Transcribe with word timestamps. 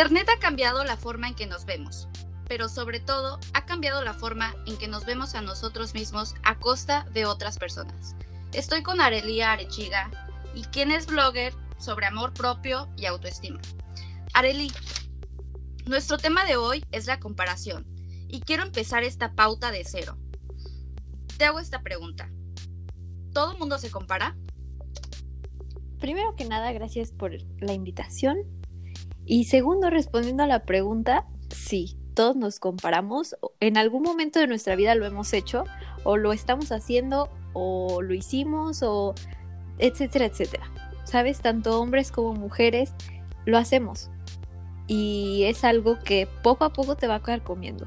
Internet 0.00 0.30
ha 0.34 0.38
cambiado 0.38 0.82
la 0.82 0.96
forma 0.96 1.28
en 1.28 1.34
que 1.34 1.46
nos 1.46 1.66
vemos, 1.66 2.08
pero 2.48 2.70
sobre 2.70 3.00
todo 3.00 3.38
ha 3.52 3.66
cambiado 3.66 4.02
la 4.02 4.14
forma 4.14 4.54
en 4.64 4.78
que 4.78 4.88
nos 4.88 5.04
vemos 5.04 5.34
a 5.34 5.42
nosotros 5.42 5.92
mismos 5.92 6.36
a 6.42 6.58
costa 6.58 7.06
de 7.12 7.26
otras 7.26 7.58
personas. 7.58 8.16
Estoy 8.54 8.82
con 8.82 9.02
Arelia 9.02 9.52
Arechiga 9.52 10.10
y 10.54 10.62
quien 10.62 10.90
es 10.90 11.04
blogger 11.04 11.52
sobre 11.78 12.06
amor 12.06 12.32
propio 12.32 12.88
y 12.96 13.04
autoestima. 13.04 13.60
Areli, 14.32 14.72
nuestro 15.84 16.16
tema 16.16 16.46
de 16.46 16.56
hoy 16.56 16.82
es 16.92 17.04
la 17.04 17.20
comparación 17.20 17.84
y 18.26 18.40
quiero 18.40 18.62
empezar 18.62 19.04
esta 19.04 19.34
pauta 19.34 19.70
de 19.70 19.84
cero. 19.84 20.16
Te 21.36 21.44
hago 21.44 21.60
esta 21.60 21.82
pregunta. 21.82 22.30
¿Todo 23.34 23.52
el 23.52 23.58
mundo 23.58 23.76
se 23.76 23.90
compara? 23.90 24.34
Primero 25.98 26.36
que 26.36 26.46
nada, 26.46 26.72
gracias 26.72 27.12
por 27.12 27.32
la 27.60 27.74
invitación. 27.74 28.59
Y 29.30 29.44
segundo, 29.44 29.90
respondiendo 29.90 30.42
a 30.42 30.48
la 30.48 30.64
pregunta, 30.64 31.24
sí, 31.50 31.96
todos 32.14 32.34
nos 32.34 32.58
comparamos. 32.58 33.36
En 33.60 33.76
algún 33.76 34.02
momento 34.02 34.40
de 34.40 34.48
nuestra 34.48 34.74
vida 34.74 34.96
lo 34.96 35.06
hemos 35.06 35.32
hecho, 35.34 35.62
o 36.02 36.16
lo 36.16 36.32
estamos 36.32 36.72
haciendo, 36.72 37.30
o 37.52 38.02
lo 38.02 38.12
hicimos, 38.12 38.82
o 38.82 39.14
etcétera, 39.78 40.24
etcétera. 40.24 40.68
¿Sabes? 41.04 41.42
Tanto 41.42 41.80
hombres 41.80 42.10
como 42.10 42.34
mujeres 42.34 42.92
lo 43.44 43.56
hacemos. 43.56 44.10
Y 44.88 45.44
es 45.44 45.62
algo 45.62 46.00
que 46.00 46.26
poco 46.42 46.64
a 46.64 46.72
poco 46.72 46.96
te 46.96 47.06
va 47.06 47.14
a 47.14 47.22
quedar 47.22 47.44
comiendo, 47.44 47.86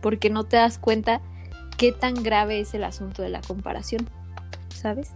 porque 0.00 0.30
no 0.30 0.44
te 0.44 0.56
das 0.56 0.78
cuenta 0.78 1.20
qué 1.76 1.92
tan 1.92 2.14
grave 2.14 2.58
es 2.58 2.72
el 2.72 2.84
asunto 2.84 3.20
de 3.20 3.28
la 3.28 3.42
comparación, 3.42 4.08
¿sabes? 4.70 5.12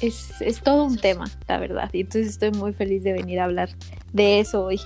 Es, 0.00 0.40
es 0.40 0.60
todo 0.62 0.84
un 0.84 0.98
tema, 0.98 1.30
la 1.48 1.58
verdad. 1.58 1.90
Y 1.92 2.00
entonces 2.00 2.28
estoy 2.28 2.50
muy 2.50 2.72
feliz 2.72 3.02
de 3.02 3.12
venir 3.12 3.40
a 3.40 3.44
hablar 3.44 3.70
de 4.12 4.40
eso 4.40 4.64
hoy 4.64 4.80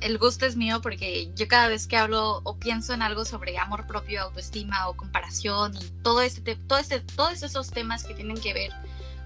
el 0.00 0.18
gusto 0.18 0.46
es 0.46 0.56
mío 0.56 0.80
porque 0.80 1.30
yo 1.34 1.48
cada 1.48 1.68
vez 1.68 1.86
que 1.86 1.96
hablo 1.96 2.40
o 2.44 2.56
pienso 2.56 2.94
en 2.94 3.02
algo 3.02 3.24
sobre 3.24 3.58
amor 3.58 3.86
propio, 3.86 4.22
autoestima 4.22 4.88
o 4.88 4.96
comparación 4.96 5.76
y 5.76 5.84
todo 6.02 6.22
este, 6.22 6.56
todo 6.56 6.78
este, 6.78 7.00
todos 7.00 7.42
esos 7.42 7.70
temas 7.70 8.04
que 8.04 8.14
tienen 8.14 8.40
que 8.40 8.54
ver 8.54 8.72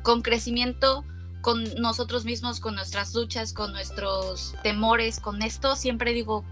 con 0.03 0.23
crecimiento, 0.23 1.05
con 1.41 1.63
nosotros 1.75 2.25
mismos, 2.25 2.61
con 2.61 2.75
nuestras 2.75 3.15
luchas, 3.15 3.53
con 3.53 3.73
nuestros 3.73 4.55
temores, 4.63 5.21
con 5.21 5.43
esto, 5.43 5.77
siempre 5.77 6.13
digo, 6.13 6.45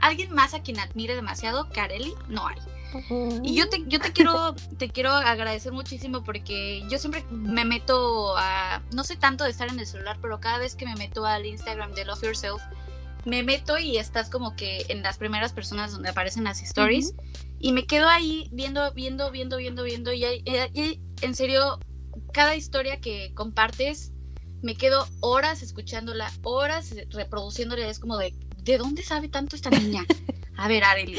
alguien 0.00 0.32
más 0.32 0.54
a 0.54 0.62
quien 0.62 0.78
admire 0.78 1.14
demasiado, 1.14 1.68
Kareli, 1.70 2.14
no 2.28 2.46
hay. 2.46 2.58
Y 3.42 3.54
yo 3.54 3.68
te, 3.68 3.84
yo 3.86 4.00
te 4.00 4.12
quiero, 4.12 4.54
te 4.78 4.90
quiero 4.90 5.12
agradecer 5.12 5.72
muchísimo 5.72 6.22
porque 6.22 6.84
yo 6.88 6.98
siempre 6.98 7.24
me 7.30 7.64
meto 7.64 8.36
a, 8.36 8.82
no 8.92 9.04
sé 9.04 9.16
tanto 9.16 9.44
de 9.44 9.50
estar 9.50 9.68
en 9.68 9.78
el 9.78 9.86
celular, 9.86 10.18
pero 10.20 10.40
cada 10.40 10.58
vez 10.58 10.74
que 10.74 10.84
me 10.84 10.94
meto 10.96 11.24
al 11.24 11.46
Instagram 11.46 11.92
de 11.92 12.04
Love 12.04 12.22
Yourself, 12.22 12.62
me 13.24 13.42
meto 13.42 13.78
y 13.78 13.98
estás 13.98 14.30
como 14.30 14.56
que 14.56 14.84
en 14.88 15.02
las 15.02 15.18
primeras 15.18 15.52
personas 15.52 15.92
donde 15.92 16.08
aparecen 16.08 16.44
las 16.44 16.60
stories. 16.62 17.14
Y 17.58 17.72
me 17.72 17.86
quedo 17.86 18.08
ahí 18.08 18.48
viendo, 18.50 18.92
viendo, 18.92 19.30
viendo, 19.30 19.56
viendo, 19.56 19.84
viendo. 19.84 20.12
Y, 20.12 20.24
en 21.20 21.34
serio, 21.34 21.78
cada 22.32 22.56
historia 22.56 23.00
que 23.00 23.32
compartes, 23.34 24.12
me 24.62 24.74
quedo 24.74 25.06
horas 25.20 25.62
escuchándola, 25.62 26.32
horas 26.42 26.94
reproduciéndola, 27.10 27.88
es 27.88 28.00
como 28.00 28.16
de, 28.16 28.34
¿de 28.58 28.78
dónde 28.78 29.02
sabe 29.02 29.28
tanto 29.28 29.54
esta 29.54 29.70
niña? 29.70 30.04
A 30.56 30.68
ver, 30.68 30.84
Arely, 30.84 31.18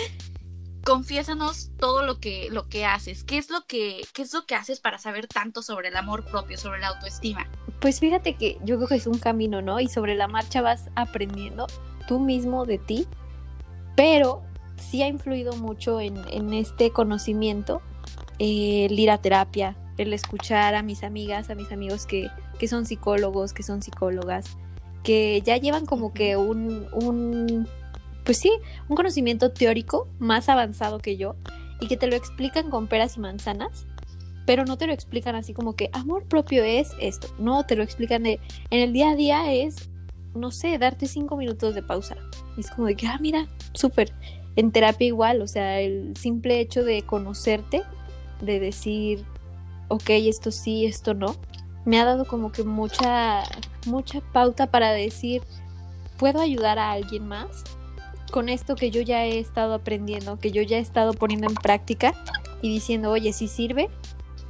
confiésanos 0.83 1.71
todo 1.79 2.05
lo 2.05 2.19
que, 2.19 2.49
lo 2.51 2.67
que 2.67 2.85
haces. 2.85 3.23
¿Qué 3.23 3.37
es 3.37 3.49
lo 3.49 3.65
que, 3.67 4.01
¿Qué 4.13 4.21
es 4.21 4.33
lo 4.33 4.45
que 4.45 4.55
haces 4.55 4.79
para 4.79 4.97
saber 4.97 5.27
tanto 5.27 5.61
sobre 5.61 5.89
el 5.89 5.95
amor 5.95 6.25
propio, 6.25 6.57
sobre 6.57 6.79
la 6.79 6.89
autoestima? 6.89 7.47
Pues 7.79 7.99
fíjate 7.99 8.35
que 8.35 8.57
yo 8.63 8.77
creo 8.77 8.87
que 8.87 8.95
es 8.95 9.07
un 9.07 9.17
camino, 9.17 9.61
¿no? 9.61 9.79
Y 9.79 9.87
sobre 9.87 10.15
la 10.15 10.27
marcha 10.27 10.61
vas 10.61 10.89
aprendiendo 10.95 11.67
tú 12.07 12.19
mismo 12.19 12.65
de 12.65 12.77
ti, 12.77 13.07
pero 13.95 14.43
sí 14.77 15.01
ha 15.01 15.07
influido 15.07 15.53
mucho 15.53 15.99
en, 15.99 16.53
este 16.53 16.91
conocimiento 16.91 17.81
el 18.39 18.97
ir 18.99 19.11
a 19.11 19.17
terapia, 19.19 19.77
el 19.97 20.13
escuchar 20.13 20.75
a 20.75 20.83
mis 20.83 21.03
amigas, 21.03 21.49
a 21.49 21.55
mis 21.55 21.71
amigos 21.71 22.05
que, 22.05 22.29
que 22.59 22.67
son 22.67 22.85
psicólogos, 22.85 23.53
que 23.53 23.63
son 23.63 23.81
psicólogas, 23.81 24.57
que 25.03 25.41
ya 25.41 25.57
llevan 25.57 25.85
como 25.85 26.13
que 26.13 26.35
un, 26.37 26.87
un, 26.93 27.67
pues 28.23 28.37
sí, 28.37 28.51
un 28.89 28.95
conocimiento 28.95 29.51
teórico 29.51 30.07
más 30.19 30.49
avanzado 30.49 30.99
que 30.99 31.17
yo 31.17 31.35
y 31.79 31.87
que 31.87 31.97
te 31.97 32.07
lo 32.07 32.15
explican 32.15 32.69
con 32.69 32.87
peras 32.87 33.17
y 33.17 33.19
manzanas, 33.19 33.85
pero 34.45 34.65
no 34.65 34.77
te 34.77 34.87
lo 34.87 34.93
explican 34.93 35.35
así 35.35 35.53
como 35.53 35.75
que 35.75 35.89
amor 35.93 36.25
propio 36.25 36.63
es 36.63 36.91
esto, 36.99 37.27
no, 37.39 37.65
te 37.65 37.75
lo 37.75 37.83
explican 37.83 38.23
de, 38.23 38.39
en 38.69 38.79
el 38.79 38.93
día 38.93 39.11
a 39.11 39.15
día 39.15 39.51
es 39.51 39.89
no 40.35 40.51
sé, 40.51 40.77
darte 40.77 41.07
cinco 41.07 41.37
minutos 41.37 41.75
de 41.75 41.83
pausa. 41.83 42.15
Es 42.57 42.69
como 42.71 42.87
de 42.87 42.95
que, 42.95 43.07
ah, 43.07 43.17
mira, 43.19 43.47
súper. 43.73 44.13
En 44.55 44.71
terapia 44.71 45.07
igual, 45.07 45.41
o 45.41 45.47
sea, 45.47 45.79
el 45.79 46.15
simple 46.17 46.59
hecho 46.59 46.83
de 46.83 47.01
conocerte, 47.03 47.83
de 48.41 48.59
decir, 48.59 49.25
ok, 49.87 50.09
esto 50.09 50.51
sí, 50.51 50.85
esto 50.85 51.13
no, 51.13 51.35
me 51.85 51.99
ha 51.99 52.05
dado 52.05 52.25
como 52.25 52.51
que 52.51 52.63
mucha, 52.63 53.43
mucha 53.87 54.21
pauta 54.31 54.67
para 54.67 54.91
decir, 54.91 55.41
puedo 56.17 56.39
ayudar 56.39 56.77
a 56.77 56.91
alguien 56.91 57.27
más 57.27 57.63
con 58.33 58.49
esto 58.49 58.75
que 58.75 58.89
yo 58.89 58.99
ya 59.01 59.27
he 59.27 59.37
estado 59.37 59.75
aprendiendo, 59.75 60.39
que 60.39 60.51
yo 60.51 60.63
ya 60.63 60.77
he 60.77 60.81
estado 60.81 61.13
poniendo 61.13 61.47
en 61.47 61.53
práctica 61.53 62.15
y 62.63 62.69
diciendo, 62.69 63.11
oye, 63.11 63.31
si 63.31 63.47
sirve. 63.47 63.91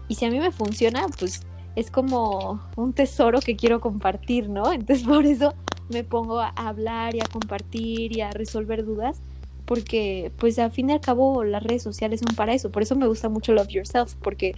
Y 0.07 0.15
si 0.15 0.23
a 0.23 0.29
mí 0.29 0.39
me 0.39 0.51
funciona, 0.51 1.05
pues 1.19 1.41
es 1.75 1.91
como 1.91 2.61
un 2.77 2.93
tesoro 2.93 3.41
que 3.41 3.57
quiero 3.57 3.81
compartir, 3.81 4.47
¿no? 4.47 4.71
Entonces 4.71 5.05
por 5.07 5.25
eso 5.25 5.53
me 5.89 6.05
pongo 6.05 6.39
a 6.39 6.47
hablar 6.55 7.13
y 7.13 7.19
a 7.19 7.25
compartir 7.25 8.15
y 8.15 8.21
a 8.21 8.31
resolver 8.31 8.85
dudas, 8.85 9.19
porque 9.65 10.31
pues 10.37 10.59
al 10.59 10.71
fin 10.71 10.89
y 10.89 10.93
al 10.93 11.01
cabo 11.01 11.43
las 11.43 11.61
redes 11.61 11.83
sociales 11.83 12.21
son 12.25 12.37
para 12.37 12.53
eso, 12.53 12.71
por 12.71 12.83
eso 12.83 12.95
me 12.95 13.07
gusta 13.07 13.27
mucho 13.27 13.51
Love 13.51 13.67
Yourself, 13.67 14.15
porque 14.21 14.55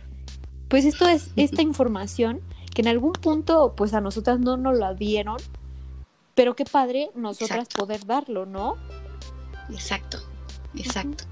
pues 0.68 0.86
esto 0.86 1.08
es 1.08 1.32
esta 1.36 1.64
información 1.64 2.42
que 2.76 2.84
en 2.84 2.90
algún 2.90 3.14
punto 3.14 3.74
pues 3.76 3.96
a 3.96 4.02
nosotras 4.02 4.40
no 4.40 4.56
nos 4.56 4.78
la 4.78 4.94
dieron, 4.94 5.38
pero 6.36 6.56
qué 6.56 6.64
padre 6.66 7.10
nosotras 7.16 7.68
poder 7.76 8.06
darlo, 8.06 8.46
¿no? 8.46 8.76
Exacto, 9.70 10.20
exacto. 10.76 11.24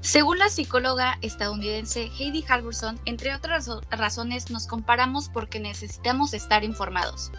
Según 0.00 0.38
la 0.38 0.50
psicóloga 0.50 1.16
estadounidense 1.22 2.10
Heidi 2.18 2.44
Halvorson, 2.46 3.00
entre 3.06 3.34
otras 3.34 3.70
razones 3.90 4.50
nos 4.50 4.66
comparamos 4.66 5.30
porque 5.30 5.60
necesitamos 5.60 6.34
estar 6.34 6.62
informados. 6.62 7.32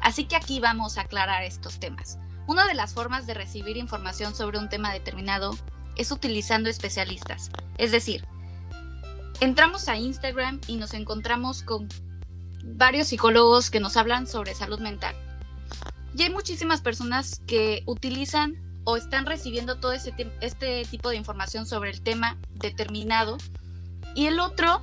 Así 0.00 0.24
que 0.24 0.36
aquí 0.36 0.58
vamos 0.58 0.96
a 0.96 1.02
aclarar 1.02 1.42
estos 1.42 1.78
temas. 1.78 2.18
Una 2.46 2.66
de 2.66 2.74
las 2.74 2.94
formas 2.94 3.26
de 3.26 3.34
recibir 3.34 3.76
información 3.76 4.34
sobre 4.34 4.58
un 4.58 4.70
tema 4.70 4.92
determinado 4.92 5.56
es 5.96 6.10
utilizando 6.10 6.70
especialistas. 6.70 7.50
Es 7.76 7.92
decir, 7.92 8.24
entramos 9.40 9.88
a 9.88 9.96
Instagram 9.96 10.60
y 10.68 10.76
nos 10.76 10.94
encontramos 10.94 11.62
con 11.62 11.88
varios 12.64 13.08
psicólogos 13.08 13.70
que 13.70 13.80
nos 13.80 13.96
hablan 13.96 14.26
sobre 14.26 14.54
salud 14.54 14.80
mental. 14.80 15.14
Y 16.16 16.22
hay 16.22 16.30
muchísimas 16.30 16.80
personas 16.80 17.42
que 17.46 17.82
utilizan 17.84 18.65
o 18.86 18.96
están 18.96 19.26
recibiendo 19.26 19.76
todo 19.76 19.92
ese 19.92 20.14
este 20.40 20.84
tipo 20.84 21.10
de 21.10 21.16
información 21.16 21.66
sobre 21.66 21.90
el 21.90 22.00
tema 22.00 22.38
determinado. 22.54 23.36
Y 24.14 24.26
el 24.26 24.38
otro, 24.38 24.80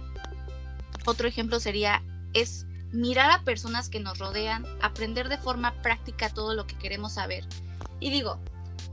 otro 1.06 1.28
ejemplo 1.28 1.60
sería, 1.62 2.04
es 2.34 2.68
mirar 2.92 3.32
a 3.32 3.44
personas 3.44 3.90
que 3.90 4.02
nos 4.02 4.20
rodean, 4.20 4.66
aprender 4.82 5.30
de 5.30 5.38
forma 5.38 5.74
práctica 5.82 6.30
todo 6.30 6.54
lo 6.54 6.68
que 6.68 6.78
queremos 6.78 7.14
saber. 7.14 7.48
Y 8.02 8.12
digo, 8.12 8.40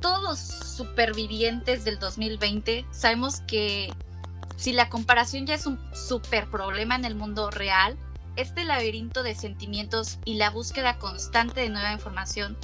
todos 0.00 0.38
supervivientes 0.38 1.84
del 1.84 1.98
2020 1.98 2.86
sabemos 2.92 3.40
que 3.40 3.92
si 4.56 4.72
la 4.72 4.88
comparación 4.88 5.44
ya 5.44 5.54
es 5.54 5.66
un 5.66 5.80
super 5.92 6.48
problema 6.48 6.94
en 6.94 7.04
el 7.04 7.16
mundo 7.16 7.50
real, 7.50 7.98
este 8.36 8.64
laberinto 8.64 9.24
de 9.24 9.34
sentimientos 9.34 10.20
y 10.24 10.34
la 10.34 10.50
búsqueda 10.50 10.98
constante 10.98 11.62
de 11.62 11.68
nueva 11.68 11.92
información 11.92 12.56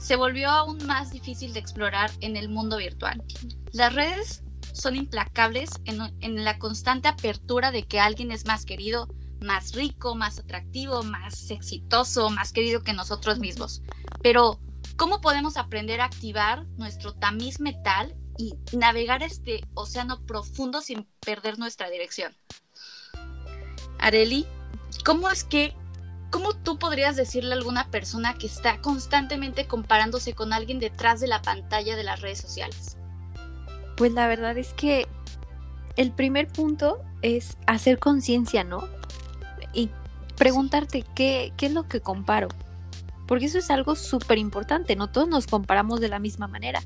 se 0.00 0.16
volvió 0.16 0.48
aún 0.48 0.84
más 0.86 1.12
difícil 1.12 1.52
de 1.52 1.60
explorar 1.60 2.10
en 2.20 2.36
el 2.36 2.48
mundo 2.48 2.78
virtual. 2.78 3.22
Las 3.72 3.94
redes 3.94 4.42
son 4.72 4.96
implacables 4.96 5.70
en, 5.84 6.44
la 6.44 6.58
constante 6.58 7.06
apertura 7.06 7.70
de 7.70 7.82
que 7.82 8.00
alguien 8.00 8.32
es 8.32 8.46
más 8.46 8.64
querido, 8.64 9.08
más 9.42 9.74
rico, 9.74 10.14
más 10.14 10.38
atractivo, 10.38 11.02
más 11.02 11.50
exitoso, 11.50 12.30
más 12.30 12.52
querido 12.52 12.82
que 12.82 12.94
nosotros 12.94 13.38
mismos. 13.38 13.82
Pero, 14.22 14.58
¿cómo 14.96 15.20
podemos 15.20 15.58
aprender 15.58 16.00
a 16.00 16.06
activar 16.06 16.66
nuestro 16.78 17.14
tamiz 17.14 17.60
metal 17.60 18.16
y 18.38 18.54
navegar 18.74 19.22
este 19.22 19.60
océano 19.74 20.24
profundo 20.24 20.80
sin 20.80 21.06
perder 21.20 21.58
nuestra 21.58 21.90
dirección? 21.90 22.34
Areli, 23.98 24.46
¿cómo 25.04 25.28
es 25.28 25.44
que, 25.44 25.74
cómo 26.30 26.54
tú 26.54 26.78
podrías 26.78 27.16
decirle 27.16 27.54
a 27.54 27.58
alguna 27.58 27.90
persona 27.90 28.34
que 28.34 28.46
está 28.46 28.80
constantemente 28.80 29.66
comparándose 29.66 30.34
con 30.34 30.52
alguien 30.52 30.78
detrás 30.78 31.20
de 31.20 31.28
la 31.28 31.42
pantalla 31.42 31.96
de 31.96 32.04
las 32.04 32.20
redes 32.20 32.40
sociales? 32.40 32.96
Pues 33.96 34.12
la 34.12 34.26
verdad 34.26 34.56
es 34.56 34.72
que 34.72 35.06
el 35.96 36.12
primer 36.12 36.48
punto 36.48 37.02
es 37.22 37.58
hacer 37.66 37.98
conciencia, 37.98 38.64
¿no? 38.64 38.88
y 39.72 39.90
preguntarte 40.36 41.04
qué, 41.14 41.52
qué 41.56 41.66
es 41.66 41.72
lo 41.72 41.88
que 41.88 42.00
comparo. 42.00 42.48
porque 43.26 43.44
eso 43.46 43.58
es 43.58 43.70
algo 43.70 43.94
súper 43.94 44.38
importante, 44.38 44.96
no 44.96 45.08
todos 45.08 45.28
nos 45.28 45.46
comparamos 45.46 46.00
de 46.00 46.08
la 46.08 46.18
misma 46.18 46.48
manera. 46.48 46.82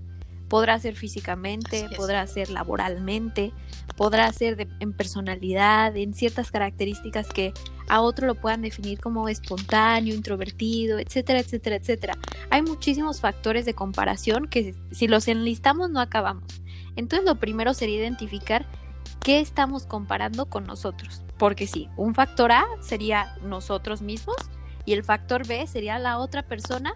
Podrá 0.49 0.79
ser 0.79 0.95
físicamente, 0.95 1.89
podrá 1.97 2.27
ser 2.27 2.51
laboralmente, 2.51 3.53
podrá 3.97 4.33
ser 4.33 4.69
en 4.81 4.93
personalidad, 4.93 5.97
en 5.97 6.15
ciertas 6.15 6.51
características 6.51 7.29
que 7.29 7.53
a 7.89 8.01
otro 8.01 8.27
lo 8.27 8.35
puedan 8.35 8.63
definir 8.63 9.01
como 9.01 9.29
espontáneo, 9.29 10.15
introvertido, 10.15 10.99
etcétera, 10.99 11.41
etcétera, 11.41 11.77
etcétera. 11.77 12.19
Hay 12.51 12.63
muchísimos 12.63 13.21
factores 13.21 13.65
de 13.65 13.75
comparación 13.75 14.49
que 14.49 14.75
si 14.91 15.09
los 15.09 15.29
enlistamos 15.29 15.91
no 15.91 16.01
acabamos. 16.01 16.63
Entonces 16.97 17.27
lo 17.27 17.37
primero 17.37 17.75
sería 17.75 17.97
identificar 17.97 18.67
qué 19.21 19.41
estamos 19.41 19.87
comparando 19.87 20.47
con 20.47 20.65
nosotros. 20.65 21.23
Porque 21.39 21.67
sí, 21.67 21.89
un 21.97 22.15
factor 22.15 22.53
A 22.53 22.65
sería 22.81 23.37
nosotros 23.43 24.03
mismos 24.03 24.37
y 24.87 24.93
el 24.93 25.03
factor 25.03 25.47
B 25.47 25.67
sería 25.67 25.99
la 25.99 26.19
otra 26.19 26.43
persona 26.43 26.95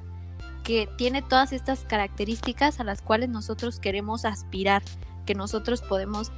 que 0.69 0.87
tiene 0.99 1.23
todas 1.23 1.55
estas 1.55 1.85
características 1.85 2.79
a 2.79 2.85
las 2.85 3.01
cuales 3.01 3.31
nosotros 3.31 3.81
queremos 3.81 4.27
aspirar, 4.27 4.83
que 5.25 5.35
nosotros 5.35 5.81
podemos 5.81 6.31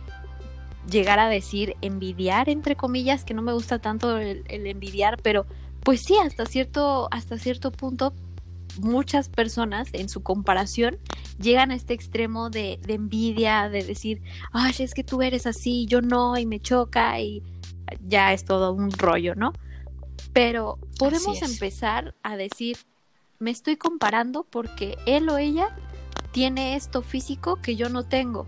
llegar 0.88 1.18
a 1.18 1.28
decir 1.28 1.74
envidiar, 1.80 2.48
entre 2.48 2.76
comillas, 2.76 3.24
que 3.24 3.34
no 3.34 3.42
me 3.42 3.52
gusta 3.52 3.80
tanto 3.80 4.18
el, 4.18 4.44
envidiar, 4.48 5.20
pero 5.20 5.46
pues 5.82 6.02
sí, 6.02 6.14
hasta 6.24 6.46
cierto, 6.46 7.08
hasta 7.10 7.38
cierto 7.38 7.72
punto, 7.72 8.14
muchas 8.78 9.28
personas 9.28 9.88
en 9.94 10.08
su 10.08 10.22
comparación 10.22 10.98
llegan 11.40 11.72
a 11.72 11.74
este 11.74 11.94
extremo 11.94 12.50
de, 12.50 12.78
envidia, 12.86 13.68
de 13.68 13.82
decir, 13.82 14.22
ay, 14.52 14.74
es 14.78 14.94
que 14.94 15.02
tú 15.02 15.22
eres 15.22 15.48
así, 15.48 15.86
yo 15.86 16.02
no, 16.02 16.38
y 16.38 16.46
me 16.46 16.60
choca, 16.60 17.18
y 17.18 17.42
ya 18.00 18.32
es 18.32 18.44
todo 18.44 18.74
un 18.74 18.92
rollo, 18.92 19.34
¿no? 19.34 19.52
Pero 20.32 20.78
podemos 21.00 21.42
empezar 21.42 22.14
a 22.22 22.36
decir, 22.36 22.76
me 23.40 23.50
estoy 23.50 23.76
comparando 23.76 24.44
porque 24.44 24.98
él 25.06 25.30
o 25.30 25.38
ella 25.38 25.74
tiene 26.30 26.76
esto 26.76 27.00
físico 27.00 27.56
que 27.56 27.74
yo 27.74 27.88
no 27.88 28.04
tengo 28.04 28.46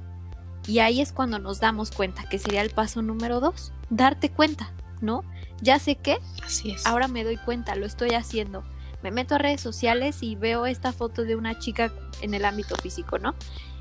y 0.66 0.80
ahí 0.80 1.00
es 1.00 1.12
cuando 1.12 1.38
nos 1.38 1.60
damos 1.60 1.90
cuenta, 1.90 2.24
que 2.28 2.38
sería 2.38 2.60
el 2.60 2.70
paso 2.70 3.00
número 3.00 3.40
dos, 3.40 3.72
darte 3.88 4.30
cuenta, 4.30 4.70
¿no? 5.00 5.24
Ya 5.62 5.78
sé 5.78 5.96
que, 5.96 6.18
Así 6.44 6.72
es. 6.72 6.86
ahora 6.86 7.08
me 7.08 7.24
doy 7.24 7.38
cuenta, 7.38 7.74
lo 7.74 7.86
estoy 7.86 8.10
haciendo. 8.10 8.62
Me 9.02 9.10
meto 9.10 9.34
a 9.34 9.38
redes 9.38 9.60
sociales 9.60 10.22
y 10.22 10.36
veo 10.36 10.66
esta 10.66 10.92
foto 10.92 11.24
de 11.24 11.34
una 11.34 11.58
chica 11.58 11.90
en 12.20 12.34
el 12.34 12.44
ámbito 12.44 12.76
físico, 12.76 13.18
¿no? 13.18 13.34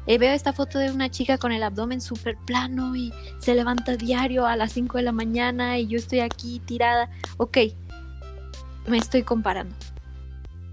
Eh, 0.07 0.17
veo 0.17 0.31
esta 0.31 0.53
foto 0.53 0.79
de 0.79 0.91
una 0.91 1.11
chica 1.11 1.37
con 1.37 1.51
el 1.51 1.61
abdomen 1.61 2.01
súper 2.01 2.37
plano 2.37 2.95
y 2.95 3.13
se 3.37 3.53
levanta 3.53 3.97
diario 3.97 4.47
a 4.47 4.55
las 4.55 4.71
5 4.71 4.97
de 4.97 5.03
la 5.03 5.11
mañana 5.11 5.77
y 5.77 5.87
yo 5.87 5.97
estoy 5.97 6.21
aquí 6.21 6.59
tirada. 6.65 7.11
Ok, 7.37 7.57
me 8.87 8.97
estoy 8.97 9.21
comparando. 9.21 9.75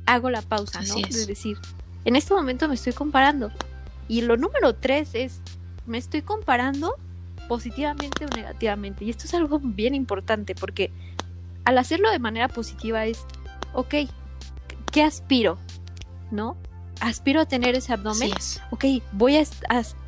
Hago 0.09 0.31
la 0.31 0.43
pausa, 0.43 0.81
¿no? 0.81 0.97
Es. 1.07 1.27
decir, 1.27 1.59
en 2.05 2.17
este 2.17 2.33
momento 2.33 2.67
me 2.67 2.75
estoy 2.75 2.95
comparando. 2.95 3.53
Y 4.09 4.23
lo 4.23 4.39
número 4.39 4.75
tres 4.75 5.11
es 5.13 5.41
me 5.87 5.99
estoy 5.99 6.23
comparando 6.23 6.95
positivamente 7.47 8.25
o 8.25 8.29
negativamente. 8.29 9.05
Y 9.05 9.11
esto 9.11 9.25
es 9.27 9.35
algo 9.35 9.61
bien 9.63 9.95
importante 9.95 10.55
porque 10.55 10.91
al 11.67 11.77
hacerlo 11.77 12.11
de 12.11 12.19
manera 12.19 12.49
positiva 12.49 13.05
es, 13.05 13.19
ok, 13.75 13.95
¿qué 14.91 15.03
aspiro? 15.03 15.59
¿No? 16.31 16.57
Aspiro 17.01 17.43
a 17.43 17.47
tener 17.47 17.75
ese 17.75 17.93
abdomen. 17.93 18.33
Ok, 18.71 18.85
voy 19.13 19.37
a, 19.37 19.45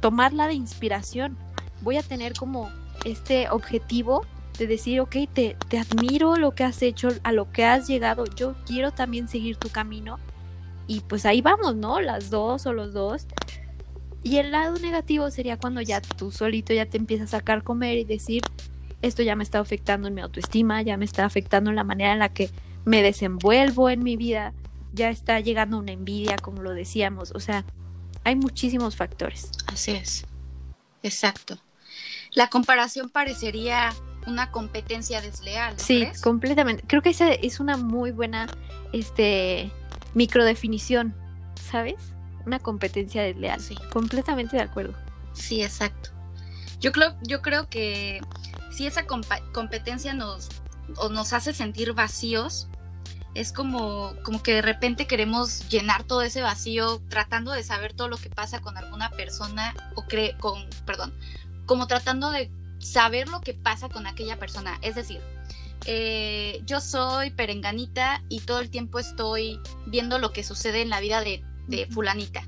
tomarla 0.00 0.46
de 0.46 0.54
inspiración. 0.54 1.36
Voy 1.82 1.98
a 1.98 2.02
tener 2.02 2.32
como 2.32 2.70
este 3.04 3.50
objetivo 3.50 4.24
de 4.58 4.66
decir, 4.66 5.00
ok, 5.00 5.16
te, 5.32 5.56
te 5.68 5.78
admiro 5.78 6.36
lo 6.36 6.54
que 6.54 6.64
has 6.64 6.82
hecho, 6.82 7.08
a 7.22 7.32
lo 7.32 7.50
que 7.52 7.64
has 7.64 7.86
llegado. 7.88 8.24
Yo 8.36 8.54
quiero 8.66 8.92
también 8.92 9.28
seguir 9.28 9.56
tu 9.56 9.68
camino. 9.68 10.18
Y 10.86 11.00
pues 11.00 11.24
ahí 11.24 11.40
vamos, 11.40 11.76
¿no? 11.76 12.00
Las 12.00 12.30
dos 12.30 12.66
o 12.66 12.72
los 12.72 12.92
dos 12.92 13.26
y 14.22 14.36
el 14.36 14.50
lado 14.50 14.78
negativo 14.78 15.30
sería 15.30 15.56
cuando 15.56 15.80
ya 15.80 16.00
tú 16.00 16.30
solito 16.30 16.74
ya 16.74 16.86
te 16.86 16.98
empiezas 16.98 17.32
a 17.32 17.38
sacar 17.38 17.62
comer 17.62 17.98
y 17.98 18.04
decir, 18.04 18.42
esto 19.02 19.22
ya 19.22 19.34
me 19.34 19.44
está 19.44 19.60
afectando 19.60 20.08
en 20.08 20.14
mi 20.14 20.20
autoestima, 20.20 20.82
ya 20.82 20.96
me 20.96 21.06
está 21.06 21.24
afectando 21.24 21.70
en 21.70 21.76
la 21.76 21.84
manera 21.84 22.12
en 22.12 22.18
la 22.18 22.32
que 22.32 22.50
me 22.84 23.02
desenvuelvo 23.02 23.88
en 23.88 24.02
mi 24.02 24.16
vida, 24.16 24.52
ya 24.92 25.08
está 25.08 25.40
llegando 25.40 25.78
una 25.78 25.92
envidia, 25.92 26.36
como 26.36 26.62
lo 26.62 26.72
decíamos. 26.72 27.32
O 27.34 27.40
sea, 27.40 27.64
hay 28.24 28.36
muchísimos 28.36 28.94
factores. 28.94 29.52
Así 29.66 29.92
es. 29.92 30.26
Exacto. 31.02 31.58
La 32.32 32.48
comparación 32.48 33.08
parecería 33.08 33.94
una 34.26 34.50
competencia 34.50 35.20
desleal. 35.20 35.78
sí, 35.78 36.08
completamente. 36.22 36.84
Creo 36.86 37.02
que 37.02 37.10
esa 37.10 37.32
es 37.32 37.60
una 37.60 37.76
muy 37.76 38.10
buena 38.10 38.46
este 38.92 39.70
microdefinición, 40.14 41.14
¿sabes? 41.70 42.12
una 42.46 42.58
competencia 42.58 43.22
desleal. 43.22 43.60
Sí. 43.60 43.76
Completamente 43.92 44.56
de 44.56 44.62
acuerdo. 44.62 44.94
Sí, 45.32 45.62
exacto. 45.62 46.10
Yo 46.80 46.92
creo, 46.92 47.14
yo 47.22 47.42
creo 47.42 47.68
que 47.68 48.20
si 48.70 48.86
esa 48.86 49.06
competencia 49.06 50.14
nos, 50.14 50.48
o 50.96 51.08
nos 51.08 51.32
hace 51.32 51.52
sentir 51.52 51.92
vacíos, 51.92 52.68
es 53.34 53.52
como, 53.52 54.12
como 54.24 54.42
que 54.42 54.54
de 54.54 54.62
repente 54.62 55.06
queremos 55.06 55.68
llenar 55.68 56.02
todo 56.04 56.22
ese 56.22 56.42
vacío 56.42 57.00
tratando 57.08 57.52
de 57.52 57.62
saber 57.62 57.92
todo 57.92 58.08
lo 58.08 58.16
que 58.16 58.28
pasa 58.28 58.60
con 58.60 58.76
alguna 58.76 59.10
persona 59.10 59.74
o 59.94 60.02
cree 60.02 60.36
con, 60.38 60.68
perdón, 60.84 61.14
como 61.66 61.86
tratando 61.86 62.30
de 62.30 62.50
saber 62.80 63.28
lo 63.28 63.40
que 63.40 63.54
pasa 63.54 63.88
con 63.88 64.06
aquella 64.06 64.38
persona. 64.38 64.78
Es 64.82 64.96
decir, 64.96 65.20
eh, 65.86 66.60
yo 66.66 66.80
soy 66.80 67.30
perenganita 67.30 68.22
y 68.28 68.40
todo 68.40 68.58
el 68.60 68.70
tiempo 68.70 68.98
estoy 68.98 69.60
viendo 69.86 70.18
lo 70.18 70.32
que 70.32 70.42
sucede 70.42 70.82
en 70.82 70.90
la 70.90 71.00
vida 71.00 71.20
de 71.20 71.44
de 71.70 71.86
fulanita. 71.86 72.42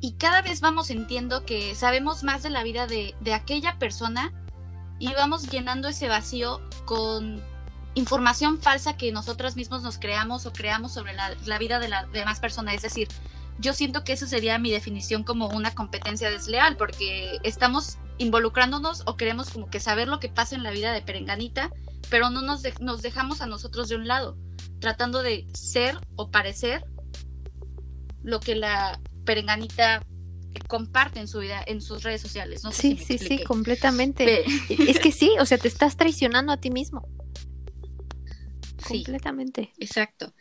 Y 0.00 0.12
cada 0.12 0.40
vez 0.42 0.60
vamos 0.60 0.86
sintiendo 0.86 1.44
que 1.44 1.74
sabemos 1.74 2.22
más 2.22 2.42
de 2.42 2.50
la 2.50 2.62
vida 2.62 2.86
de, 2.86 3.14
aquella 3.34 3.78
persona 3.78 4.32
y 4.98 5.12
vamos 5.12 5.50
llenando 5.50 5.88
ese 5.88 6.08
vacío 6.08 6.60
con 6.84 7.42
información 7.94 8.60
falsa 8.60 8.96
que 8.96 9.12
nosotros 9.12 9.56
mismos 9.56 9.82
nos 9.82 9.98
creamos 9.98 10.46
o 10.46 10.52
creamos 10.52 10.92
sobre 10.92 11.14
la, 11.14 11.58
vida 11.58 11.78
de 11.78 11.88
la 11.88 12.06
demás 12.06 12.40
persona. 12.40 12.74
Es 12.74 12.82
decir, 12.82 13.08
yo 13.58 13.72
siento 13.72 14.04
que 14.04 14.12
esa 14.12 14.26
sería 14.26 14.58
mi 14.58 14.70
definición 14.70 15.24
como 15.24 15.48
una 15.48 15.74
competencia 15.74 16.30
desleal, 16.30 16.76
porque 16.76 17.38
estamos 17.42 17.98
involucrándonos 18.18 19.02
o 19.06 19.16
queremos 19.16 19.50
como 19.50 19.68
que 19.68 19.80
saber 19.80 20.08
lo 20.08 20.20
que 20.20 20.28
pasa 20.28 20.54
en 20.54 20.62
la 20.62 20.70
vida 20.70 20.92
de 20.92 21.02
Perenganita, 21.02 21.70
pero 22.10 22.30
no 22.30 22.42
nos, 22.42 22.62
nos 22.80 23.02
dejamos 23.02 23.40
a 23.40 23.46
nosotros 23.46 23.88
de 23.88 23.96
un 23.96 24.06
lado, 24.06 24.36
tratando 24.80 25.22
de 25.22 25.46
ser 25.54 25.98
o 26.16 26.30
parecer 26.30 26.84
lo 28.22 28.40
que 28.40 28.54
la 28.54 29.00
perenganita 29.24 30.04
comparte 30.68 31.20
en 31.20 31.28
su 31.28 31.40
vida, 31.40 31.62
en 31.66 31.80
sus 31.80 32.02
redes 32.02 32.20
sociales. 32.20 32.64
No 32.64 32.72
sí, 32.72 32.96
sí, 32.96 33.18
sí, 33.18 33.42
completamente. 33.44 34.44
es 34.68 34.98
que 34.98 35.12
sí, 35.12 35.32
o 35.40 35.46
sea, 35.46 35.58
te 35.58 35.68
estás 35.68 35.96
traicionando 35.96 36.52
a 36.52 36.56
ti 36.56 36.70
mismo. 36.70 37.06
completamente. 38.86 39.72
Exacto. 39.78 40.32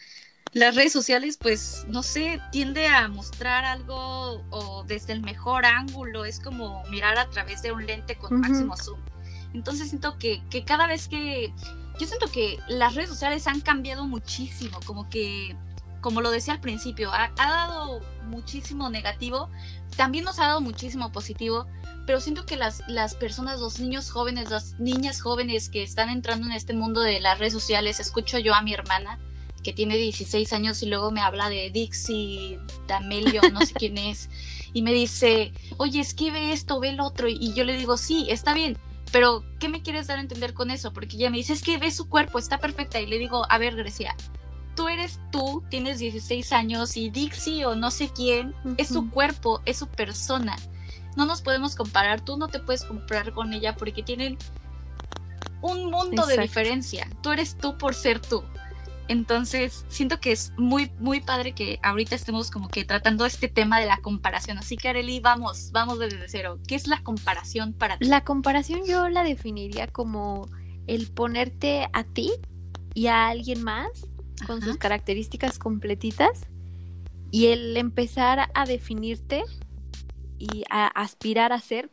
Las 0.53 0.75
redes 0.75 0.93
sociales, 0.93 1.37
pues, 1.37 1.85
no 1.87 2.03
sé, 2.03 2.39
tiende 2.51 2.87
a 2.87 3.07
mostrar 3.07 3.65
algo 3.65 4.43
o 4.51 4.83
desde 4.87 5.13
el 5.13 5.21
mejor 5.21 5.65
ángulo, 5.65 6.25
es 6.25 6.39
como 6.39 6.83
mirar 6.89 7.17
a 7.17 7.29
través 7.31 7.63
de 7.63 7.71
un 7.71 7.85
lente 7.85 8.15
con 8.15 8.39
máximo 8.39 8.77
zoom. 8.77 8.99
Entonces 9.53 9.89
siento 9.89 10.17
que, 10.19 10.43
que 10.49 10.63
cada 10.63 10.85
vez 10.85 11.07
que, 11.07 11.53
yo 11.99 12.07
siento 12.07 12.27
que 12.31 12.59
las 12.67 12.93
redes 12.93 13.09
sociales 13.09 13.47
han 13.47 13.61
cambiado 13.61 14.05
muchísimo, 14.05 14.79
como 14.85 15.09
que 15.09 15.55
como 16.03 16.21
lo 16.21 16.29
decía 16.29 16.53
al 16.53 16.59
principio, 16.59 17.11
ha, 17.13 17.31
dado 17.35 18.01
muchísimo 18.25 18.89
negativo, 18.89 19.49
también 19.95 20.25
nos 20.25 20.37
ha 20.37 20.47
dado 20.47 20.61
muchísimo 20.61 21.11
positivo, 21.11 21.65
pero 22.05 22.19
siento 22.19 22.45
que 22.45 22.57
las, 22.57 22.83
las 22.89 23.15
personas, 23.15 23.61
los 23.61 23.79
niños 23.79 24.11
jóvenes, 24.11 24.51
las 24.51 24.77
niñas 24.79 25.21
jóvenes 25.21 25.69
que 25.69 25.81
están 25.81 26.09
entrando 26.09 26.45
en 26.45 26.51
este 26.51 26.73
mundo 26.73 26.99
de 26.99 27.21
las 27.21 27.39
redes 27.39 27.53
sociales, 27.53 28.01
escucho 28.01 28.37
yo 28.37 28.53
a 28.53 28.61
mi 28.61 28.73
hermana 28.73 29.17
que 29.63 29.73
tiene 29.73 29.97
16 29.97 30.53
años 30.53 30.83
y 30.83 30.87
luego 30.87 31.11
me 31.11 31.21
habla 31.21 31.49
de 31.49 31.69
Dixie, 31.71 32.59
D'Amelio, 32.87 33.41
no 33.51 33.65
sé 33.65 33.73
quién 33.73 33.97
es, 33.97 34.29
y 34.73 34.81
me 34.81 34.93
dice, 34.93 35.53
oye, 35.77 35.99
esquive 35.99 36.51
esto, 36.51 36.79
ve 36.79 36.89
el 36.89 36.99
otro, 36.99 37.27
y 37.27 37.53
yo 37.53 37.63
le 37.63 37.77
digo, 37.77 37.97
sí, 37.97 38.27
está 38.29 38.53
bien, 38.53 38.77
pero 39.11 39.43
¿qué 39.59 39.69
me 39.69 39.81
quieres 39.81 40.07
dar 40.07 40.17
a 40.17 40.21
entender 40.21 40.53
con 40.53 40.71
eso? 40.71 40.91
Porque 40.91 41.15
ella 41.15 41.29
me 41.29 41.37
dice, 41.37 41.53
es 41.53 41.63
que 41.63 41.77
ve 41.77 41.91
su 41.91 42.09
cuerpo, 42.09 42.39
está 42.39 42.57
perfecta, 42.59 42.99
y 42.99 43.05
le 43.05 43.17
digo, 43.19 43.45
a 43.49 43.57
ver, 43.57 43.75
Grecia, 43.75 44.15
tú 44.75 44.87
eres 44.87 45.19
tú, 45.31 45.63
tienes 45.69 45.99
16 45.99 46.51
años 46.51 46.97
y 46.97 47.09
Dixie 47.09 47.65
o 47.65 47.75
no 47.75 47.91
sé 47.91 48.09
quién, 48.09 48.53
es 48.77 48.89
su 48.89 49.09
cuerpo, 49.09 49.61
es 49.65 49.77
su 49.77 49.87
persona. 49.87 50.55
No 51.15 51.25
nos 51.25 51.41
podemos 51.41 51.75
comparar, 51.75 52.21
tú 52.21 52.37
no 52.37 52.47
te 52.47 52.59
puedes 52.59 52.83
comparar 52.85 53.33
con 53.33 53.53
ella 53.53 53.75
porque 53.75 54.01
tienen 54.01 54.37
un 55.61 55.91
mundo 55.91 56.25
de 56.25 56.37
diferencia. 56.37 57.07
Tú 57.21 57.31
eres 57.31 57.55
tú 57.57 57.77
por 57.77 57.93
ser 57.93 58.19
tú. 58.19 58.43
Entonces, 59.07 59.85
siento 59.89 60.19
que 60.19 60.31
es 60.31 60.53
muy, 60.57 60.91
muy 60.99 61.19
padre 61.19 61.53
que 61.53 61.79
ahorita 61.83 62.15
estemos 62.15 62.49
como 62.49 62.69
que 62.69 62.85
tratando 62.85 63.25
este 63.25 63.49
tema 63.49 63.79
de 63.79 63.85
la 63.85 63.97
comparación. 63.97 64.57
Así 64.57 64.77
que, 64.77 64.89
Areli, 64.89 65.19
vamos, 65.19 65.71
vamos 65.71 65.99
desde 65.99 66.27
cero. 66.27 66.59
¿Qué 66.67 66.75
es 66.75 66.87
la 66.87 67.03
comparación 67.03 67.73
para 67.73 67.97
ti? 67.97 68.05
La 68.05 68.23
comparación 68.23 68.85
yo 68.85 69.09
la 69.09 69.23
definiría 69.23 69.87
como 69.87 70.47
el 70.87 71.11
ponerte 71.11 71.87
a 71.93 72.03
ti 72.03 72.31
y 72.93 73.07
a 73.07 73.27
alguien 73.27 73.63
más 73.63 73.89
con 74.47 74.61
sus 74.61 74.77
características 74.77 75.59
completitas 75.59 76.47
y 77.31 77.47
el 77.47 77.75
empezar 77.77 78.51
a 78.53 78.65
definirte 78.65 79.43
y 80.37 80.63
a 80.69 80.87
aspirar 80.87 81.51
a 81.53 81.59
ser 81.59 81.89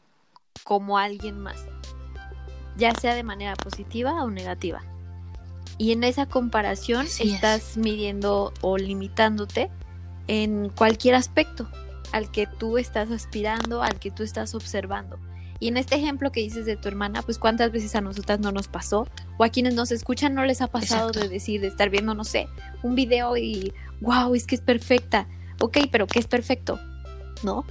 como 0.64 0.98
alguien 0.98 1.38
más, 1.38 1.64
ya 2.76 2.94
sea 2.94 3.14
de 3.14 3.22
manera 3.22 3.54
positiva 3.56 4.22
o 4.24 4.30
negativa. 4.30 4.82
Y 5.80 5.92
en 5.92 6.04
esa 6.04 6.26
comparación 6.26 7.06
estás 7.06 7.78
midiendo 7.78 8.52
o 8.60 8.76
limitándote 8.76 9.70
en 10.26 10.68
cualquier 10.68 11.14
aspecto 11.14 11.70
al 12.12 12.30
que 12.30 12.46
tú 12.46 12.76
estás 12.76 13.10
aspirando, 13.10 13.82
al 13.82 13.98
que 13.98 14.10
tú 14.10 14.22
estás 14.22 14.54
observando. 14.54 15.18
Y 15.58 15.68
en 15.68 15.78
este 15.78 15.94
ejemplo 15.94 16.32
que 16.32 16.40
dices 16.40 16.66
de 16.66 16.76
tu 16.76 16.88
hermana, 16.88 17.22
pues 17.22 17.38
cuántas 17.38 17.72
veces 17.72 17.94
a 17.94 18.02
nosotras 18.02 18.40
no 18.40 18.52
nos 18.52 18.68
pasó, 18.68 19.08
o 19.38 19.44
a 19.44 19.48
quienes 19.48 19.72
nos 19.72 19.90
escuchan 19.90 20.34
no 20.34 20.44
les 20.44 20.60
ha 20.60 20.66
pasado 20.66 21.12
de 21.12 21.30
decir, 21.30 21.62
de 21.62 21.68
estar 21.68 21.88
viendo, 21.88 22.12
no 22.14 22.24
sé, 22.24 22.46
un 22.82 22.94
video 22.94 23.38
y, 23.38 23.72
wow, 24.02 24.34
es 24.34 24.46
que 24.46 24.56
es 24.56 24.60
perfecta. 24.60 25.28
Ok, 25.62 25.78
pero 25.90 26.06
¿qué 26.06 26.18
es 26.18 26.26
perfecto? 26.26 26.78
¿No? 27.42 27.64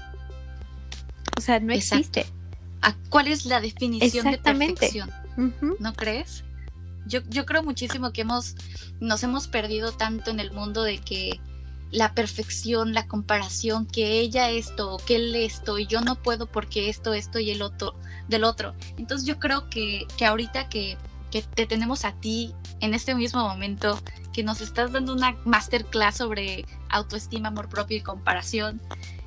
O 1.38 1.42
sea, 1.42 1.60
no 1.60 1.74
existe. 1.74 2.26
¿Cuál 3.12 3.28
es 3.28 3.46
la 3.46 3.62
definición 3.62 4.32
de 4.32 4.40
perfección? 4.40 5.12
¿No 5.80 5.94
crees? 5.94 6.44
Yo, 7.06 7.22
yo 7.30 7.46
creo 7.46 7.64
muchísimo 7.64 8.12
que 8.12 8.22
hemos, 8.22 8.56
nos 9.00 9.24
hemos 9.24 9.48
perdido 9.48 9.92
tanto 9.92 10.32
en 10.32 10.40
el 10.40 10.52
mundo 10.52 10.84
de 10.84 11.00
que 11.00 11.40
la 11.92 12.14
perfección, 12.14 12.94
la 12.94 13.08
comparación, 13.08 13.86
que 13.86 14.20
ella 14.20 14.50
esto, 14.50 14.98
que 15.06 15.16
él 15.16 15.36
esto, 15.36 15.80
y 15.80 15.88
yo 15.88 16.02
no 16.02 16.16
puedo 16.16 16.46
porque 16.46 16.90
esto, 16.90 17.14
esto 17.14 17.40
y 17.40 17.50
el 17.50 17.62
otro, 17.62 17.96
del 18.28 18.44
otro. 18.44 18.76
Entonces 18.98 19.28
yo 19.28 19.40
creo 19.40 19.70
que, 19.70 20.06
que 20.18 20.26
ahorita 20.26 20.70
que, 20.70 20.98
que 21.32 21.42
te 21.42 21.66
tenemos 21.66 22.06
a 22.06 22.14
ti 22.14 22.54
en 22.80 22.94
este 22.94 23.16
mismo 23.16 23.42
momento, 23.42 24.00
que 24.34 24.44
nos 24.44 24.62
estás 24.62 24.92
dando 24.92 25.14
una 25.14 25.36
masterclass 25.46 26.18
sobre 26.18 26.66
autoestima, 26.90 27.48
amor 27.48 27.70
propio 27.70 27.98
y 27.98 28.02
comparación, 28.02 28.80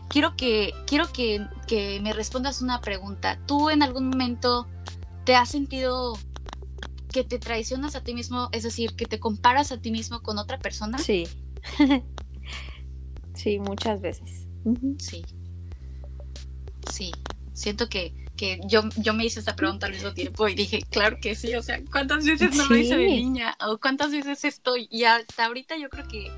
quiero 0.09 0.37
que, 0.37 0.73
quiero 0.87 1.13
que, 1.13 1.45
que 1.67 2.01
me 2.01 2.13
respondas 2.13 2.63
una 2.63 2.81
pregunta. 2.81 3.39
¿Tú 3.47 3.71
en 3.71 3.83
algún 3.83 4.09
momento 4.09 4.69
te 5.25 5.35
has 5.35 5.49
sentido 5.49 6.17
que 7.13 7.25
te 7.25 7.39
traicionas 7.39 7.95
a 7.95 8.03
ti 8.03 8.15
mismo, 8.15 8.49
es 8.53 8.63
decir, 8.63 8.95
que 8.97 9.07
te 9.07 9.21
comparas 9.21 9.71
a 9.73 9.81
ti 9.81 9.91
mismo 9.91 10.23
con 10.23 10.39
otra 10.39 10.59
persona? 10.59 10.99
Sí. 10.99 11.29
sí, 13.35 13.59
muchas 13.59 14.01
veces. 14.01 14.49
Sí. 14.99 15.25
Sí. 16.91 17.13
Siento 17.53 17.89
que, 17.89 18.15
que 18.37 18.61
yo, 18.67 18.83
yo 18.97 19.15
me 19.15 19.25
hice 19.25 19.41
esta 19.41 19.55
pregunta 19.55 19.87
al 19.87 19.93
mismo 19.93 20.13
tiempo 20.15 20.49
y 20.49 20.55
dije, 20.55 20.83
claro 20.91 21.19
que 21.21 21.35
sí, 21.35 21.55
o 21.55 21.63
sea, 21.63 21.81
¿cuántas 21.91 22.25
veces 22.25 22.57
no 22.57 22.67
lo 22.67 22.77
hice 22.77 22.97
de 22.97 23.07
niña? 23.07 23.57
¿O 23.67 23.79
cuántas 23.79 24.11
veces 24.11 24.45
estoy? 24.45 24.89
Y 24.91 25.05
hasta 25.05 25.47
ahorita 25.47 25.77
yo 25.77 25.89
creo 25.91 26.09
que 26.09 26.31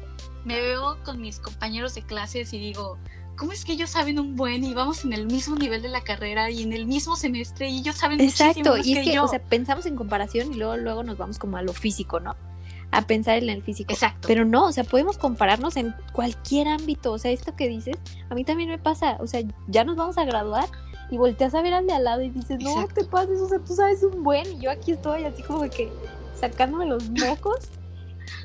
me 0.44 0.60
veo 0.60 0.98
con 1.04 1.20
mis 1.20 1.38
compañeros 1.38 1.94
de 1.94 2.02
clases 2.02 2.52
y 2.52 2.58
digo, 2.58 2.98
¿cómo 3.36 3.52
es 3.52 3.64
que 3.64 3.72
ellos 3.72 3.90
saben 3.90 4.18
un 4.18 4.36
buen 4.36 4.64
y 4.64 4.74
vamos 4.74 5.04
en 5.04 5.12
el 5.12 5.26
mismo 5.26 5.56
nivel 5.56 5.82
de 5.82 5.88
la 5.88 6.02
carrera 6.02 6.50
y 6.50 6.62
en 6.62 6.72
el 6.72 6.86
mismo 6.86 7.16
semestre 7.16 7.68
y 7.68 7.78
ellos 7.78 7.96
saben 7.96 8.20
Exacto, 8.20 8.76
y 8.76 8.96
es 8.96 9.04
que, 9.04 9.18
o 9.18 9.28
sea, 9.28 9.42
pensamos 9.42 9.86
en 9.86 9.96
comparación 9.96 10.52
y 10.52 10.56
luego, 10.56 10.76
luego 10.76 11.02
nos 11.02 11.16
vamos 11.16 11.38
como 11.38 11.56
a 11.56 11.62
lo 11.62 11.72
físico, 11.72 12.20
¿no? 12.20 12.36
A 12.90 13.02
pensar 13.02 13.38
en 13.38 13.50
el 13.50 13.62
físico. 13.62 13.92
Exacto. 13.92 14.28
Pero 14.28 14.44
no, 14.44 14.66
o 14.66 14.72
sea, 14.72 14.84
podemos 14.84 15.18
compararnos 15.18 15.76
en 15.76 15.94
cualquier 16.12 16.68
ámbito. 16.68 17.10
O 17.12 17.18
sea, 17.18 17.32
esto 17.32 17.56
que 17.56 17.68
dices, 17.68 17.96
a 18.30 18.36
mí 18.36 18.44
también 18.44 18.68
me 18.68 18.78
pasa. 18.78 19.16
O 19.18 19.26
sea, 19.26 19.42
ya 19.66 19.82
nos 19.82 19.96
vamos 19.96 20.16
a 20.16 20.24
graduar 20.24 20.68
y 21.10 21.16
volteas 21.16 21.54
a 21.54 21.62
ver 21.62 21.74
al 21.74 21.86
de 21.86 21.92
al 21.92 22.04
lado 22.04 22.22
y 22.22 22.30
dices, 22.30 22.60
no 22.60 22.86
te 22.86 23.04
pases, 23.04 23.40
o 23.40 23.48
sea, 23.48 23.58
tú 23.58 23.74
sabes 23.74 24.02
un 24.02 24.22
buen 24.22 24.46
y 24.52 24.60
yo 24.60 24.70
aquí 24.70 24.92
estoy 24.92 25.24
así 25.24 25.42
como 25.42 25.68
que 25.68 25.90
sacándome 26.38 26.86
los 26.86 27.08
mocos. 27.10 27.68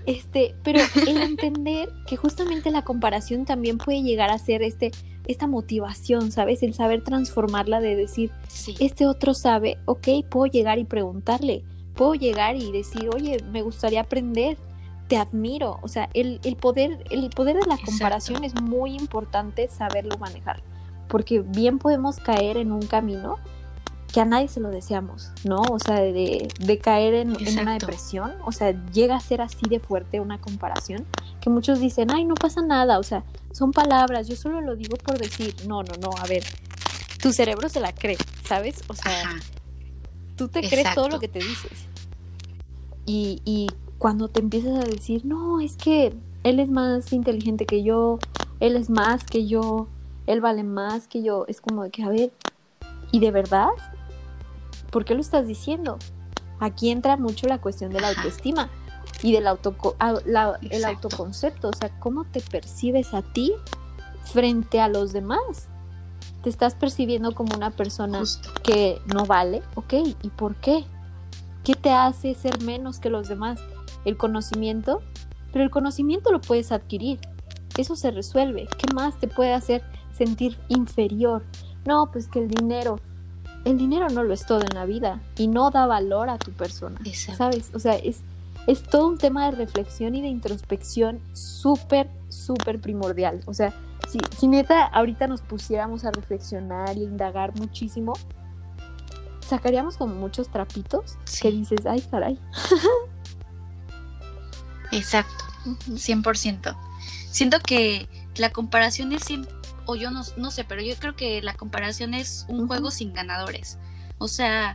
Este, 0.05 0.55
pero 0.63 0.79
el 1.07 1.17
entender 1.21 1.89
que 2.07 2.17
justamente 2.17 2.71
la 2.71 2.83
comparación 2.83 3.45
también 3.45 3.77
puede 3.77 4.01
llegar 4.01 4.29
a 4.31 4.37
ser 4.37 4.61
este, 4.61 4.91
esta 5.27 5.47
motivación, 5.47 6.31
¿sabes? 6.31 6.63
El 6.63 6.73
saber 6.73 7.03
transformarla 7.03 7.79
de 7.81 7.95
decir, 7.95 8.31
este 8.79 9.05
otro 9.05 9.33
sabe, 9.33 9.77
ok, 9.85 10.07
puedo 10.29 10.45
llegar 10.51 10.79
y 10.79 10.85
preguntarle, 10.85 11.63
puedo 11.93 12.15
llegar 12.15 12.55
y 12.55 12.71
decir, 12.71 13.09
oye, 13.13 13.37
me 13.51 13.61
gustaría 13.61 14.01
aprender, 14.01 14.57
te 15.07 15.17
admiro. 15.17 15.79
O 15.81 15.87
sea, 15.87 16.09
el, 16.13 16.39
poder, 16.59 17.03
el 17.09 17.29
poder 17.29 17.57
de 17.57 17.67
la 17.67 17.77
comparación 17.77 18.43
es 18.43 18.59
muy 18.61 18.95
importante 18.95 19.67
saberlo 19.67 20.17
manejar, 20.17 20.63
porque 21.07 21.41
bien 21.41 21.77
podemos 21.77 22.17
caer 22.17 22.57
en 22.57 22.71
un 22.71 22.83
camino 22.83 23.37
que 24.11 24.21
a 24.21 24.25
nadie 24.25 24.47
se 24.47 24.59
lo 24.59 24.69
deseamos, 24.69 25.31
¿no? 25.43 25.61
O 25.69 25.79
sea, 25.79 25.99
de, 25.99 26.79
caer 26.81 27.13
en, 27.13 27.31
una 27.31 27.73
depresión, 27.73 28.33
o 28.45 28.51
sea, 28.51 28.71
llega 28.91 29.15
a 29.15 29.19
ser 29.19 29.41
así 29.41 29.67
de 29.69 29.79
fuerte 29.79 30.19
una 30.19 30.39
comparación, 30.39 31.05
que 31.41 31.49
muchos 31.49 31.79
dicen, 31.79 32.11
ay, 32.11 32.25
no 32.25 32.35
pasa 32.35 32.61
nada, 32.61 32.99
o 32.99 33.03
sea, 33.03 33.23
son 33.51 33.71
palabras, 33.71 34.27
yo 34.27 34.35
solo 34.35 34.61
lo 34.61 34.75
digo 34.75 34.97
por 34.97 35.19
decir, 35.19 35.55
no, 35.67 35.83
no, 35.83 35.93
no, 36.01 36.09
a 36.17 36.25
ver, 36.25 36.43
tu 37.21 37.31
cerebro 37.33 37.69
se 37.69 37.79
la 37.79 37.93
cree, 37.93 38.17
¿sabes? 38.45 38.81
O 38.87 38.93
sea, 38.93 39.35
tú 40.35 40.47
te 40.47 40.67
crees 40.67 40.93
todo 40.95 41.09
lo 41.09 41.19
que 41.19 41.27
te 41.27 41.39
dices. 41.39 41.85
Y, 43.05 43.41
y 43.45 43.67
cuando 43.97 44.27
te 44.29 44.39
empiezas 44.39 44.83
a 44.83 44.87
decir, 44.87 45.25
no, 45.25 45.59
es 45.59 45.75
que 45.75 46.13
él 46.43 46.59
es 46.59 46.69
más 46.69 47.13
inteligente 47.13 47.65
que 47.65 47.83
yo, 47.83 48.19
él 48.59 48.75
es 48.75 48.89
más 48.89 49.23
que 49.23 49.45
yo, 49.45 49.87
él 50.25 50.41
vale 50.41 50.63
más 50.63 51.07
que 51.07 51.21
yo, 51.21 51.45
es 51.47 51.61
como 51.61 51.83
de 51.83 51.91
que, 51.91 52.03
a 52.03 52.09
ver, 52.09 52.31
¿y 53.11 53.19
de 53.19 53.31
verdad? 53.31 53.69
¿Por 54.91 55.05
qué 55.05 55.13
lo 55.13 55.21
estás 55.21 55.47
diciendo? 55.47 55.97
Aquí 56.59 56.89
entra 56.89 57.17
mucho 57.17 57.47
la 57.47 57.59
cuestión 57.59 57.91
de 57.91 58.01
la 58.01 58.09
autoestima 58.09 58.69
y 59.21 59.33
del 59.33 59.47
auto, 59.47 59.75
el 60.69 60.85
autoconcepto, 60.85 61.69
o 61.69 61.73
sea, 61.73 61.89
cómo 61.99 62.25
te 62.25 62.41
percibes 62.41 63.13
a 63.13 63.21
ti 63.21 63.53
frente 64.23 64.79
a 64.81 64.87
los 64.87 65.13
demás. 65.13 65.67
Te 66.43 66.49
estás 66.49 66.75
percibiendo 66.75 67.33
como 67.35 67.55
una 67.55 67.71
persona 67.71 68.23
que 68.63 69.01
no 69.13 69.25
vale, 69.25 69.61
ok, 69.75 69.93
¿y 70.21 70.29
por 70.29 70.55
qué? 70.55 70.85
¿Qué 71.63 71.75
te 71.75 71.91
hace 71.91 72.33
ser 72.35 72.61
menos 72.63 72.99
que 72.99 73.09
los 73.09 73.27
demás? 73.27 73.59
El 74.05 74.17
conocimiento, 74.17 75.01
pero 75.51 75.63
el 75.63 75.69
conocimiento 75.69 76.31
lo 76.31 76.39
puedes 76.39 76.71
adquirir, 76.71 77.19
eso 77.77 77.95
se 77.95 78.11
resuelve. 78.11 78.67
¿Qué 78.77 78.93
más 78.93 79.19
te 79.19 79.27
puede 79.27 79.53
hacer 79.53 79.83
sentir 80.11 80.57
inferior? 80.69 81.43
No, 81.85 82.09
pues 82.11 82.27
que 82.27 82.39
el 82.39 82.47
dinero, 82.47 82.99
el 83.65 83.77
dinero 83.77 84.09
no 84.09 84.23
lo 84.23 84.33
es 84.33 84.45
todo 84.45 84.61
en 84.61 84.73
la 84.73 84.85
vida 84.85 85.21
y 85.37 85.47
no 85.47 85.71
da 85.71 85.85
valor 85.85 86.29
a 86.29 86.37
tu 86.37 86.51
persona, 86.51 86.99
¿sabes? 87.37 87.71
O 87.73 87.79
sea, 87.79 87.95
es, 87.95 88.21
es 88.67 88.83
todo 88.83 89.07
un 89.07 89.17
tema 89.17 89.45
de 89.45 89.51
reflexión 89.57 90.15
y 90.15 90.21
de 90.21 90.27
introspección 90.27 91.19
súper, 91.33 92.09
súper 92.29 92.79
primordial. 92.79 93.41
O 93.45 93.53
sea, 93.53 93.73
si, 94.07 94.19
si 94.37 94.47
neta 94.47 94.85
ahorita 94.85 95.27
nos 95.27 95.41
pusiéramos 95.41 96.05
a 96.05 96.11
reflexionar 96.11 96.97
y 96.97 97.03
indagar 97.03 97.53
muchísimo, 97.57 98.13
sacaríamos 99.45 99.97
como 99.97 100.15
muchos 100.15 100.49
trapitos 100.49 101.17
que 101.41 101.51
dices, 101.51 101.85
ay, 101.85 102.01
caray. 102.09 102.39
Exacto, 104.91 105.43
100%. 105.89 106.75
Siento 107.31 107.59
que 107.59 108.07
la 108.37 108.51
comparación 108.51 109.11
es 109.11 109.23
siempre 109.23 109.58
o 109.89 109.95
yo 109.95 110.11
no, 110.11 110.21
no 110.37 110.51
sé, 110.51 110.63
pero 110.65 110.83
yo 110.83 110.95
creo 110.97 111.15
que 111.15 111.41
la 111.41 111.55
comparación 111.55 112.13
es 112.13 112.45
un 112.47 112.67
juego 112.67 112.91
sin 112.91 113.11
ganadores. 113.11 113.79
O 114.19 114.27
sea, 114.27 114.71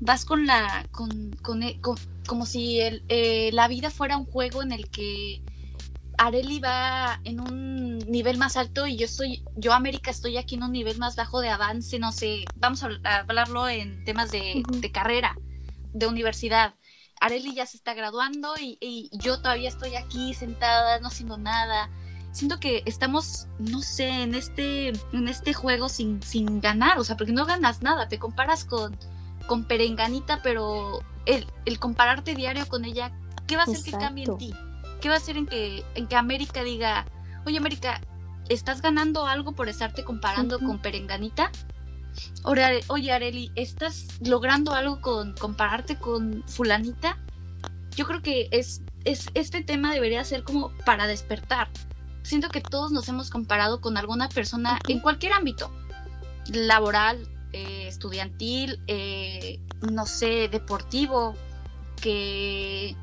vas 0.00 0.24
con 0.24 0.46
la, 0.46 0.86
con, 0.92 1.32
con, 1.42 1.62
e, 1.62 1.78
como 2.26 2.46
si 2.46 2.80
el, 2.80 3.04
eh, 3.08 3.50
la 3.52 3.68
vida 3.68 3.90
fuera 3.90 4.16
un 4.16 4.24
juego 4.24 4.62
en 4.62 4.72
el 4.72 4.88
que 4.88 5.42
Areli 6.16 6.58
va 6.58 7.20
en 7.24 7.40
un 7.40 7.98
nivel 7.98 8.38
más 8.38 8.56
alto 8.56 8.86
y 8.86 8.96
yo 8.96 9.04
estoy, 9.04 9.44
yo 9.56 9.74
América 9.74 10.10
estoy 10.10 10.38
aquí 10.38 10.54
en 10.54 10.62
un 10.62 10.72
nivel 10.72 10.96
más 10.96 11.16
bajo 11.16 11.42
de 11.42 11.50
avance, 11.50 11.98
no 11.98 12.10
sé, 12.10 12.46
vamos 12.56 12.82
a 12.82 12.88
hablarlo 13.18 13.68
en 13.68 14.04
temas 14.06 14.30
de, 14.30 14.62
de 14.66 14.90
carrera, 14.90 15.36
de 15.92 16.06
universidad. 16.06 16.74
Areli 17.20 17.54
ya 17.54 17.66
se 17.66 17.76
está 17.76 17.92
graduando 17.92 18.54
y, 18.58 18.78
y, 18.80 19.10
yo 19.12 19.38
todavía 19.42 19.68
estoy 19.68 19.96
aquí 19.96 20.32
sentada, 20.32 20.98
no 21.00 21.08
haciendo 21.08 21.36
nada 21.36 21.90
siento 22.36 22.60
que 22.60 22.82
estamos, 22.84 23.48
no 23.58 23.80
sé, 23.80 24.08
en 24.08 24.34
este, 24.34 24.88
en 24.88 25.26
este 25.26 25.54
juego 25.54 25.88
sin, 25.88 26.22
sin 26.22 26.60
ganar, 26.60 26.98
o 26.98 27.04
sea, 27.04 27.16
porque 27.16 27.32
no 27.32 27.46
ganas 27.46 27.80
nada, 27.80 28.08
te 28.08 28.18
comparas 28.18 28.66
con, 28.66 28.94
con 29.46 29.64
Perenganita, 29.64 30.40
pero 30.42 31.00
el, 31.24 31.46
el 31.64 31.78
compararte 31.78 32.34
diario 32.34 32.68
con 32.68 32.84
ella, 32.84 33.10
¿qué 33.46 33.56
va 33.56 33.62
a 33.62 33.64
hacer 33.64 33.82
que 33.82 33.92
cambie 33.92 34.24
en 34.24 34.36
ti? 34.36 34.54
¿Qué 35.00 35.08
va 35.08 35.14
a 35.14 35.18
hacer 35.18 35.38
en 35.38 35.46
que, 35.46 35.82
en 35.94 36.06
que 36.06 36.14
América 36.16 36.62
diga, 36.62 37.06
oye 37.46 37.56
América, 37.56 38.02
¿estás 38.50 38.82
ganando 38.82 39.26
algo 39.26 39.52
por 39.52 39.70
estarte 39.70 40.04
comparando 40.04 40.58
con 40.58 40.78
Perenganita? 40.78 41.50
Oye 42.44 43.12
Areli, 43.12 43.50
¿estás 43.54 44.08
logrando 44.20 44.72
algo 44.72 45.00
con 45.00 45.34
compararte 45.34 45.96
con 45.96 46.44
fulanita? 46.46 47.18
Yo 47.94 48.06
creo 48.06 48.20
que 48.20 48.48
es, 48.50 48.82
es, 49.04 49.28
este 49.32 49.62
tema 49.62 49.92
debería 49.92 50.22
ser 50.24 50.42
como 50.42 50.70
para 50.84 51.06
despertar 51.06 51.68
siento 52.26 52.48
que 52.48 52.60
todos 52.60 52.90
nos 52.90 53.08
hemos 53.08 53.30
comparado 53.30 53.80
con 53.80 53.96
alguna 53.96 54.28
persona 54.28 54.78
en 54.88 55.00
cualquier 55.00 55.32
ámbito, 55.32 55.72
laboral, 56.52 57.28
eh, 57.52 57.86
estudiantil, 57.86 58.80
eh, 58.88 59.60
no 59.92 60.06
sé, 60.06 60.48
deportivo, 60.48 61.34
que 62.00 62.96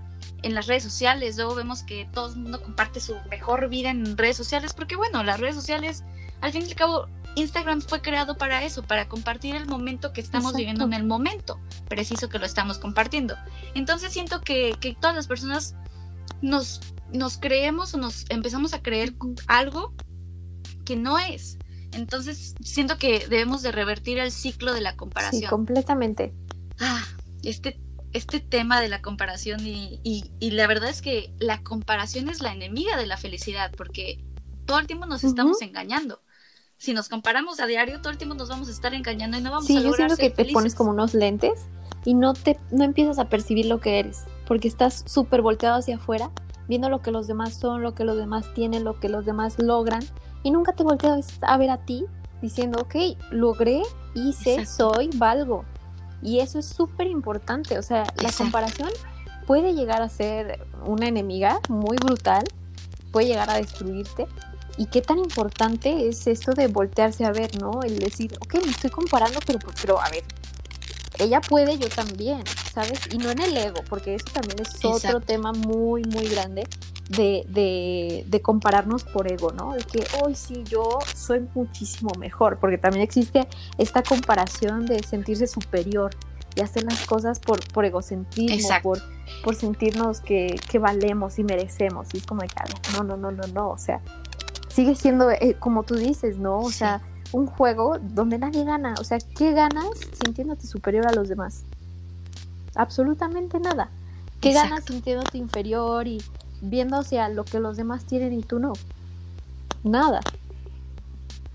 en 0.43 0.53
las 0.53 0.67
redes 0.67 0.83
sociales, 0.83 1.37
luego 1.37 1.55
vemos 1.55 1.83
que 1.83 2.05
todo 2.13 2.33
el 2.33 2.35
mundo 2.35 2.61
comparte 2.61 2.99
su 2.99 3.15
mejor 3.29 3.69
vida 3.69 3.89
en 3.89 4.17
redes 4.17 4.35
sociales, 4.35 4.73
porque 4.73 4.97
bueno, 4.97 5.23
las 5.23 5.39
redes 5.39 5.55
sociales, 5.55 6.03
al 6.41 6.51
fin 6.51 6.63
y 6.63 6.69
al 6.69 6.75
cabo, 6.75 7.07
Instagram 7.35 7.81
fue 7.81 8.01
creado 8.01 8.37
para 8.37 8.63
eso, 8.63 8.83
para 8.83 9.07
compartir 9.07 9.55
el 9.55 9.65
momento 9.65 10.11
que 10.11 10.21
estamos 10.21 10.53
viviendo 10.53 10.83
en 10.83 10.93
el 10.93 11.05
momento 11.05 11.59
preciso 11.87 12.29
que 12.29 12.39
lo 12.39 12.45
estamos 12.45 12.77
compartiendo. 12.77 13.35
Entonces 13.73 14.11
siento 14.11 14.41
que, 14.41 14.75
que 14.79 14.95
todas 14.99 15.15
las 15.15 15.27
personas 15.27 15.75
nos, 16.41 16.81
nos 17.13 17.37
creemos 17.37 17.93
o 17.93 17.97
nos 17.97 18.25
empezamos 18.29 18.73
a 18.73 18.81
creer 18.81 19.13
algo 19.47 19.93
que 20.85 20.95
no 20.95 21.19
es. 21.19 21.57
Entonces 21.93 22.55
siento 22.61 22.97
que 22.97 23.27
debemos 23.27 23.61
de 23.61 23.71
revertir 23.71 24.17
el 24.17 24.31
ciclo 24.31 24.73
de 24.73 24.81
la 24.81 24.95
comparación. 24.95 25.41
Sí, 25.41 25.47
completamente. 25.47 26.33
Ah, 26.79 27.05
este, 27.43 27.79
este 28.13 28.39
tema 28.39 28.81
de 28.81 28.89
la 28.89 29.01
comparación 29.01 29.65
y, 29.65 29.99
y, 30.03 30.51
la 30.51 30.67
verdad 30.67 30.89
es 30.89 31.01
que 31.01 31.33
la 31.39 31.61
comparación 31.63 32.29
es 32.29 32.41
la 32.41 32.51
enemiga 32.51 32.97
de 32.97 33.05
la 33.05 33.17
felicidad 33.17 33.71
porque 33.77 34.23
todo 34.65 34.79
el 34.79 34.87
tiempo 34.87 35.05
nos 35.05 35.23
estamos 35.23 35.61
engañando. 35.61 36.21
Si 36.77 36.93
nos 36.93 37.09
comparamos 37.09 37.59
a 37.59 37.67
diario, 37.67 38.01
todo 38.01 38.11
el 38.11 38.17
tiempo 38.17 38.35
nos 38.35 38.49
vamos 38.49 38.67
a 38.67 38.71
estar 38.71 38.93
engañando 38.93 39.37
y 39.37 39.41
no 39.41 39.51
vamos 39.51 39.69
a 39.69 39.73
lograr 39.73 39.89
yo 39.91 39.95
siento 39.95 40.17
que 40.17 40.29
te 40.29 40.51
pones 40.51 40.73
como 40.75 40.89
unos 40.89 41.13
lentes 41.13 41.67
y 42.03 42.13
no 42.13 42.33
te 42.33 42.59
no 42.71 42.83
empiezas 42.83 43.19
a 43.19 43.29
percibir 43.29 43.67
lo 43.67 43.79
que 43.79 43.99
eres, 43.99 44.23
porque 44.47 44.67
estás 44.67 45.03
súper 45.07 45.41
volteado 45.41 45.77
hacia 45.77 45.95
afuera, 45.95 46.31
viendo 46.73 46.89
lo 46.89 47.03
que 47.03 47.11
los 47.11 47.27
demás 47.27 47.53
son, 47.53 47.83
lo 47.83 47.93
que 47.93 48.03
los 48.03 48.17
demás 48.17 48.51
tienen, 48.55 48.83
lo 48.83 48.99
que 48.99 49.07
los 49.07 49.27
demás 49.27 49.59
logran, 49.59 50.01
y 50.41 50.49
nunca 50.49 50.73
te 50.73 50.81
volteas 50.81 51.37
a 51.43 51.55
ver 51.57 51.69
a 51.69 51.77
ti 51.77 52.07
diciendo, 52.41 52.79
ok, 52.81 52.95
logré, 53.29 53.83
hice, 54.15 54.65
soy, 54.65 55.11
valgo. 55.13 55.65
Y 56.23 56.39
eso 56.39 56.57
es 56.57 56.65
súper 56.65 57.05
importante, 57.05 57.77
o 57.77 57.83
sea, 57.83 58.11
la 58.23 58.31
comparación 58.31 58.89
puede 59.45 59.75
llegar 59.75 60.01
a 60.01 60.09
ser 60.09 60.65
una 60.83 61.07
enemiga 61.07 61.59
muy 61.69 61.95
brutal, 61.97 62.43
puede 63.11 63.27
llegar 63.27 63.51
a 63.51 63.57
destruirte. 63.57 64.25
Y 64.75 64.87
qué 64.87 65.03
tan 65.03 65.19
importante 65.19 66.07
es 66.07 66.25
esto 66.25 66.53
de 66.53 66.69
voltearse 66.69 67.23
a 67.23 67.31
ver, 67.31 67.61
¿no? 67.61 67.83
El 67.83 67.99
decir, 67.99 68.35
ok, 68.41 68.55
me 68.65 68.71
estoy 68.71 68.89
comparando, 68.89 69.37
pero, 69.45 69.59
pero 69.79 70.01
a 70.01 70.09
ver, 70.09 70.23
ella 71.19 71.41
puede, 71.41 71.77
yo 71.77 71.89
también, 71.89 72.43
¿sabes? 72.73 72.99
Y 73.11 73.17
no 73.17 73.31
en 73.31 73.41
el 73.41 73.55
ego, 73.55 73.81
porque 73.89 74.15
eso 74.15 74.25
también 74.33 74.59
es 74.61 74.83
otro 74.83 75.21
tema 75.21 75.53
muy, 75.53 76.03
muy 76.03 76.27
grande 76.27 76.67
de, 77.09 77.43
de, 77.47 78.25
de, 78.27 78.41
compararnos 78.41 79.03
por 79.03 79.31
ego, 79.31 79.51
¿no? 79.51 79.73
De 79.73 79.83
que 79.83 80.05
hoy 80.21 80.35
sí 80.35 80.63
yo 80.63 80.99
soy 81.15 81.47
muchísimo 81.53 82.11
mejor, 82.17 82.59
porque 82.59 82.77
también 82.77 83.03
existe 83.03 83.47
esta 83.77 84.01
comparación 84.03 84.85
de 84.85 85.03
sentirse 85.03 85.47
superior 85.47 86.11
y 86.55 86.61
hacer 86.61 86.83
las 86.83 87.05
cosas 87.05 87.39
por, 87.39 87.65
por 87.73 87.85
egocentrismo, 87.85 88.69
por, 88.81 89.01
por 89.43 89.55
sentirnos 89.55 90.21
que, 90.21 90.59
que, 90.69 90.79
valemos 90.79 91.39
y 91.39 91.43
merecemos. 91.43 92.07
Y 92.13 92.17
es 92.17 92.25
como 92.25 92.41
de 92.41 92.47
que, 92.47 92.55
no, 92.93 93.03
no, 93.03 93.17
no, 93.17 93.31
no, 93.31 93.47
no, 93.47 93.69
o 93.69 93.77
sea, 93.77 94.01
sigue 94.69 94.95
siendo 94.95 95.29
eh, 95.31 95.55
como 95.59 95.83
tú 95.83 95.95
dices, 95.95 96.37
¿no? 96.37 96.59
O 96.59 96.71
sea, 96.71 97.01
un 97.33 97.47
juego 97.47 97.97
donde 97.99 98.37
nadie 98.37 98.63
gana. 98.63 98.95
O 98.99 99.03
sea, 99.03 99.17
¿qué 99.19 99.51
ganas 99.51 99.89
sintiéndote 100.23 100.67
superior 100.67 101.07
a 101.07 101.11
los 101.11 101.27
demás? 101.27 101.63
Absolutamente 102.75 103.59
nada. 103.59 103.89
¿Qué 104.39 104.53
ganas 104.53 104.85
sintiéndote 104.85 105.37
inferior 105.37 106.07
y 106.07 106.21
viendo 106.61 106.97
hacia 106.97 107.27
lo 107.29 107.43
que 107.43 107.59
los 107.59 107.75
demás 107.75 108.05
tienen 108.05 108.33
y 108.33 108.43
tú 108.43 108.59
no? 108.59 108.73
Nada. 109.83 110.21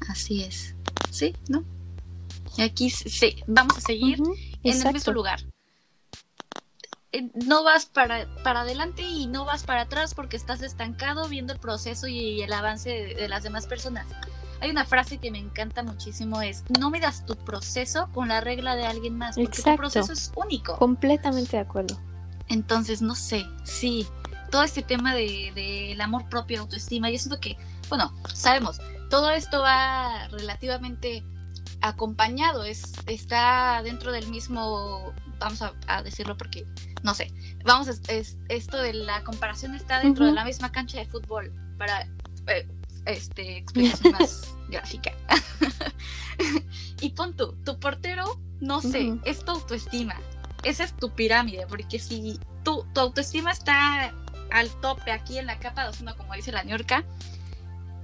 Así 0.09 0.43
es. 0.43 0.75
Sí, 1.11 1.35
¿no? 1.49 1.65
Y 2.57 2.63
aquí 2.63 2.91
sí, 2.91 3.43
vamos 3.47 3.79
a 3.79 3.81
seguir 3.81 4.21
en 4.63 4.87
el 4.87 4.93
mismo 4.93 5.13
lugar. 5.13 5.41
No 7.47 7.63
vas 7.63 7.87
para, 7.87 8.27
para 8.43 8.63
adelante 8.63 9.03
y 9.03 9.27
no 9.27 9.45
vas 9.45 9.65
para 9.65 9.83
atrás 9.83 10.15
porque 10.15 10.37
estás 10.37 10.63
estancado 10.63 11.29
viendo 11.29 11.53
el 11.53 11.59
proceso 11.59 12.07
y 12.07 12.43
el 12.43 12.53
avance 12.53 12.91
de 12.91 13.29
las 13.29 13.43
demás 13.43 13.67
personas. 13.67 14.07
Hay 14.61 14.71
una 14.71 14.85
frase 14.85 15.19
que 15.19 15.31
me 15.31 15.39
encanta 15.39 15.83
muchísimo, 15.83 16.43
es 16.43 16.65
no 16.79 16.91
midas 16.91 17.25
tu 17.25 17.37
proceso 17.37 18.09
con 18.13 18.29
la 18.29 18.41
regla 18.41 18.75
de 18.75 18.87
alguien 18.87 19.17
más, 19.17 19.37
porque 19.37 19.63
tu 19.63 19.77
proceso 19.77 20.13
es 20.13 20.33
único. 20.35 20.77
Completamente 20.79 21.57
de 21.57 21.63
acuerdo. 21.63 21.99
Entonces, 22.49 23.03
no 23.03 23.15
sé, 23.15 23.47
sí, 23.63 24.07
todo 24.51 24.63
este 24.63 24.83
tema 24.83 25.15
del 25.15 25.55
de, 25.55 25.97
amor 26.01 26.29
propio, 26.29 26.61
autoestima, 26.61 27.11
yo 27.11 27.19
siento 27.19 27.41
que, 27.41 27.57
bueno, 27.89 28.13
sabemos, 28.35 28.81
todo 29.11 29.31
esto 29.31 29.61
va 29.61 30.29
relativamente 30.29 31.25
acompañado, 31.81 32.65
es, 32.65 32.93
está 33.07 33.83
dentro 33.83 34.13
del 34.13 34.27
mismo, 34.29 35.13
vamos 35.39 35.63
a, 35.63 36.03
decirlo 36.03 36.37
porque, 36.37 36.67
no 37.03 37.15
sé, 37.15 37.33
vamos, 37.65 37.89
es, 37.89 38.39
esto 38.49 38.79
de 38.79 38.95
la 38.95 39.23
comparación 39.23 39.75
está 39.75 40.01
dentro 40.01 40.27
de 40.27 40.33
la 40.33 40.45
misma 40.45 40.73
cancha 40.73 40.99
de 40.99 41.07
fútbol, 41.07 41.53
para, 41.77 42.09
eh, 42.49 42.67
este, 43.09 43.59
explicación 43.59 44.13
más 44.13 44.55
gráfica. 44.69 45.13
y 47.01 47.11
pon 47.11 47.37
tú, 47.37 47.57
tu 47.65 47.79
portero, 47.79 48.41
no 48.61 48.81
sé, 48.81 49.19
es 49.25 49.45
tu 49.45 49.53
autoestima. 49.53 50.17
Esa 50.63 50.85
es 50.85 50.97
tu 50.97 51.15
pirámide, 51.15 51.67
porque 51.69 51.99
si 51.99 52.39
tu, 52.65 52.85
tu 52.93 53.01
autoestima 53.01 53.53
está 53.53 54.13
al 54.51 54.71
tope 54.81 55.13
aquí 55.13 55.39
en 55.39 55.47
la 55.47 55.59
capa 55.59 55.85
de 55.85 55.91
ozono, 55.91 56.17
como 56.17 56.35
dice 56.35 56.53
la 56.53 56.65
ñorca, 56.65 57.05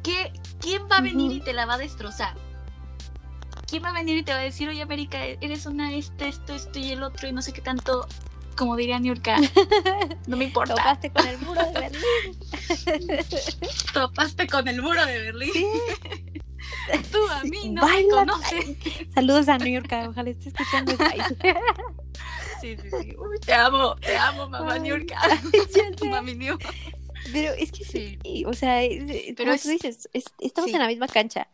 ¿qué, 0.02 0.32
¿quién 0.60 0.82
va 0.90 0.98
a 0.98 1.00
venir 1.00 1.32
y 1.32 1.40
te 1.40 1.52
la 1.52 1.66
va 1.66 1.74
a 1.74 1.78
destrozar? 1.78 2.36
¿Quién 3.66 3.82
va 3.82 3.88
a 3.88 3.92
venir 3.92 4.18
y 4.18 4.22
te 4.22 4.32
va 4.32 4.38
a 4.38 4.42
decir, 4.42 4.68
oye, 4.68 4.82
América, 4.82 5.24
eres 5.24 5.66
una 5.66 5.92
este, 5.94 6.28
esto, 6.28 6.54
esto 6.54 6.78
y 6.78 6.92
el 6.92 7.02
otro 7.02 7.28
y 7.28 7.32
no 7.32 7.42
sé 7.42 7.52
qué 7.52 7.60
tanto? 7.60 8.06
Como 8.54 8.76
diría 8.76 8.98
Niurka, 8.98 9.36
no 10.26 10.36
me 10.36 10.44
importa. 10.44 10.74
Topaste 10.74 11.10
con 11.10 11.26
el 11.26 11.38
muro 11.38 11.64
de 11.66 11.72
Berlín. 11.80 12.02
Topaste 13.92 14.46
con 14.46 14.68
el 14.68 14.82
muro 14.82 15.06
de 15.06 15.18
Berlín. 15.20 15.52
Tú 17.12 17.18
a 17.30 17.42
mí 17.44 17.70
no 17.70 17.86
me 17.86 18.08
conoces. 18.08 18.76
Saludos 19.14 19.48
a 19.48 19.58
Niurka, 19.58 20.08
ojalá 20.08 20.30
esté 20.30 20.48
escuchando 20.48 20.92
Sí, 22.60 22.76
sí, 22.80 22.88
sí. 22.98 23.14
te 23.44 23.52
amo, 23.52 23.94
te 23.96 24.16
amo, 24.16 24.48
mamá 24.48 24.78
Niurka. 24.78 25.18
Mami 26.08 26.34
Niu. 26.34 26.56
Pero 27.32 27.52
es 27.54 27.72
que 27.72 27.84
sí, 27.84 28.18
o 28.46 28.52
sea, 28.52 28.80
pero 29.36 29.56
tú 29.58 29.68
dices, 29.68 30.08
estamos 30.12 30.70
en 30.70 30.78
la 30.78 30.86
misma 30.86 31.08
cancha 31.08 31.48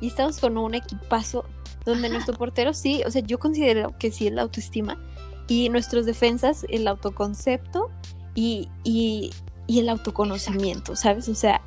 y 0.00 0.08
estamos 0.08 0.38
con 0.38 0.56
un 0.56 0.74
equipazo 0.74 1.44
donde 1.84 2.08
nuestro 2.08 2.34
portero 2.34 2.74
sí, 2.74 3.02
o 3.06 3.10
sea, 3.10 3.22
yo 3.22 3.38
considero 3.38 3.96
que 3.98 4.10
sí 4.10 4.26
es 4.26 4.32
la 4.32 4.42
autoestima, 4.42 4.98
y 5.48 5.68
nuestros 5.68 6.06
defensas, 6.06 6.66
el 6.68 6.88
autoconcepto 6.88 7.90
y, 8.34 8.68
y, 8.84 9.30
el 9.68 9.88
autoconocimiento, 9.88 10.96
¿sabes? 10.96 11.28
O 11.28 11.34
sea, 11.34 11.60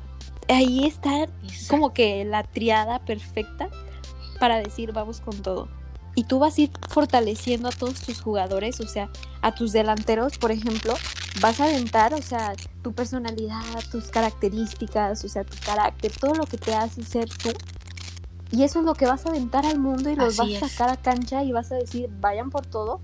ahí 0.48 0.86
está 0.86 1.28
como 1.68 1.92
que 1.92 2.24
la 2.24 2.42
triada 2.44 2.98
perfecta 3.00 3.68
para 4.38 4.58
decir 4.58 4.92
vamos 4.92 5.20
con 5.20 5.36
todo. 5.42 5.68
Y 6.14 6.24
tú 6.24 6.38
vas 6.38 6.58
a 6.58 6.62
ir 6.62 6.70
fortaleciendo 6.88 7.68
a 7.68 7.72
todos 7.72 8.00
tus 8.00 8.20
jugadores, 8.20 8.80
o 8.80 8.88
sea, 8.88 9.10
a 9.42 9.54
tus 9.54 9.72
delanteros, 9.72 10.38
por 10.38 10.50
ejemplo, 10.50 10.94
vas 11.40 11.60
a 11.60 11.64
aventar, 11.64 12.14
o 12.14 12.22
sea, 12.22 12.54
tu 12.82 12.92
personalidad, 12.92 13.62
tus 13.92 14.08
características, 14.08 15.24
o 15.24 15.28
sea, 15.28 15.44
tu 15.44 15.56
carácter, 15.64 16.12
todo 16.12 16.34
lo 16.34 16.44
que 16.44 16.58
te 16.58 16.74
hace 16.74 17.02
ser 17.04 17.28
tú. 17.28 17.50
Y 18.50 18.64
eso 18.64 18.80
es 18.80 18.84
lo 18.84 18.94
que 18.94 19.06
vas 19.06 19.24
a 19.26 19.28
aventar 19.28 19.64
al 19.64 19.78
mundo 19.78 20.10
y 20.10 20.16
los 20.16 20.36
vas 20.36 20.62
a 20.62 20.68
sacar 20.68 20.90
a 20.90 20.96
cancha 20.96 21.44
y 21.44 21.52
vas 21.52 21.70
a 21.70 21.76
decir, 21.76 22.10
vayan 22.20 22.50
por 22.50 22.66
todo 22.66 23.00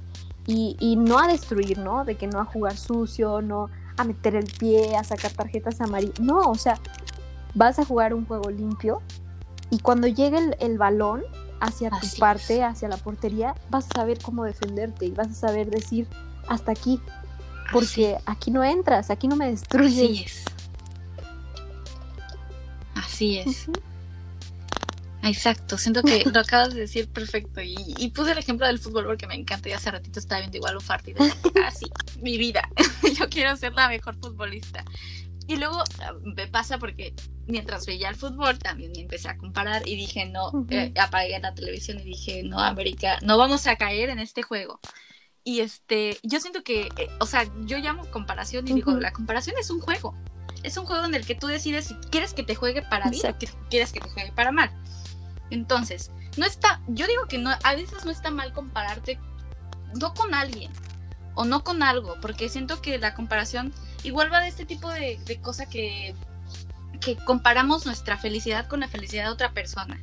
y, 0.46 0.96
no 0.96 1.18
a 1.18 1.26
destruir, 1.26 1.78
¿no? 1.78 2.04
De 2.04 2.16
que 2.16 2.26
no 2.26 2.40
a 2.40 2.44
jugar 2.44 2.76
sucio, 2.76 3.42
no 3.42 3.68
a 3.96 4.04
meter 4.04 4.36
el 4.36 4.46
pie, 4.46 4.96
a 4.96 5.04
sacar 5.04 5.32
tarjetas 5.32 5.80
amarillas. 5.80 6.20
No, 6.20 6.38
o 6.38 6.54
sea, 6.54 6.78
vas 7.54 7.78
a 7.78 7.84
jugar 7.84 8.14
un 8.14 8.26
juego 8.26 8.50
limpio 8.50 9.02
y 9.70 9.78
cuando 9.78 10.06
llegue 10.06 10.38
el, 10.60 10.78
balón 10.78 11.24
hacia 11.60 11.90
tu 11.90 12.06
parte, 12.18 12.62
hacia 12.62 12.88
la 12.88 12.96
portería, 12.96 13.54
vas 13.70 13.86
a 13.90 14.00
saber 14.00 14.18
cómo 14.22 14.44
defenderte 14.44 15.06
y 15.06 15.10
vas 15.10 15.28
a 15.28 15.34
saber 15.34 15.70
decir 15.70 16.06
hasta 16.48 16.70
aquí. 16.72 17.00
Porque 17.72 18.16
aquí 18.26 18.52
no 18.52 18.62
entras, 18.62 19.10
aquí 19.10 19.26
no 19.26 19.34
me 19.34 19.50
destruyes. 19.50 20.44
Así 22.94 23.38
es. 23.38 23.38
Así 23.38 23.38
es. 23.38 23.70
Exacto, 25.28 25.76
siento 25.78 26.02
que 26.02 26.24
lo 26.32 26.40
acabas 26.40 26.74
de 26.74 26.80
decir 26.80 27.08
perfecto. 27.08 27.60
Y, 27.62 28.12
puse 28.14 28.32
el 28.32 28.38
ejemplo 28.38 28.66
del 28.66 28.78
fútbol 28.78 29.06
porque 29.06 29.26
me 29.26 29.34
encanta. 29.34 29.68
Y 29.68 29.72
hace 29.72 29.90
ratito 29.90 30.18
estaba 30.18 30.40
viendo 30.40 30.56
igual 30.56 30.76
un 30.76 30.84
partido. 30.84 31.24
Así, 31.64 31.86
ah, 31.94 32.04
mi 32.20 32.38
vida. 32.38 32.68
Yo 33.18 33.28
quiero 33.28 33.56
ser 33.56 33.72
la 33.72 33.88
mejor 33.88 34.16
futbolista. 34.16 34.84
Y 35.46 35.56
luego 35.56 35.82
ah, 36.00 36.12
me 36.22 36.46
pasa 36.46 36.78
porque 36.78 37.14
mientras 37.46 37.86
veía 37.86 38.08
el 38.08 38.16
fútbol 38.16 38.58
también 38.58 38.92
me 38.92 39.02
empecé 39.02 39.28
a 39.28 39.36
comparar 39.36 39.86
y 39.86 39.96
dije, 39.96 40.26
no, 40.26 40.50
eh, 40.70 40.92
apagué 40.98 41.38
la 41.38 41.54
televisión 41.54 42.00
y 42.00 42.04
dije, 42.04 42.42
no, 42.42 42.58
América, 42.58 43.18
no 43.22 43.38
vamos 43.38 43.66
a 43.66 43.76
caer 43.76 44.10
en 44.10 44.18
este 44.18 44.42
juego. 44.42 44.80
Y 45.44 45.60
este, 45.60 46.18
yo 46.24 46.40
siento 46.40 46.64
que, 46.64 46.88
eh, 46.96 47.08
o 47.20 47.26
sea, 47.26 47.44
yo 47.66 47.78
llamo 47.78 48.10
comparación 48.10 48.66
y 48.66 48.72
digo, 48.72 48.92
la 48.98 49.12
comparación 49.12 49.54
es 49.60 49.70
un 49.70 49.80
juego. 49.80 50.16
Es 50.64 50.76
un 50.76 50.86
juego 50.86 51.04
en 51.04 51.14
el 51.14 51.24
que 51.24 51.36
tú 51.36 51.46
decides 51.46 51.86
si 51.86 51.94
quieres 52.10 52.34
que 52.34 52.42
te 52.42 52.56
juegue 52.56 52.82
para 52.82 53.08
bien 53.08 53.24
o 53.24 53.68
quieres 53.70 53.92
que 53.92 54.00
te 54.00 54.08
juegue 54.08 54.32
para 54.32 54.50
mal. 54.50 54.72
Entonces, 55.50 56.10
no 56.36 56.46
está, 56.46 56.80
yo 56.88 57.06
digo 57.06 57.26
que 57.28 57.38
no, 57.38 57.50
a 57.50 57.74
veces 57.74 58.04
no 58.04 58.10
está 58.10 58.30
mal 58.30 58.52
compararte, 58.52 59.18
no 59.94 60.14
con 60.14 60.34
alguien 60.34 60.72
o 61.34 61.44
no 61.44 61.62
con 61.62 61.82
algo, 61.82 62.16
porque 62.20 62.48
siento 62.48 62.80
que 62.80 62.98
la 62.98 63.14
comparación 63.14 63.72
igual 64.02 64.32
va 64.32 64.40
de 64.40 64.48
este 64.48 64.64
tipo 64.64 64.90
de, 64.90 65.18
de 65.24 65.40
cosa 65.40 65.66
que, 65.66 66.14
que 67.00 67.16
comparamos 67.16 67.86
nuestra 67.86 68.16
felicidad 68.16 68.66
con 68.66 68.80
la 68.80 68.88
felicidad 68.88 69.24
de 69.24 69.30
otra 69.30 69.52
persona 69.52 70.00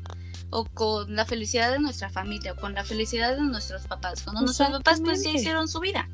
o 0.49 0.65
con 0.65 1.15
la 1.15 1.25
felicidad 1.25 1.71
de 1.71 1.79
nuestra 1.79 2.09
familia 2.09 2.53
o 2.53 2.55
con 2.55 2.73
la 2.73 2.83
felicidad 2.83 3.35
de 3.35 3.41
nuestros 3.41 3.87
papás 3.87 4.21
cuando 4.23 4.41
nuestros 4.41 4.69
papás 4.69 5.01
pues 5.01 5.23
ya 5.23 5.31
hicieron 5.31 5.67
su 5.67 5.79
vida. 5.79 6.07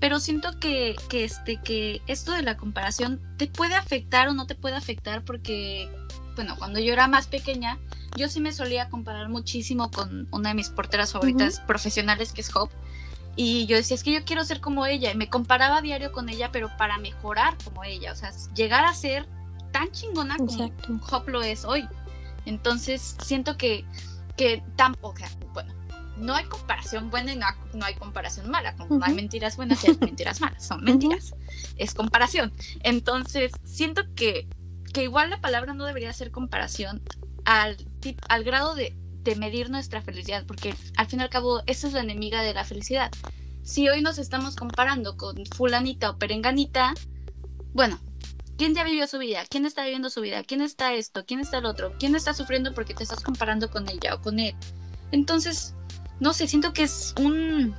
Pero 0.00 0.18
siento 0.18 0.58
que, 0.58 0.96
que, 1.08 1.24
este, 1.24 1.60
que 1.60 2.02
esto 2.08 2.32
de 2.32 2.42
la 2.42 2.56
comparación 2.56 3.20
te 3.36 3.46
puede 3.46 3.74
afectar 3.76 4.28
o 4.28 4.32
no 4.32 4.46
te 4.46 4.56
puede 4.56 4.74
afectar 4.74 5.22
porque, 5.24 5.88
bueno, 6.34 6.56
cuando 6.56 6.80
yo 6.80 6.92
era 6.92 7.08
más 7.08 7.26
pequeña, 7.26 7.78
yo 8.16 8.28
sí 8.28 8.40
me 8.40 8.52
solía 8.52 8.88
comparar 8.88 9.28
muchísimo 9.28 9.90
con 9.90 10.28
una 10.30 10.50
de 10.50 10.54
mis 10.54 10.70
porteras 10.70 11.12
favoritas 11.12 11.60
profesionales, 11.60 12.32
que 12.32 12.40
es 12.42 12.54
Hope. 12.54 12.74
Y 13.34 13.66
yo 13.66 13.76
decía, 13.76 13.94
es 13.94 14.02
que 14.02 14.12
yo 14.12 14.24
quiero 14.24 14.44
ser 14.44 14.60
como 14.60 14.84
ella. 14.84 15.10
Y 15.10 15.16
me 15.16 15.28
comparaba 15.28 15.78
a 15.78 15.82
diario 15.82 16.12
con 16.12 16.28
ella, 16.28 16.50
pero 16.52 16.70
para 16.76 16.98
mejorar 16.98 17.56
como 17.64 17.84
ella. 17.84 18.12
O 18.12 18.16
sea, 18.16 18.30
llegar 18.54 18.84
a 18.84 18.92
ser 18.92 19.26
tan 19.72 19.90
chingona 19.90 20.36
como 20.36 20.70
Hope 21.10 21.30
lo 21.30 21.42
es 21.42 21.64
hoy. 21.64 21.88
Entonces, 22.44 23.16
siento 23.24 23.56
que, 23.56 23.86
que 24.36 24.62
tampoco, 24.76 25.22
bueno, 25.54 25.72
no 26.18 26.34
hay 26.34 26.44
comparación 26.44 27.10
buena 27.10 27.32
y 27.32 27.36
no, 27.36 27.84
hay 27.84 27.94
comparación 27.94 28.50
mala. 28.50 28.76
Como 28.76 28.98
no 28.98 29.04
hay 29.04 29.14
mentiras 29.14 29.56
buenas 29.56 29.82
y 29.84 29.88
hay 29.88 29.96
mentiras 30.00 30.40
malas. 30.40 30.66
Son 30.66 30.82
mentiras. 30.84 31.34
Es 31.76 31.94
comparación. 31.94 32.52
Entonces, 32.82 33.52
siento 33.64 34.02
que, 34.14 34.46
que 34.92 35.02
igual 35.02 35.30
la 35.30 35.40
palabra 35.40 35.74
no 35.74 35.84
debería 35.84 36.12
ser 36.12 36.30
comparación 36.30 37.02
al, 37.44 37.76
al 38.28 38.44
grado 38.44 38.74
de, 38.74 38.94
de 39.22 39.36
medir 39.36 39.70
nuestra 39.70 40.02
felicidad, 40.02 40.44
porque 40.46 40.74
al 40.96 41.06
fin 41.06 41.20
y 41.20 41.22
al 41.22 41.30
cabo, 41.30 41.62
esa 41.66 41.86
es 41.86 41.92
la 41.92 42.00
enemiga 42.00 42.42
de 42.42 42.54
la 42.54 42.64
felicidad. 42.64 43.10
Si 43.62 43.88
hoy 43.88 44.02
nos 44.02 44.18
estamos 44.18 44.56
comparando 44.56 45.16
con 45.16 45.46
fulanita 45.46 46.10
o 46.10 46.18
perenganita, 46.18 46.94
bueno, 47.72 47.98
¿quién 48.58 48.74
ya 48.74 48.84
vivió 48.84 49.06
su 49.06 49.18
vida? 49.18 49.44
¿Quién 49.48 49.66
está 49.66 49.84
viviendo 49.84 50.10
su 50.10 50.20
vida? 50.20 50.42
¿Quién 50.42 50.60
está 50.60 50.94
esto? 50.94 51.24
¿Quién 51.24 51.40
está 51.40 51.58
el 51.58 51.66
otro? 51.66 51.94
¿Quién 51.98 52.14
está 52.16 52.34
sufriendo 52.34 52.74
porque 52.74 52.94
te 52.94 53.04
estás 53.04 53.20
comparando 53.20 53.70
con 53.70 53.88
ella 53.88 54.14
o 54.16 54.20
con 54.20 54.40
él? 54.40 54.54
Entonces, 55.12 55.74
no 56.20 56.32
sé, 56.32 56.48
siento 56.48 56.72
que 56.72 56.82
es 56.82 57.14
un, 57.18 57.74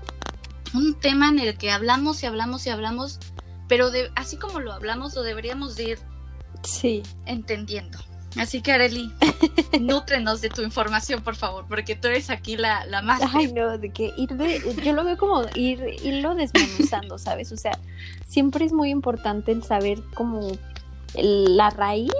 un 0.74 1.00
tema 1.00 1.30
en 1.30 1.40
el 1.40 1.58
que 1.58 1.72
hablamos 1.72 2.24
y 2.24 2.26
hablamos 2.28 2.66
y 2.66 2.70
hablamos, 2.70 3.20
pero 3.68 3.92
de, 3.92 4.10
así 4.16 4.38
como 4.38 4.60
lo 4.62 4.72
hablamos, 4.72 5.16
lo 5.16 5.22
deberíamos 5.22 5.76
de 5.76 5.84
ir 5.84 6.00
sí. 6.64 7.04
entendiendo. 7.26 8.00
Así 8.38 8.62
que 8.62 8.72
Areli, 8.72 9.12
nútrenos 9.80 10.42
de 10.42 10.50
tu 10.50 10.64
información, 10.64 11.22
por 11.22 11.36
favor, 11.36 11.66
porque 11.68 11.96
tú 11.96 12.08
eres 12.08 12.30
aquí 12.30 12.58
la, 12.58 12.86
la 12.88 13.02
más. 13.02 13.22
Ay, 13.34 13.54
no, 13.54 13.78
de 13.78 13.92
que 13.92 14.12
ir 14.18 14.30
de, 14.30 14.62
yo 14.84 14.94
lo 14.94 15.04
veo 15.04 15.18
como 15.18 15.44
ir, 15.56 15.86
irlo 16.04 16.34
desmenuzando, 16.34 17.18
¿sabes? 17.20 17.52
O 17.52 17.58
sea, 17.58 17.78
siempre 18.26 18.66
es 18.66 18.74
muy 18.74 18.90
importante 18.90 19.52
el 19.52 19.64
saber 19.64 20.02
como 20.16 20.52
la 21.16 21.70
raíz 21.70 22.12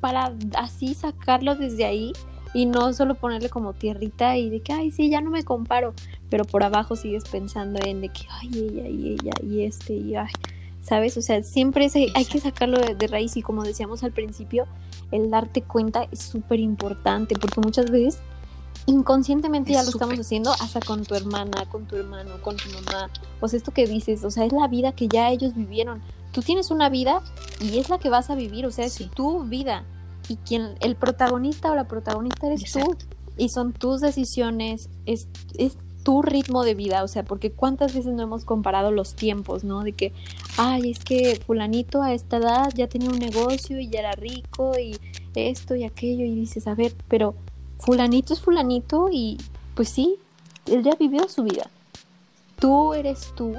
para 0.00 0.32
así 0.56 0.94
sacarlo 0.94 1.54
desde 1.54 1.86
ahí 1.86 2.12
y 2.52 2.66
no 2.66 2.92
solo 2.92 3.14
ponerle 3.14 3.48
como 3.48 3.72
tierrita 3.72 4.36
y 4.36 4.50
de 4.50 4.60
que, 4.60 4.72
ay, 4.72 4.90
sí, 4.90 5.08
ya 5.08 5.22
no 5.22 5.30
me 5.30 5.42
comparo, 5.42 5.94
pero 6.28 6.44
por 6.44 6.64
abajo 6.64 6.96
sigues 6.96 7.24
pensando 7.24 7.80
en 7.84 8.02
de 8.02 8.10
que, 8.10 8.26
ay, 8.30 8.50
ella 8.52 8.88
y 8.88 9.12
ella 9.12 9.32
y 9.42 9.62
este 9.62 9.94
y 9.94 10.16
ay, 10.16 10.32
¿sabes? 10.86 11.16
O 11.16 11.22
sea, 11.22 11.42
siempre 11.42 11.90
hay 12.14 12.24
que 12.26 12.38
sacarlo 12.38 12.78
de, 12.78 13.06
raíz 13.08 13.36
y 13.36 13.42
como 13.42 13.64
decíamos 13.64 14.04
al 14.04 14.12
principio, 14.12 14.66
el 15.10 15.30
darte 15.30 15.62
cuenta 15.62 16.06
es 16.12 16.20
súper 16.20 16.60
importante 16.60 17.34
porque 17.34 17.60
muchas 17.60 17.90
veces 17.90 18.20
inconscientemente 18.86 19.72
ya 19.72 19.82
lo 19.82 19.88
estamos 19.88 20.16
haciendo 20.16 20.52
hasta 20.52 20.78
con 20.78 21.04
tu 21.04 21.16
hermana, 21.16 21.64
con 21.72 21.86
tu 21.86 21.96
hermano, 21.96 22.40
con 22.40 22.56
tu 22.56 22.68
mamá. 22.70 23.10
O 23.40 23.48
sea, 23.48 23.56
esto 23.56 23.72
que 23.72 23.88
dices, 23.88 24.24
o 24.24 24.30
sea, 24.30 24.44
es 24.44 24.52
la 24.52 24.68
vida 24.68 24.92
que 24.92 25.08
ya 25.08 25.30
ellos 25.30 25.56
vivieron. 25.56 26.02
Tú 26.30 26.40
tienes 26.40 26.70
una 26.70 26.88
vida 26.88 27.20
y 27.60 27.78
es 27.78 27.88
la 27.88 27.98
que 27.98 28.08
vas 28.08 28.30
a 28.30 28.36
vivir, 28.36 28.64
o 28.64 28.70
sea, 28.70 28.84
es 28.84 28.96
tu 29.10 29.42
vida 29.42 29.84
y 30.28 30.36
quien 30.36 30.76
el 30.80 30.94
protagonista 30.94 31.72
o 31.72 31.74
la 31.74 31.88
protagonista 31.88 32.46
eres 32.46 32.70
tú 32.70 32.96
y 33.36 33.48
son 33.48 33.72
tus 33.72 34.00
decisiones, 34.00 34.88
es, 35.04 35.26
es 35.58 35.78
tu 36.06 36.22
ritmo 36.22 36.62
de 36.62 36.76
vida, 36.76 37.02
o 37.02 37.08
sea, 37.08 37.24
porque 37.24 37.50
cuántas 37.50 37.92
veces 37.92 38.14
no 38.14 38.22
hemos 38.22 38.44
comparado 38.44 38.92
los 38.92 39.16
tiempos, 39.16 39.64
¿no? 39.64 39.82
De 39.82 39.90
que, 39.92 40.12
ay, 40.56 40.92
es 40.92 41.00
que 41.00 41.42
fulanito 41.44 42.00
a 42.00 42.14
esta 42.14 42.36
edad 42.36 42.72
ya 42.76 42.86
tenía 42.86 43.10
un 43.10 43.18
negocio 43.18 43.80
y 43.80 43.88
ya 43.88 43.98
era 43.98 44.12
rico 44.12 44.78
y 44.78 44.96
esto 45.34 45.74
y 45.74 45.82
aquello 45.82 46.24
y 46.24 46.32
dices, 46.32 46.68
a 46.68 46.76
ver, 46.76 46.94
pero 47.08 47.34
fulanito 47.80 48.34
es 48.34 48.40
fulanito 48.40 49.08
y 49.10 49.36
pues 49.74 49.88
sí, 49.88 50.16
él 50.66 50.84
ya 50.84 50.94
vivió 50.94 51.28
su 51.28 51.42
vida. 51.42 51.68
Tú 52.60 52.94
eres 52.94 53.32
tú 53.34 53.56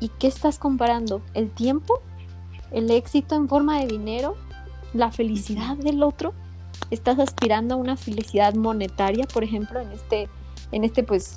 y 0.00 0.08
¿qué 0.08 0.28
estás 0.28 0.58
comparando? 0.58 1.20
¿El 1.34 1.50
tiempo? 1.50 2.00
¿El 2.70 2.90
éxito 2.90 3.34
en 3.34 3.48
forma 3.48 3.78
de 3.80 3.86
dinero? 3.86 4.34
la 4.94 5.10
felicidad 5.10 5.76
del 5.76 6.02
otro, 6.02 6.34
estás 6.90 7.18
aspirando 7.18 7.74
a 7.74 7.78
una 7.78 7.96
felicidad 7.96 8.54
monetaria, 8.54 9.26
por 9.32 9.44
ejemplo, 9.44 9.80
en 9.80 9.90
este, 9.92 10.28
en 10.70 10.84
este 10.84 11.02
pues, 11.02 11.36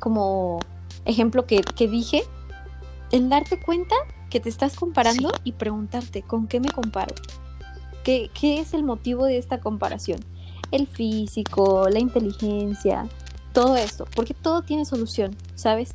como 0.00 0.60
ejemplo 1.04 1.46
que, 1.46 1.62
dije, 1.78 2.24
el 3.12 3.28
darte 3.28 3.60
cuenta 3.60 3.94
que 4.28 4.40
te 4.40 4.48
estás 4.48 4.76
comparando 4.76 5.32
y 5.44 5.52
preguntarte, 5.52 6.22
¿con 6.22 6.48
qué 6.48 6.58
me 6.58 6.70
comparo? 6.70 7.14
¿Qué, 8.04 8.30
¿Qué 8.34 8.60
es 8.60 8.74
el 8.74 8.82
motivo 8.82 9.26
de 9.26 9.38
esta 9.38 9.60
comparación? 9.60 10.20
El 10.72 10.86
físico, 10.86 11.88
la 11.88 11.98
inteligencia, 11.98 13.06
todo 13.52 13.76
esto, 13.76 14.06
porque 14.14 14.34
todo 14.34 14.62
tiene 14.62 14.84
solución, 14.84 15.36
¿sabes? 15.54 15.94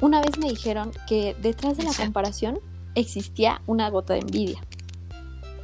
Una 0.00 0.20
vez 0.20 0.38
me 0.38 0.48
dijeron 0.48 0.92
que 1.06 1.36
detrás 1.40 1.76
de 1.76 1.84
la 1.84 1.92
comparación 1.92 2.58
existía 2.94 3.60
una 3.66 3.88
gota 3.90 4.14
de 4.14 4.20
envidia. 4.20 4.60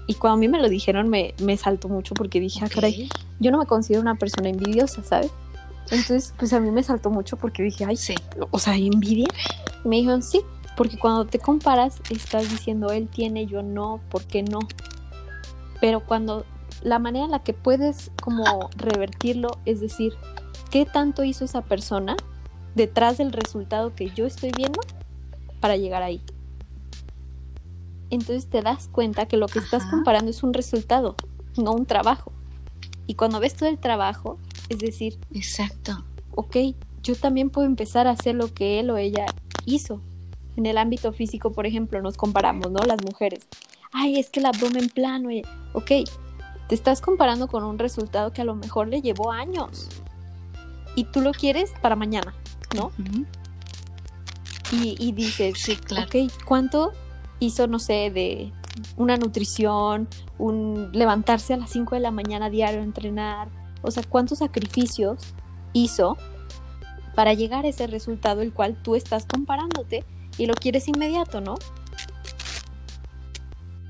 Y 0.07 0.15
cuando 0.15 0.35
a 0.35 0.39
mí 0.39 0.49
me 0.49 0.61
lo 0.61 0.69
dijeron 0.69 1.09
me, 1.09 1.35
me 1.41 1.57
saltó 1.57 1.89
mucho 1.89 2.15
porque 2.15 2.41
dije, 2.41 2.65
ah, 2.65 2.69
caray, 2.69 3.09
yo 3.39 3.51
no 3.51 3.59
me 3.59 3.67
considero 3.67 4.03
una 4.03 4.17
persona 4.17 4.49
envidiosa, 4.49 5.03
¿sabes? 5.05 5.31
Entonces, 5.85 6.35
pues 6.39 6.53
a 6.53 6.61
mí 6.61 6.71
me 6.71 6.83
saltó 6.83 7.11
mucho 7.11 7.37
porque 7.37 7.63
dije, 7.63 7.85
ay, 7.85 7.97
sí. 7.97 8.15
o 8.51 8.59
sea, 8.59 8.77
envidia. 8.77 9.29
Y 9.85 9.89
me 9.89 9.97
dijeron, 9.97 10.23
sí, 10.23 10.43
porque 10.77 10.99
cuando 10.99 11.27
te 11.27 11.39
comparas 11.39 12.01
estás 12.11 12.49
diciendo, 12.51 12.91
él 12.91 13.09
tiene, 13.09 13.47
yo 13.47 13.63
no, 13.63 14.01
¿por 14.11 14.25
qué 14.25 14.43
no? 14.43 14.61
Pero 15.81 16.01
cuando 16.01 16.45
la 16.83 16.99
manera 16.99 17.25
en 17.25 17.31
la 17.33 17.43
que 17.43 17.53
puedes 17.53 18.11
como 18.23 18.71
revertirlo 18.77 19.59
es 19.65 19.81
decir, 19.81 20.15
¿qué 20.71 20.87
tanto 20.87 21.25
hizo 21.25 21.45
esa 21.45 21.63
persona 21.63 22.17
detrás 22.75 23.19
del 23.19 23.33
resultado 23.33 23.95
que 23.95 24.11
yo 24.11 24.27
estoy 24.27 24.53
viendo 24.57 24.81
para 25.61 25.77
llegar 25.77 26.03
ahí? 26.03 26.23
entonces 28.11 28.49
te 28.49 28.61
das 28.61 28.89
cuenta 28.89 29.27
que 29.27 29.37
lo 29.37 29.47
que 29.47 29.61
estás 29.61 29.87
comparando 29.87 30.31
es 30.31 30.43
un 30.43 30.53
resultado, 30.53 31.15
no 31.57 31.73
un 31.73 31.87
trabajo. 31.87 32.33
Y 33.07 33.15
cuando 33.15 33.41
ves 33.41 33.55
todo 33.55 33.69
el 33.69 33.79
trabajo, 33.79 34.39
es 34.71 34.79
decir, 34.79 35.19
exacto. 35.35 36.05
Ok, 36.35 36.57
yo 37.03 37.17
también 37.17 37.51
puedo 37.51 37.67
empezar 37.67 38.07
a 38.07 38.13
hacer 38.13 38.37
lo 38.37 38.55
que 38.55 38.81
él 38.81 38.91
o 38.91 38.97
ella 38.97 39.27
hizo. 39.67 40.01
En 40.57 40.65
el 40.65 40.79
ámbito 40.79 41.13
físico, 41.13 41.53
por 41.53 41.67
ejemplo, 41.67 42.01
nos 42.01 42.17
comparamos, 42.17 42.71
¿no? 42.71 42.81
Las 42.85 43.03
mujeres. 43.05 43.47
Ay, 43.93 44.19
es 44.19 44.31
que 44.31 44.41
el 44.41 44.47
abdomen 44.47 44.89
plano. 44.89 45.31
Ok, 45.75 45.91
te 46.69 46.75
estás 46.75 47.01
comparando 47.01 47.49
con 47.49 47.65
un 47.65 47.79
resultado 47.79 48.33
que 48.33 48.43
a 48.43 48.45
lo 48.45 48.55
mejor 48.55 48.89
le 48.89 49.03
llevó 49.03 49.33
años. 49.33 49.89
Y 50.95 51.05
tú 51.05 51.21
lo 51.21 51.33
quieres 51.33 51.73
para 51.83 51.97
mañana, 51.97 52.35
¿no? 52.77 52.93
y, 54.73 54.95
y, 55.01 55.13
dices, 55.13 55.55
sí, 55.59 55.77
claro. 55.77 56.07
ok, 56.07 56.33
¿cuánto 56.45 56.93
hizo, 57.41 57.67
no 57.67 57.81
sé, 57.81 58.11
de 58.13 58.53
una 58.97 59.17
nutrición, 59.17 60.09
un 60.39 60.91
levantarse 60.93 61.55
a 61.55 61.57
las 61.57 61.71
5 61.71 61.97
de 61.97 62.01
la 62.01 62.13
mañana 62.13 62.51
diario 62.51 62.81
a 62.81 62.85
entrenar, 62.85 63.49
o 63.83 63.91
sea, 63.91 64.03
cuántos 64.03 64.39
sacrificios 64.39 65.19
hizo 65.73 66.17
para 67.15 67.35
llegar 67.35 67.65
a 67.65 67.69
ese 67.69 67.87
resultado 67.87 68.43
el 68.43 68.53
cual 68.53 68.77
tú 68.83 68.97
estás 68.97 69.27
comparándote 69.27 70.05
y 70.39 70.47
lo 70.47 70.55
quieres 70.55 70.89
inmediato, 70.89 71.41
¿no? 71.41 71.57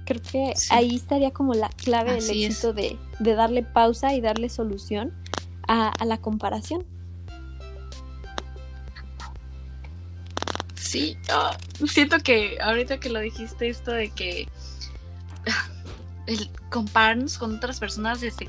Creo 0.07 0.23
que 0.23 0.55
ahí 0.71 0.97
estaría 0.97 1.31
como 1.31 1.55
la 1.55 1.69
clave 1.69 2.15
del 2.15 2.31
éxito 2.31 2.73
de, 2.73 2.99
darle 3.21 3.63
pausa 3.63 4.15
y 4.15 4.21
darle 4.21 4.49
solución 4.49 5.13
a 5.69 6.05
la 6.05 6.19
comparación. 6.19 6.85
sí, 10.91 11.17
ah, 11.31 11.57
siento 11.87 12.19
que 12.19 12.59
ahorita 12.61 12.99
que 12.99 13.11
lo 13.11 13.21
dijiste 13.21 13.69
esto 13.69 13.93
de 13.93 14.11
que 14.11 14.49
el 16.27 16.51
compararnos 16.69 17.39
con 17.39 17.57
otras 17.57 17.79
personas 17.79 18.21
desde 18.21 18.49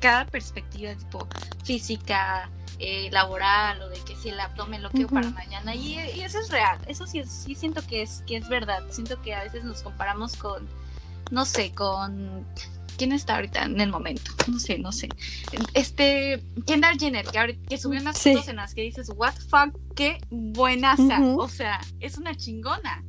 cada 0.00 0.24
perspectiva, 0.26 0.94
tipo 0.94 1.28
física, 1.64 2.50
eh, 2.78 3.10
laboral, 3.12 3.82
o 3.82 3.88
de 3.90 3.98
que 4.00 4.16
si 4.16 4.30
el 4.30 4.40
abdomen 4.40 4.82
lo 4.82 4.90
quiero 4.90 5.08
para 5.08 5.30
mañana, 5.30 5.74
y, 5.74 5.98
eso 5.98 6.40
es 6.40 6.48
real, 6.48 6.78
eso 6.86 7.06
sí, 7.06 7.22
sí 7.24 7.54
siento 7.54 7.86
que 7.86 8.02
es, 8.02 8.24
que 8.26 8.36
es 8.36 8.48
verdad, 8.48 8.82
siento 8.90 9.20
que 9.22 9.34
a 9.34 9.44
veces 9.44 9.64
nos 9.64 9.82
comparamos 9.82 10.34
con, 10.36 10.66
no 11.30 11.44
sé, 11.44 11.72
con 11.72 12.46
¿Quién 12.96 13.12
está 13.12 13.36
ahorita 13.36 13.62
en 13.62 13.80
el 13.80 13.88
momento? 13.88 14.30
No 14.46 14.58
sé, 14.58 14.78
no 14.78 14.92
sé. 14.92 15.08
Este, 15.72 16.42
Kendall 16.66 16.98
Jenner, 16.98 17.24
que, 17.24 17.58
que 17.66 17.78
subió 17.78 17.98
unas 17.98 18.20
fotos 18.20 18.46
en 18.48 18.56
las 18.56 18.74
que 18.74 18.82
dices, 18.82 19.10
what 19.16 19.32
fuck, 19.48 19.74
qué 19.96 20.18
buenaza. 20.28 21.18
O 21.38 21.48
sea, 21.48 21.80
es 22.00 22.18
una 22.18 22.34
chingona. 22.34 23.02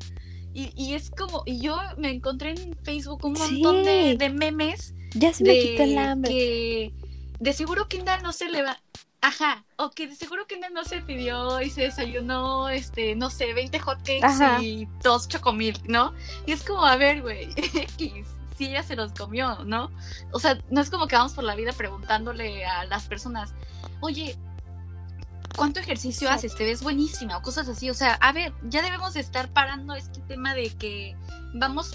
Y, 0.53 0.71
y 0.81 0.93
es 0.93 1.11
como, 1.11 1.43
y 1.45 1.59
yo 1.59 1.77
me 1.97 2.09
encontré 2.09 2.51
en 2.51 2.73
Facebook 2.83 3.25
un 3.25 3.33
montón 3.33 3.83
de 3.83 4.33
memes 4.33 4.93
Ya 5.13 5.33
se 5.33 5.43
me 5.43 5.59
quitó 5.59 5.83
el 5.83 5.97
hambre. 5.97 6.31
que 6.31 6.93
de 7.39 7.53
seguro 7.53 7.87
Kendall 7.87 8.23
no 8.23 8.33
se 8.33 8.49
le 8.49 8.61
va. 8.61 8.79
Ajá, 9.23 9.65
o 9.77 9.91
que 9.91 10.07
de 10.07 10.15
seguro 10.15 10.47
Kendall 10.47 10.73
no 10.73 10.83
se 10.83 11.01
pidió 11.01 11.61
y 11.61 11.69
se 11.69 11.81
desayunó, 11.81 12.69
este, 12.69 13.15
no 13.15 13.29
sé, 13.29 13.53
20 13.53 13.77
hotcakes 13.77 14.23
Ajá. 14.23 14.61
y 14.61 14.87
dos 15.03 15.27
chocomil, 15.27 15.79
¿no? 15.85 16.13
Y 16.47 16.53
es 16.53 16.63
como, 16.63 16.85
a 16.85 16.95
ver, 16.95 17.21
güey, 17.21 17.49
X, 17.55 18.25
si 18.57 18.65
ella 18.65 18.81
se 18.81 18.95
los 18.95 19.11
comió, 19.13 19.63
¿no? 19.63 19.91
O 20.31 20.39
sea, 20.39 20.57
no 20.71 20.81
es 20.81 20.89
como 20.89 21.05
que 21.07 21.15
vamos 21.15 21.33
por 21.33 21.43
la 21.43 21.55
vida 21.55 21.71
preguntándole 21.73 22.65
a 22.65 22.85
las 22.85 23.05
personas, 23.05 23.53
oye, 23.99 24.37
¿cuánto 25.55 25.79
ejercicio 25.79 26.29
haces? 26.29 26.55
Te 26.55 26.63
ves 26.63 26.81
buenísima 26.81 27.37
o 27.37 27.41
cosas 27.43 27.67
así. 27.67 27.89
O 27.89 27.93
sea, 27.93 28.13
a 28.15 28.31
ver, 28.31 28.53
ya 28.63 28.81
debemos 28.81 29.13
de 29.13 29.19
estar 29.19 29.49
parando 29.49 29.93
este 29.93 30.21
tema 30.21 30.55
de 30.55 30.75
que 30.77 31.15
vamos, 31.53 31.93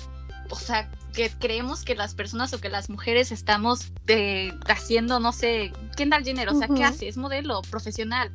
o 0.51 0.57
sea, 0.57 0.91
que 1.13 1.31
creemos 1.31 1.83
que 1.83 1.95
las 1.95 2.15
personas 2.15 2.53
o 2.53 2.61
que 2.61 2.69
las 2.69 2.91
mujeres 2.91 3.33
estamos 3.33 3.93
eh, 4.07 4.53
haciendo, 4.69 5.19
no 5.19 5.33
sé, 5.33 5.73
Kendall 5.97 6.25
Jenner, 6.25 6.49
o 6.49 6.55
sea, 6.55 6.69
¿qué 6.69 6.75
Ujú. 6.75 6.85
hace? 6.85 7.09
Es 7.09 7.17
modelo 7.17 7.63
profesional. 7.63 8.31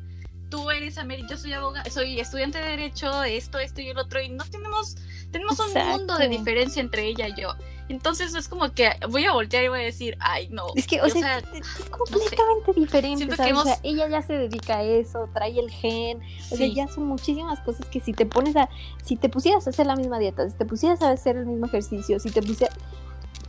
Tú 0.50 0.70
eres 0.70 0.98
América, 0.98 1.28
yo 1.30 1.38
soy 1.38 1.52
abogada, 1.54 1.88
soy 1.90 2.20
estudiante 2.20 2.58
de 2.58 2.68
derecho, 2.70 3.22
esto, 3.22 3.58
esto 3.58 3.80
y 3.80 3.88
el 3.88 3.98
otro, 3.98 4.20
y 4.20 4.28
no 4.28 4.44
tenemos, 4.44 4.96
tenemos 5.30 5.58
un 5.58 5.88
mundo 5.88 6.18
de 6.18 6.28
diferencia 6.28 6.80
entre 6.82 7.06
ella 7.06 7.28
y 7.28 7.40
yo. 7.40 7.54
Entonces 7.92 8.34
es 8.34 8.48
como 8.48 8.72
que 8.72 8.90
voy 9.10 9.26
a 9.26 9.32
voltear 9.32 9.64
y 9.64 9.68
voy 9.68 9.80
a 9.80 9.84
decir, 9.84 10.16
ay, 10.18 10.48
no. 10.48 10.64
Es 10.74 10.86
que, 10.86 11.02
o 11.02 11.08
sea, 11.10 11.38
es, 11.38 11.46
es 11.52 11.90
completamente 11.90 12.72
diferente. 12.74 13.54
O 13.54 13.62
sea, 13.62 13.78
ella 13.82 14.08
ya 14.08 14.22
se 14.22 14.32
dedica 14.32 14.78
a 14.78 14.82
eso, 14.82 15.28
trae 15.34 15.58
el 15.58 15.70
gen, 15.70 16.20
o 16.50 16.56
sea, 16.56 16.66
ya 16.66 16.88
son 16.88 17.04
muchísimas 17.04 17.60
cosas 17.60 17.86
que 17.88 18.00
si 18.00 18.14
te 18.14 18.24
pones 18.24 18.56
a, 18.56 18.70
si 19.04 19.16
te 19.16 19.28
pusieras 19.28 19.66
a 19.66 19.70
hacer 19.70 19.84
la 19.84 19.94
misma 19.94 20.18
dieta, 20.18 20.48
si 20.48 20.56
te 20.56 20.64
pusieras 20.64 21.02
a 21.02 21.10
hacer 21.10 21.36
el 21.36 21.44
mismo 21.44 21.66
ejercicio, 21.66 22.18
si 22.18 22.30
te 22.30 22.40
pusieras, 22.40 22.74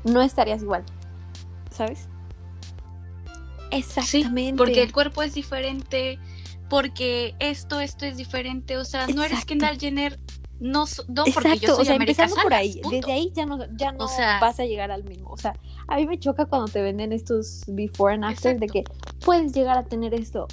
no 0.03 0.21
estarías 0.21 0.62
igual, 0.62 0.84
¿sabes? 1.71 2.10
Exactamente. 3.71 4.51
Sí, 4.51 4.53
porque 4.58 4.84
el 4.84 4.91
cuerpo 4.91 5.23
es 5.23 5.34
diferente, 5.34 6.19
porque 6.69 7.34
esto, 7.39 7.79
esto 7.79 8.06
es 8.06 8.17
diferente. 8.17 8.77
O 8.77 8.84
sea, 8.84 9.08
no 9.08 9.23
eres. 9.23 9.45
Kendall 9.45 9.79
Jenner, 9.79 10.19
no, 10.63 10.86
no 11.08 11.23
porque 11.26 11.49
Exacto, 11.49 11.67
yo 11.67 11.76
soy 11.76 11.82
o 11.82 11.86
sea, 11.86 11.95
empezando 11.95 12.36
por 12.41 12.54
ahí, 12.54 12.73
punto. 12.82 12.89
desde 12.97 13.12
ahí 13.12 13.32
ya 13.36 13.45
no, 13.45 13.60
ya 13.76 13.91
no 13.91 14.06
O 14.06 14.08
sea- 14.08 14.39
vas 14.39 14.60
a 14.60 14.65
llegar 14.65 14.91
al 14.91 15.04
mismo. 15.04 15.30
O 15.30 15.38
sea, 15.38 15.54
a 15.88 15.97
mí 15.97 16.08
me 16.08 16.17
choca 16.17 16.45
cuando 16.45 16.67
te 16.71 16.82
venden 16.82 17.12
estos 17.12 17.63
before 17.67 18.13
and 18.15 18.23
after 18.26 18.58
de 18.60 18.67
que 18.67 18.84
puedes 19.26 19.52
llegar 19.54 19.78
a 19.78 19.84
tener 19.84 20.13
esto. 20.13 20.47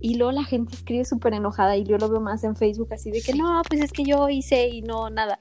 Y 0.00 0.14
luego 0.14 0.30
la 0.30 0.44
gente 0.44 0.76
escribe 0.76 1.04
súper 1.04 1.34
enojada 1.34 1.76
y 1.76 1.82
yo 1.82 1.98
lo 1.98 2.08
veo 2.08 2.20
más 2.20 2.44
en 2.44 2.54
Facebook 2.54 2.92
así 2.92 3.10
de 3.10 3.20
que 3.20 3.32
Sí. 3.32 3.38
no, 3.38 3.60
pues 3.68 3.80
es 3.80 3.92
que 3.92 4.04
yo 4.04 4.28
hice 4.28 4.68
y 4.68 4.80
no, 4.82 5.10
nada. 5.10 5.40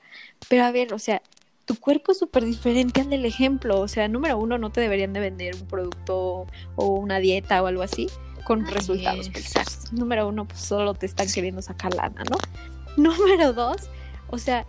Pero 0.49 0.65
a 0.65 0.71
ver, 0.71 0.93
o 0.95 0.99
sea, 0.99 1.21
tu 1.65 1.75
cuerpo 1.79 2.11
es 2.11 2.17
súper 2.17 2.43
diferente 2.43 3.01
al 3.01 3.09
del 3.11 3.23
ejemplo. 3.25 3.79
O 3.79 3.87
sea, 3.87 4.07
número 4.07 4.37
uno, 4.39 4.57
no 4.57 4.71
te 4.71 4.81
deberían 4.81 5.13
de 5.13 5.19
vender 5.19 5.53
un 5.55 5.67
producto 5.67 6.47
o 6.75 6.87
una 6.87 7.19
dieta 7.19 7.61
o 7.61 7.67
algo 7.67 7.83
así 7.83 8.07
con 8.45 8.65
resultados. 8.65 9.27
exacto. 9.27 9.71
pues, 9.81 9.93
número 9.93 10.27
uno, 10.27 10.45
pues 10.47 10.59
solo 10.61 10.95
te 10.95 11.05
están 11.05 11.27
queriendo 11.31 11.61
sacar 11.61 11.93
lana, 11.93 12.23
¿no? 12.31 12.37
Número 12.97 13.53
dos, 13.53 13.89
o 14.29 14.37
sea, 14.37 14.65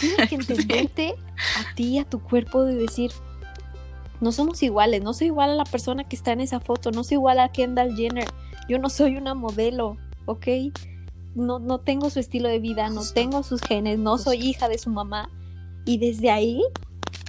tienes 0.00 0.28
que 0.28 0.34
entenderte 0.36 1.14
a 1.56 1.74
ti, 1.74 1.98
a 1.98 2.04
tu 2.04 2.20
cuerpo, 2.20 2.64
de 2.64 2.74
decir, 2.74 3.10
no 4.20 4.32
somos 4.32 4.62
iguales, 4.62 5.02
no 5.02 5.12
soy 5.14 5.28
igual 5.28 5.50
a 5.50 5.54
la 5.54 5.64
persona 5.64 6.04
que 6.04 6.16
está 6.16 6.32
en 6.32 6.40
esa 6.40 6.60
foto, 6.60 6.90
no 6.90 7.04
soy 7.04 7.16
igual 7.16 7.38
a 7.38 7.50
Kendall 7.50 7.96
Jenner, 7.96 8.28
yo 8.68 8.78
no 8.78 8.90
soy 8.90 9.16
una 9.16 9.34
modelo, 9.34 9.96
¿ok? 10.26 10.46
No, 11.34 11.58
no 11.58 11.78
tengo 11.78 12.10
su 12.10 12.18
estilo 12.18 12.48
de 12.48 12.58
vida, 12.58 12.90
no 12.90 13.02
tengo 13.14 13.42
sus 13.42 13.62
genes, 13.62 13.98
no 13.98 14.18
soy 14.18 14.38
hija 14.38 14.68
de 14.68 14.78
su 14.78 14.90
mamá. 14.90 15.30
Y 15.84 15.98
desde 15.98 16.30
ahí 16.30 16.62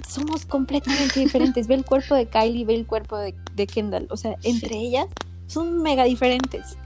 somos 0.08 0.46
completamente 0.46 1.20
diferentes. 1.20 1.68
Ve 1.68 1.76
el 1.76 1.86
cuerpo 1.86 2.16
de 2.16 2.26
Kylie, 2.26 2.66
ve 2.66 2.76
el 2.76 2.88
cuerpo 2.88 3.18
de, 3.18 3.36
de 3.56 3.68
Kendall. 3.68 4.08
O 4.10 4.18
sea, 4.18 4.36
entre 4.44 4.76
ellas 4.76 5.06
son 5.48 5.82
mega 5.82 6.04
diferentes. 6.04 6.78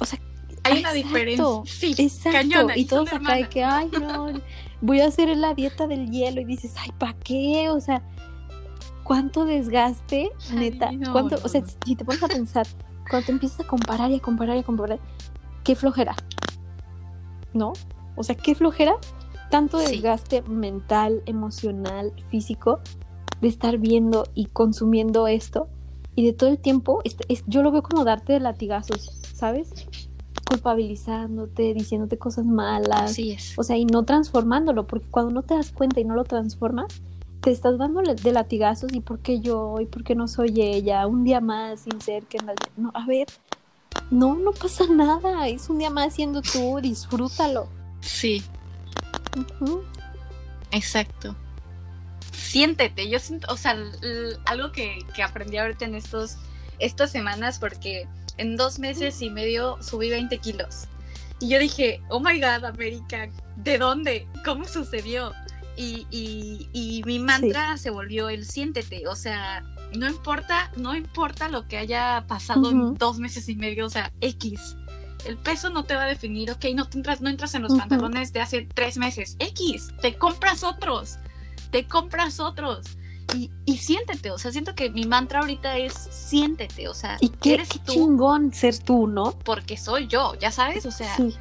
O 0.00 0.04
sea, 0.04 0.20
Hay 0.64 0.78
una 0.80 0.90
exacto, 0.94 0.94
diferencia. 0.96 1.62
Sí, 1.66 1.94
Exacto, 1.98 2.38
cañona, 2.38 2.76
y 2.76 2.84
todos 2.86 3.12
acá 3.12 3.34
de 3.36 3.48
que, 3.48 3.62
ay, 3.64 3.90
no, 4.00 4.26
voy 4.80 5.00
a 5.00 5.06
hacer 5.06 5.28
la 5.36 5.54
dieta 5.54 5.86
del 5.86 6.10
hielo 6.10 6.40
y 6.40 6.44
dices, 6.44 6.74
ay, 6.78 6.90
¿para 6.98 7.12
qué? 7.14 7.68
O 7.70 7.80
sea, 7.80 8.02
¿cuánto 9.02 9.44
desgaste, 9.44 10.30
Ay, 10.50 10.56
neta? 10.56 10.90
no, 10.92 11.12
¿Cuánto, 11.12 11.36
no, 11.36 11.42
o 11.44 11.48
sea, 11.48 11.62
si 11.84 11.94
te 11.96 12.04
pones 12.04 12.22
a 12.22 12.28
pensar, 12.28 12.66
cuando 13.08 13.26
te 13.26 13.32
empiezas 13.32 13.60
a 13.60 13.64
comparar 13.66 14.10
y 14.10 14.16
a 14.16 14.20
comparar 14.20 14.56
y 14.56 14.60
a 14.60 14.62
comparar, 14.62 14.98
qué 15.62 15.74
flojera, 15.76 16.16
¿no? 17.52 17.72
O 18.16 18.22
sea, 18.22 18.34
qué 18.34 18.54
flojera, 18.54 18.96
tanto 19.50 19.78
Sí. 19.78 19.92
desgaste 19.96 20.42
mental, 20.42 21.22
emocional, 21.26 22.12
físico, 22.28 22.80
de 23.40 23.48
estar 23.48 23.78
viendo 23.78 24.24
y 24.34 24.46
consumiendo 24.46 25.26
esto 25.26 25.68
y 26.16 26.24
de 26.24 26.32
todo 26.32 26.48
el 26.50 26.58
tiempo, 26.58 27.00
es- 27.04 27.16
es- 27.28 27.44
yo 27.46 27.62
lo 27.62 27.70
veo 27.70 27.82
como 27.82 28.04
darte 28.04 28.32
de 28.32 28.40
latigazos, 28.40 29.20
¿sabes? 29.34 29.70
Culpabilizándote, 30.54 31.74
diciéndote 31.74 32.18
cosas 32.18 32.46
malas, 32.46 33.10
Así 33.10 33.32
es. 33.32 33.54
o 33.58 33.62
sea, 33.62 33.76
y 33.76 33.84
no 33.84 34.04
transformándolo, 34.04 34.86
porque 34.86 35.06
cuando 35.10 35.32
no 35.32 35.42
te 35.42 35.54
das 35.54 35.72
cuenta 35.72 36.00
y 36.00 36.04
no 36.04 36.14
lo 36.14 36.24
transformas, 36.24 37.02
te 37.40 37.50
estás 37.50 37.76
dando 37.76 38.00
de 38.02 38.32
latigazos 38.32 38.92
y 38.92 39.00
por 39.00 39.18
qué 39.18 39.40
yo, 39.40 39.76
y 39.80 39.86
por 39.86 40.02
qué 40.02 40.14
no 40.14 40.28
soy 40.28 40.62
ella, 40.62 41.06
un 41.06 41.24
día 41.24 41.40
más 41.40 41.80
sin 41.80 42.00
ser 42.00 42.24
que 42.24 42.38
no, 42.76 42.90
a 42.94 43.06
ver, 43.06 43.26
no, 44.10 44.34
no 44.36 44.52
pasa 44.52 44.84
nada, 44.86 45.48
es 45.48 45.68
un 45.68 45.78
día 45.78 45.90
más 45.90 46.14
siendo 46.14 46.40
tú, 46.40 46.78
disfrútalo. 46.80 47.68
Sí, 48.00 48.42
exacto. 50.70 51.34
Siéntete, 52.32 53.08
yo 53.08 53.18
siento, 53.18 53.52
o 53.52 53.56
sea, 53.56 53.76
algo 54.46 54.72
que, 54.72 54.98
que 55.14 55.22
aprendí 55.22 55.56
ahorita 55.58 55.84
en 55.84 55.96
estos, 55.96 56.36
estas 56.78 57.10
semanas, 57.10 57.58
porque 57.58 58.06
en 58.38 58.56
dos 58.56 58.78
meses 58.78 59.20
y 59.22 59.30
medio 59.30 59.78
subí 59.82 60.10
20 60.10 60.38
kilos. 60.38 60.86
Y 61.40 61.48
yo 61.48 61.58
dije, 61.58 62.00
oh 62.08 62.20
my 62.20 62.40
god, 62.40 62.64
América, 62.64 63.28
¿de 63.56 63.78
dónde? 63.78 64.26
¿Cómo 64.44 64.64
sucedió? 64.64 65.32
Y, 65.76 66.06
y, 66.10 66.68
y 66.72 67.02
mi 67.04 67.18
mantra 67.18 67.76
se 67.76 67.90
volvió 67.90 68.28
el 68.28 68.46
siéntete, 68.46 69.08
o 69.08 69.16
sea, 69.16 69.64
no 69.96 70.06
importa, 70.06 70.70
no 70.76 70.94
importa 70.94 71.48
lo 71.48 71.66
que 71.66 71.78
haya 71.78 72.24
pasado 72.28 72.70
en 72.70 72.94
dos 72.94 73.18
meses 73.18 73.48
y 73.48 73.56
medio, 73.56 73.86
o 73.86 73.90
sea, 73.90 74.12
X. 74.20 74.76
El 75.26 75.36
peso 75.38 75.70
no 75.70 75.84
te 75.84 75.94
va 75.94 76.02
a 76.04 76.06
definir, 76.06 76.50
ok, 76.50 76.66
no, 76.74 76.88
te 76.88 76.98
entras, 76.98 77.20
no 77.20 77.28
entras 77.30 77.54
en 77.54 77.62
los 77.62 77.72
Ujú. 77.72 77.80
pantalones 77.80 78.32
de 78.32 78.40
hace 78.40 78.68
tres 78.72 78.98
meses, 78.98 79.36
X, 79.38 79.88
te 80.00 80.14
compras 80.14 80.62
otros, 80.62 81.16
te 81.70 81.86
compras 81.86 82.40
otros. 82.40 82.86
Y, 83.32 83.50
y 83.64 83.78
siéntete, 83.78 84.30
o 84.30 84.38
sea, 84.38 84.52
siento 84.52 84.74
que 84.74 84.90
mi 84.90 85.04
mantra 85.06 85.40
ahorita 85.40 85.78
es 85.78 85.94
siéntete, 85.94 86.88
o 86.88 86.94
sea, 86.94 87.16
Y 87.20 87.28
qué, 87.30 87.54
eres 87.54 87.68
qué 87.68 87.78
tú 87.78 87.92
chingón 87.92 88.52
ser 88.52 88.78
tú, 88.78 89.06
¿no? 89.06 89.32
porque 89.44 89.76
soy 89.76 90.06
yo, 90.08 90.34
ya 90.38 90.50
sabes, 90.50 90.84
o 90.86 90.90
sea, 90.90 91.16
Sí, 91.16 91.34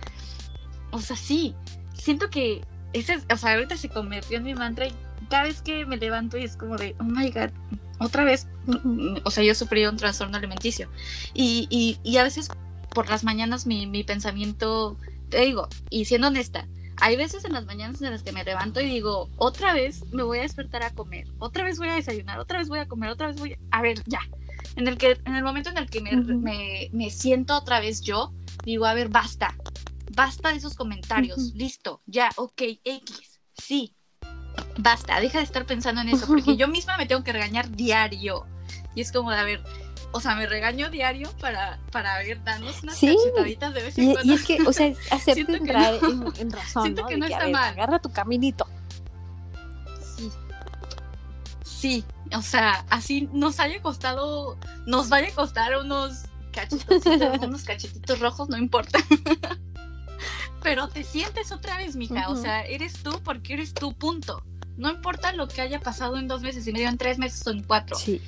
o 0.91 1.00
sea, 1.02 1.15
sí, 1.15 1.56
siento 1.93 2.30
que 2.30 2.63
ese, 2.93 3.13
es- 3.15 3.26
o 3.32 3.38
sea, 3.38 3.54
ahorita 3.54 3.76
se 3.78 3.89
convirtió 3.89 4.38
en 4.38 4.43
mi 4.43 4.54
mantra 4.56 4.88
y 4.88 4.93
cada 5.30 5.43
vez 5.43 5.62
que 5.62 5.86
me 5.86 5.98
levanto 5.98 6.38
y 6.38 6.43
es 6.43 6.56
como 6.56 6.78
de, 6.78 6.96
oh 7.00 7.04
my 7.04 7.30
god, 7.32 7.50
otra 8.00 8.24
vez, 8.24 8.48
o 9.24 9.32
sea, 9.32 9.43
yo 9.43 9.54
sufrí 9.56 9.86
un 9.86 9.98
trastorno 9.98 10.38
alimenticio 10.38 10.89
y, 11.34 11.67
y, 11.69 12.00
y 12.04 12.17
a 12.17 12.24
veces 12.24 12.50
por 12.93 13.10
las 13.10 13.24
mañanas 13.24 13.65
mi, 13.65 13.88
mi 13.88 14.04
pensamiento, 14.04 14.98
te 15.30 15.41
digo, 15.41 15.67
y 15.89 16.06
siendo 16.06 16.28
honesta, 16.28 16.67
hay 17.03 17.17
veces 17.17 17.43
en 17.43 17.51
las 17.51 17.65
mañanas 17.65 18.01
en 18.01 18.11
las 18.11 18.23
que 18.23 18.31
me 18.31 18.45
levanto 18.45 18.79
y 18.79 18.85
digo, 18.85 19.29
otra 19.35 19.73
vez 19.73 20.05
me 20.13 20.23
voy 20.23 20.39
a 20.39 20.43
despertar 20.43 20.83
a 20.83 20.91
comer, 20.91 21.27
otra 21.37 21.65
vez 21.65 21.77
voy 21.77 21.89
a 21.89 21.95
desayunar, 21.95 22.39
otra 22.39 22.59
vez 22.59 22.69
voy 22.69 22.79
a 22.79 22.87
comer, 22.87 23.09
otra 23.09 23.27
vez 23.27 23.37
voy 23.37 23.51
a... 23.51 23.57
A 23.77 23.81
ver, 23.81 24.01
ya. 24.05 24.21
En 24.77 24.87
el, 24.87 24.97
que, 24.97 25.19
en 25.25 25.35
el 25.35 25.43
momento 25.43 25.69
en 25.69 25.77
el 25.77 25.89
que 25.89 25.99
me, 25.99 26.15
me, 26.15 26.89
me 26.93 27.09
siento 27.09 27.57
otra 27.57 27.81
vez 27.81 27.99
yo, 27.99 28.31
digo, 28.63 28.85
a 28.85 28.93
ver, 28.93 29.09
basta, 29.09 29.53
basta 30.15 30.51
de 30.51 30.55
esos 30.55 30.75
comentarios, 30.75 31.53
listo, 31.55 32.01
ya, 32.05 32.29
ok, 32.37 32.61
X, 32.85 33.41
sí, 33.51 33.93
basta, 34.77 35.19
deja 35.19 35.39
de 35.39 35.43
estar 35.43 35.65
pensando 35.65 35.99
en 35.99 36.07
eso, 36.07 36.25
porque 36.25 36.55
yo 36.57 36.69
misma 36.69 36.95
me 36.95 37.05
tengo 37.05 37.21
que 37.25 37.33
regañar 37.33 37.69
diario. 37.69 38.45
Y 38.95 39.01
es 39.01 39.11
como 39.11 39.29
de, 39.31 39.37
a 39.37 39.43
ver, 39.43 39.61
o 40.13 40.21
sea, 40.21 40.36
me 40.36 40.45
regaño 40.47 40.89
diario 40.89 41.30
para, 41.41 41.80
para 41.91 42.17
ver, 42.19 42.41
darnos 42.43 42.82
unas 42.84 42.97
Sí. 42.97 43.15
cachetaditas 43.15 43.73
de 43.73 43.82
vez 43.84 43.97
en 43.97 44.10
Y, 44.10 44.13
cuando. 44.13 44.32
y 44.32 44.36
es 44.36 44.43
que, 44.45 44.62
o 44.62 44.71
sea, 44.71 44.93
hacerte 45.12 45.56
entrar 45.58 46.02
no. 46.02 46.10
en, 46.34 46.41
en 46.41 46.52
razón, 46.52 46.84
Siento 46.84 47.02
¿no? 47.02 47.08
que 47.10 47.17
no 47.17 47.26
está 47.26 47.39
ver, 47.39 47.52
mal. 47.52 47.69
agarra 47.73 47.99
tu 47.99 48.12
caminito. 48.12 48.65
Sí. 50.15 50.30
Sí, 51.63 52.06
o 52.36 52.41
sea, 52.41 52.86
así 52.89 53.28
nos 53.34 53.60
haya 53.60 53.82
costado, 53.82 54.58
nos 54.86 55.10
vaya 55.10 55.28
a 55.30 55.32
costar 55.36 55.76
unos 55.78 56.23
cachetitos, 56.52 57.04
unos 57.41 57.63
cachetitos 57.63 58.19
rojos, 58.19 58.47
no 58.49 58.58
importa. 58.58 58.99
Pero 60.62 60.88
te 60.88 61.04
sientes 61.04 61.52
otra 61.52 61.78
vez, 61.78 61.95
mija, 61.97 62.30
o 62.30 62.36
sea, 62.38 62.63
eres 62.65 62.93
tú 63.04 63.19
porque 63.23 63.54
eres 63.54 63.73
tú, 63.73 63.93
punto. 63.93 64.43
No 64.78 64.89
importa 64.89 65.34
lo 65.34 65.47
que 65.47 65.62
haya 65.62 65.80
pasado 65.82 66.17
en 66.17 66.28
dos 66.28 66.41
meses 66.41 66.65
y 66.67 66.71
medio, 66.71 66.88
en 66.88 66.97
tres 66.97 67.17
meses 67.19 67.45
o 67.45 67.52
en 67.52 67.63
cuatro. 67.63 67.97
Sí. 67.97 68.21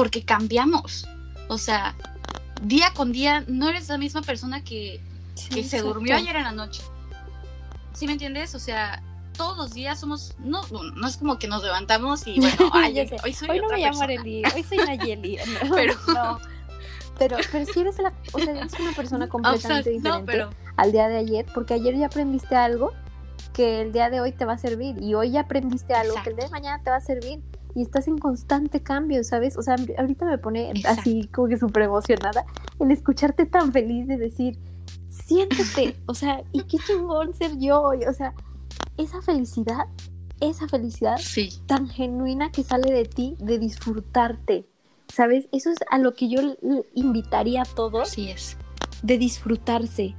Porque 0.00 0.22
cambiamos. 0.22 1.06
O 1.48 1.58
sea, 1.58 1.94
día 2.62 2.90
con 2.94 3.12
día 3.12 3.44
no 3.48 3.68
eres 3.68 3.90
la 3.90 3.98
misma 3.98 4.22
persona 4.22 4.64
que, 4.64 4.98
que 5.52 5.62
se 5.62 5.82
durmió 5.82 6.16
ayer 6.16 6.36
en 6.36 6.44
la 6.44 6.52
noche. 6.52 6.80
¿Sí 7.92 8.06
me 8.06 8.12
entiendes? 8.12 8.54
O 8.54 8.58
sea, 8.58 9.02
todos 9.36 9.58
los 9.58 9.74
días 9.74 10.00
somos, 10.00 10.34
no, 10.38 10.62
no 10.70 11.06
es 11.06 11.18
como 11.18 11.38
que 11.38 11.48
nos 11.48 11.62
levantamos 11.62 12.26
y 12.26 12.40
bueno, 12.40 12.70
ay, 12.72 12.98
hoy 13.22 13.34
soy 13.34 13.50
Hoy 13.50 13.58
no 13.58 13.66
otra 13.66 13.76
me 13.76 13.82
llamo. 13.84 14.00
Arely, 14.00 14.42
hoy 14.54 14.62
soy 14.62 14.78
Nayeli. 14.78 15.36
No, 15.68 15.74
Pero- 15.74 15.94
no. 16.14 16.38
Pero, 17.18 17.36
pero 17.52 17.70
si 17.70 17.80
eres, 17.80 17.98
la, 17.98 18.14
o 18.32 18.38
sea, 18.38 18.50
eres 18.56 18.72
una 18.80 18.92
persona 18.92 19.26
O 19.26 19.28
sea, 19.28 19.28
completamente 19.28 19.90
no, 19.90 19.94
diferente 19.96 20.24
pero 20.32 20.50
al 20.78 20.90
día 20.90 21.06
de 21.08 21.18
ayer, 21.18 21.44
porque 21.52 21.74
ayer 21.74 21.94
ya 21.98 22.06
aprendiste 22.06 22.56
algo 22.56 22.94
que 23.52 23.82
el 23.82 23.92
día 23.92 24.08
de 24.08 24.22
hoy 24.22 24.32
te 24.32 24.46
va 24.46 24.54
a 24.54 24.58
servir 24.58 24.96
y 25.02 25.12
hoy 25.12 25.32
ya 25.32 25.40
aprendiste 25.40 25.92
algo 25.92 26.14
que 26.24 26.30
el 26.30 26.36
día 26.36 26.46
de 26.46 26.50
mañana 26.50 26.82
te 26.82 26.88
va 26.88 26.96
a 26.96 27.00
servir 27.02 27.42
y 27.74 27.82
estás 27.82 28.08
en 28.08 28.18
constante 28.18 28.82
cambio, 28.82 29.22
¿sabes? 29.24 29.56
O 29.56 29.62
sea, 29.62 29.76
ahorita 29.98 30.24
me 30.26 30.38
pone 30.38 30.70
Exacto. 30.70 31.00
así 31.00 31.28
como 31.32 31.48
que 31.48 31.58
súper 31.58 31.84
emocionada 31.84 32.44
en 32.78 32.90
escucharte 32.90 33.46
tan 33.46 33.72
feliz 33.72 34.06
de 34.06 34.16
decir, 34.16 34.58
siéntete, 35.08 35.96
o 36.06 36.14
sea, 36.14 36.42
y 36.52 36.62
qué 36.64 36.78
chingón 36.78 37.34
ser 37.34 37.58
yo 37.58 37.82
hoy, 37.82 38.04
o 38.04 38.12
sea, 38.12 38.34
esa 38.96 39.22
felicidad, 39.22 39.86
esa 40.40 40.68
felicidad 40.68 41.16
sí, 41.18 41.50
tan 41.66 41.88
genuina 41.88 42.50
que 42.50 42.64
sale 42.64 42.92
de 42.92 43.04
ti, 43.04 43.36
de 43.38 43.58
disfrutarte, 43.58 44.66
¿sabes? 45.12 45.48
Eso 45.52 45.70
es 45.70 45.78
a 45.90 45.98
lo 45.98 46.14
que 46.14 46.28
yo 46.28 46.40
invitaría 46.94 47.62
a 47.62 47.64
todos 47.64 48.16
es. 48.16 48.56
de 49.02 49.18
disfrutarse. 49.18 50.14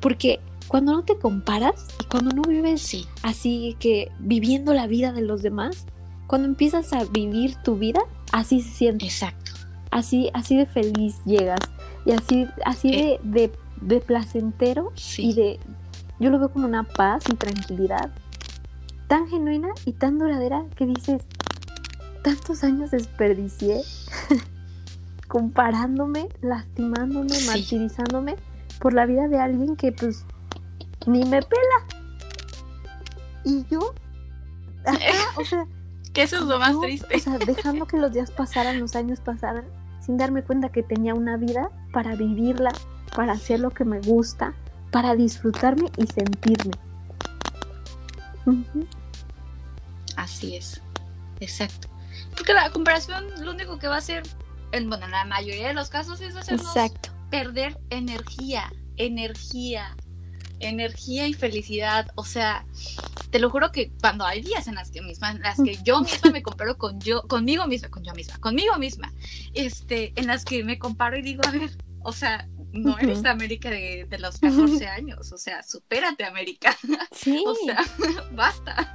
Porque 0.00 0.40
cuando 0.68 0.92
no 0.92 1.04
te 1.04 1.18
comparas 1.18 1.88
y 2.02 2.06
cuando 2.06 2.34
no 2.34 2.42
vives 2.42 2.82
Sí, 2.82 3.06
así 3.22 3.76
que 3.78 4.10
viviendo 4.18 4.72
la 4.72 4.86
vida 4.86 5.12
de 5.12 5.20
los 5.22 5.42
demás, 5.42 5.86
cuando 6.26 6.48
empiezas 6.48 6.92
a 6.92 7.04
vivir 7.04 7.56
tu 7.56 7.76
vida, 7.76 8.00
así 8.32 8.60
se 8.62 8.70
siente, 8.70 9.04
exacto. 9.06 9.52
así, 9.90 10.30
así 10.34 10.56
de 10.56 10.66
feliz 10.66 11.16
llegas 11.24 11.60
y 12.06 12.12
así, 12.12 12.46
así 12.64 12.88
Eh. 12.92 13.20
de, 13.22 13.48
de, 13.48 13.52
de 13.82 14.00
placentero 14.00 14.92
Sí. 14.94 15.30
y 15.30 15.34
de, 15.34 15.60
yo 16.20 16.30
lo 16.30 16.38
veo 16.38 16.50
como 16.50 16.66
una 16.66 16.82
paz 16.84 17.24
y 17.30 17.34
tranquilidad 17.36 18.10
tan 19.06 19.28
genuina 19.28 19.68
y 19.84 19.92
tan 19.92 20.18
duradera 20.18 20.64
que 20.76 20.86
dices, 20.86 21.22
tantos 22.22 22.64
años 22.64 22.90
desperdicié 22.90 23.82
comparándome, 25.28 26.28
lastimándome, 26.40 27.30
Sí. 27.34 27.46
martirizándome 27.46 28.36
por 28.80 28.92
la 28.94 29.06
vida 29.06 29.28
de 29.28 29.38
alguien 29.38 29.76
que 29.76 29.92
pues 29.92 30.24
ni 31.06 31.24
me 31.24 31.40
pela. 31.42 31.86
Y 33.44 33.64
yo, 33.70 33.94
ajá, 34.86 34.98
o 35.40 35.44
sea, 35.44 35.66
Que 36.14 36.22
eso 36.22 36.36
es 36.36 36.42
lo 36.42 36.58
más 36.58 36.80
triste. 36.80 37.14
o 37.14 37.18
sea, 37.18 37.38
dejando 37.38 37.86
que 37.86 37.98
los 37.98 38.12
días 38.12 38.30
pasaran, 38.30 38.80
los 38.80 38.94
años 38.94 39.20
pasaran, 39.20 39.64
sin 40.00 40.16
darme 40.16 40.42
cuenta 40.42 40.70
que 40.70 40.82
tenía 40.82 41.12
una 41.12 41.36
vida 41.36 41.70
para 41.92 42.14
vivirla, 42.14 42.72
para 43.14 43.32
hacer 43.32 43.60
lo 43.60 43.70
que 43.70 43.84
me 43.84 44.00
gusta, 44.00 44.54
para 44.90 45.16
disfrutarme 45.16 45.90
y 45.96 46.06
sentirme. 46.06 46.72
Así 50.16 50.56
es. 50.56 50.80
Exacto. 51.40 51.88
Porque 52.36 52.52
la 52.52 52.70
comparación 52.70 53.24
lo 53.44 53.52
único 53.52 53.78
que 53.78 53.88
va 53.88 53.96
a 53.96 53.98
hacer, 53.98 54.22
en, 54.72 54.88
bueno, 54.88 55.06
en 55.06 55.10
la 55.10 55.24
mayoría 55.24 55.68
de 55.68 55.74
los 55.74 55.88
casos 55.88 56.20
es 56.20 56.36
hacernos 56.36 56.66
Exacto. 56.66 57.10
perder 57.30 57.76
energía, 57.90 58.72
energía, 58.96 59.96
energía 60.60 61.26
y 61.26 61.34
felicidad. 61.34 62.10
O 62.14 62.24
sea, 62.24 62.66
te 63.30 63.38
lo 63.38 63.50
juro 63.50 63.72
que 63.72 63.92
cuando 64.00 64.24
hay 64.24 64.42
días 64.42 64.66
en 64.68 64.76
las 64.76 64.90
que 64.90 65.02
misma, 65.02 65.32
en 65.32 65.40
las 65.40 65.60
que 65.62 65.76
yo 65.84 66.00
misma 66.00 66.30
me 66.30 66.42
comparo 66.42 66.78
con 66.78 67.00
yo, 67.00 67.22
conmigo 67.22 67.66
misma, 67.66 67.88
con 67.88 68.04
yo 68.04 68.14
misma, 68.14 68.38
conmigo 68.38 68.76
misma, 68.78 69.12
este, 69.54 70.12
en 70.16 70.26
las 70.26 70.44
que 70.44 70.64
me 70.64 70.78
comparo 70.78 71.16
y 71.18 71.22
digo, 71.22 71.42
a 71.46 71.50
ver, 71.50 71.70
o 72.02 72.12
sea, 72.12 72.48
no 72.72 72.98
eres 72.98 73.24
América 73.24 73.70
de, 73.70 74.06
de 74.08 74.18
los 74.18 74.38
14 74.38 74.86
años, 74.88 75.32
o 75.32 75.38
sea, 75.38 75.62
supérate 75.62 76.24
América. 76.24 76.76
Sí. 77.12 77.42
O 77.46 77.54
sea, 77.54 77.82
basta. 78.32 78.92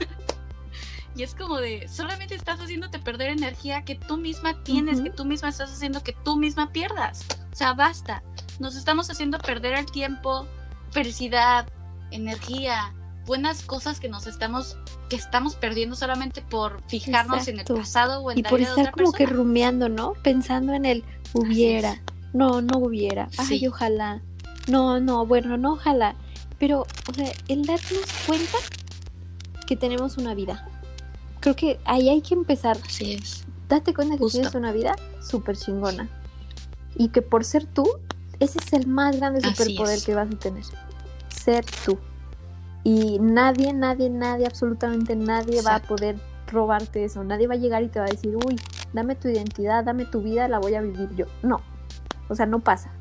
Y 1.15 1.24
es 1.24 1.34
como 1.34 1.58
de, 1.58 1.88
solamente 1.88 2.36
estás 2.36 2.60
haciéndote 2.60 3.00
perder 3.00 3.30
energía 3.30 3.84
que 3.84 3.95
tú 3.95 4.17
misma 4.17 4.63
tienes, 4.63 5.02
que 5.02 5.10
tú 5.10 5.26
misma 5.26 5.50
estás 5.50 5.72
haciendo 5.72 6.04
que 6.04 6.13
tú 6.24 6.38
misma 6.38 6.72
pierdas. 6.72 7.26
O 7.52 7.56
sea, 7.56 7.74
basta. 7.74 8.24
Nos 8.60 8.76
estamos 8.76 9.10
haciendo 9.10 9.38
perder 9.39 9.74
el 9.74 9.86
tiempo, 9.86 10.48
felicidad, 10.91 11.67
energía, 12.12 12.93
buenas 13.25 13.62
cosas 13.63 13.99
que 13.99 14.10
nos 14.10 14.28
estamos, 14.28 14.78
que 15.10 15.15
estamos 15.15 15.56
perdiendo 15.56 15.95
solamente 15.95 16.41
por 16.41 16.82
fijarnos 16.88 17.47
en 17.47 17.60
el 17.60 17.65
pasado 17.65 18.21
o 18.21 18.32
en 18.32 18.39
y 18.39 18.43
por 18.43 18.60
estar 18.60 18.80
otra 18.80 18.91
como 18.91 19.12
que 19.12 19.25
rumiando, 19.25 19.89
¿no? 19.89 20.13
Pensando 20.23 20.73
en 20.73 20.86
el 20.86 21.04
hubiera. 21.34 22.02
No, 22.34 22.62
no 22.62 22.78
hubiera. 22.80 23.30
Ay, 23.38 23.60
Sí. 23.60 23.67
ojalá. 23.67 24.21
No, 24.67 24.99
no, 24.99 25.25
bueno, 25.25 25.58
no, 25.58 25.73
ojalá. 25.73 26.15
Pero, 26.60 26.86
o 27.10 27.13
sea, 27.13 27.32
el 27.47 27.63
darnos 27.65 28.04
cuenta 28.28 28.58
que 29.67 29.75
tenemos 29.75 30.17
una 30.17 30.34
vida. 30.34 30.67
Creo 31.39 31.56
que 31.56 31.80
ahí 31.86 32.10
hay 32.10 32.21
que 32.21 32.34
empezar. 32.34 32.78
Así 32.86 33.13
es. 33.13 33.45
Date 33.67 33.93
cuenta 33.93 34.15
que 34.15 34.23
Justo. 34.23 34.39
tienes 34.39 34.56
una 34.56 34.71
vida 34.71 34.95
súper 35.21 35.56
chingona. 35.56 36.10
Y 36.95 37.10
que 37.10 37.21
por 37.21 37.45
ser 37.45 37.65
tú, 37.65 37.86
ese 38.39 38.60
es 38.60 38.73
el 38.73 38.88
más 38.88 39.17
grande 39.17 39.39
Así 39.43 39.49
superpoder 39.56 39.97
es. 39.97 40.06
que 40.06 40.15
vas 40.15 40.28
a 40.34 40.38
tener. 40.38 40.63
Ser 41.30 41.65
tú. 41.86 41.97
Y 42.84 43.19
nadie, 43.19 43.73
nadie, 43.73 44.10
nadie, 44.10 44.45
absolutamente 44.45 45.15
nadie 45.15 45.62
va 45.62 45.75
a 45.75 45.82
poder 45.82 46.17
robarte 46.47 47.04
eso. 47.04 47.23
Nadie 47.23 47.47
va 47.47 47.56
a 47.56 47.58
llegar 47.58 47.84
y 47.84 47.89
te 47.89 47.99
va 47.99 48.06
a 48.06 48.10
decir, 48.10 48.36
uy, 48.36 48.60
dame 48.93 49.15
tu 49.15 49.28
identidad, 49.28 49.84
dame 49.84 50.06
tu 50.06 50.21
vida, 50.21 50.47
la 50.47 50.60
voy 50.60 50.75
a 50.75 50.82
vivir 50.82 51.10
yo. 51.15 51.25
No. 51.43 51.62
O 52.30 52.36
sea, 52.36 52.45
no 52.45 52.60
pasa. 52.60 52.91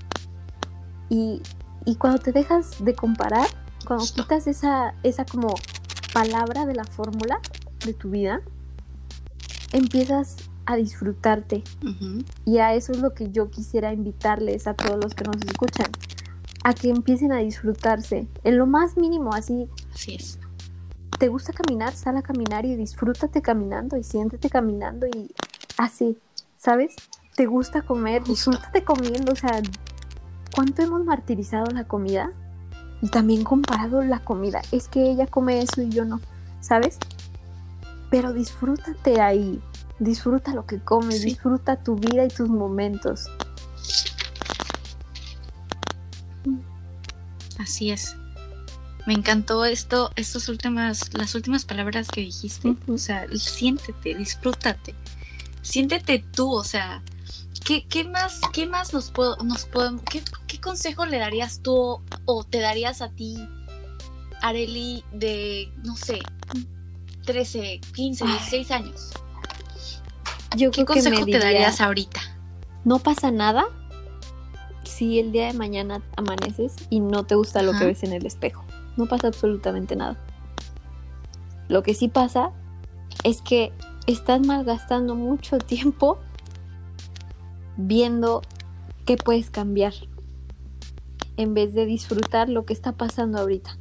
Y, 1.08 1.42
y 1.84 1.94
cuando 1.96 2.18
te 2.18 2.32
dejas 2.32 2.84
de 2.84 2.94
comparar, 2.94 3.46
cuando 3.86 4.04
Justo. 4.04 4.22
quitas 4.22 4.46
esa, 4.46 4.94
esa 5.02 5.24
como 5.24 5.54
palabra 6.12 6.66
de 6.66 6.74
la 6.74 6.84
fórmula 6.84 7.40
de 7.84 7.94
tu 7.94 8.10
vida, 8.10 8.40
empiezas 9.72 10.36
a 10.68 10.76
disfrutarte. 10.76 11.64
Y 12.44 12.58
a 12.58 12.74
eso 12.74 12.92
es 12.92 13.00
lo 13.00 13.14
que 13.14 13.30
yo 13.30 13.50
quisiera 13.50 13.94
invitarles 13.94 14.66
a 14.66 14.74
todos 14.74 15.02
los 15.02 15.14
que 15.14 15.24
nos 15.24 15.36
escuchan. 15.36 15.86
A 16.62 16.74
que 16.74 16.90
empiecen 16.90 17.32
a 17.32 17.38
disfrutarse. 17.38 18.28
En 18.44 18.58
lo 18.58 18.66
más 18.66 18.98
mínimo, 18.98 19.32
así, 19.32 19.66
Así 19.94 20.14
es. 20.14 20.38
¿te 21.18 21.28
gusta 21.28 21.54
caminar? 21.54 21.94
Sal 21.94 22.18
a 22.18 22.22
caminar 22.22 22.66
y 22.66 22.76
disfrútate 22.76 23.40
caminando 23.40 23.96
y 23.96 24.04
siéntete 24.04 24.50
caminando 24.50 25.06
y 25.06 25.34
así, 25.78 26.18
¿sabes? 26.58 26.94
¿Te 27.34 27.46
gusta 27.46 27.80
comer? 27.80 28.20
Justo. 28.20 28.50
Disfrútate 28.50 28.84
comiendo. 28.84 29.32
O 29.32 29.36
sea, 29.36 29.62
¿cuánto 30.54 30.82
hemos 30.82 31.02
martirizado 31.02 31.64
la 31.72 31.84
comida? 31.84 32.30
Y 33.00 33.08
también 33.08 33.42
comparado 33.42 34.02
la 34.02 34.20
comida. 34.20 34.60
Es 34.70 34.88
que 34.88 35.10
ella 35.10 35.26
come 35.26 35.62
eso 35.62 35.80
y 35.80 35.88
yo 35.88 36.04
no, 36.04 36.20
¿sabes? 36.60 36.98
Pero 38.10 38.34
disfrútate 38.34 39.22
ahí. 39.22 39.62
Disfruta 39.98 40.54
lo 40.54 40.64
que 40.66 40.78
comes, 40.80 41.20
Sí. 41.20 41.30
disfruta 41.30 41.82
tu 41.82 41.96
vida 41.96 42.24
y 42.24 42.28
tus 42.28 42.48
momentos. 42.48 43.26
Así 47.58 47.90
es. 47.90 48.16
Me 49.06 49.14
encantó 49.14 49.64
esto, 49.64 50.10
estas 50.16 50.48
últimas, 50.48 51.12
las 51.14 51.34
últimas 51.34 51.64
palabras 51.64 52.08
que 52.08 52.20
dijiste. 52.20 52.76
O 52.86 52.98
sea, 52.98 53.26
siéntete, 53.34 54.14
disfrútate. 54.14 54.94
Siéntete 55.62 56.24
tú, 56.32 56.52
o 56.52 56.62
sea, 56.64 57.02
¿qué, 57.64 57.86
qué 57.88 58.04
más, 58.04 58.40
qué 58.52 58.66
más 58.66 58.92
nos 58.92 59.10
puedo, 59.10 59.36
nos 59.38 59.64
podemos, 59.64 60.02
qué, 60.10 60.22
qué 60.46 60.60
consejo 60.60 61.04
le 61.06 61.18
darías 61.18 61.60
tú 61.62 62.00
o 62.26 62.44
te 62.44 62.60
darías 62.60 63.02
a 63.02 63.10
ti, 63.10 63.36
Areli, 64.40 65.04
de, 65.12 65.72
no 65.84 65.96
sé, 65.96 66.20
13, 67.24 67.80
15, 67.94 68.24
Ay. 68.24 68.30
16 68.32 68.70
años? 68.70 69.10
Yo 70.56 70.70
¿Qué 70.70 70.84
creo 70.84 70.86
que 70.86 71.02
me 71.02 71.10
consejo 71.10 71.26
te 71.26 71.38
darías 71.38 71.80
ahorita? 71.80 72.20
no 72.84 72.98
pasa 73.00 73.30
nada 73.30 73.66
si 74.84 75.18
el 75.18 75.30
día 75.30 75.48
de 75.48 75.52
mañana 75.52 76.02
amaneces 76.16 76.74
y 76.88 77.00
no 77.00 77.24
te 77.24 77.34
gusta 77.34 77.62
lo 77.62 77.72
que 77.72 77.84
ves 77.84 78.02
en 78.02 78.12
el 78.12 78.24
espejo. 78.24 78.64
No 78.96 79.06
pasa 79.06 79.28
absolutamente 79.28 79.94
nada. 79.94 80.16
Lo 81.68 81.82
que 81.82 81.92
sí 81.92 82.08
pasa 82.08 82.50
es 83.24 83.42
que 83.42 83.72
estás 84.06 84.40
malgastando 84.40 85.14
mucho 85.14 85.58
tiempo 85.58 86.18
viendo 87.76 88.42
qué 89.04 89.16
puedes 89.16 89.50
cambiar 89.50 89.92
en 91.36 91.54
vez 91.54 91.74
de 91.74 91.84
disfrutar 91.84 92.48
lo 92.48 92.64
que 92.64 92.72
está 92.72 92.92
pasando 92.92 93.38
ahorita. 93.38 93.76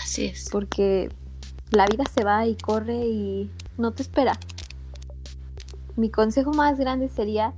Así 0.00 0.26
es. 0.26 0.48
Porque 0.50 1.10
la 1.70 1.86
vida 1.86 2.04
se 2.14 2.24
va 2.24 2.46
y 2.46 2.54
corre 2.54 3.06
y 3.06 3.50
no 3.76 3.92
te 3.92 4.02
espera. 4.02 4.38
Mi 5.98 6.10
consejo 6.10 6.52
más 6.52 6.78
grande 6.78 7.08
sería 7.08 7.54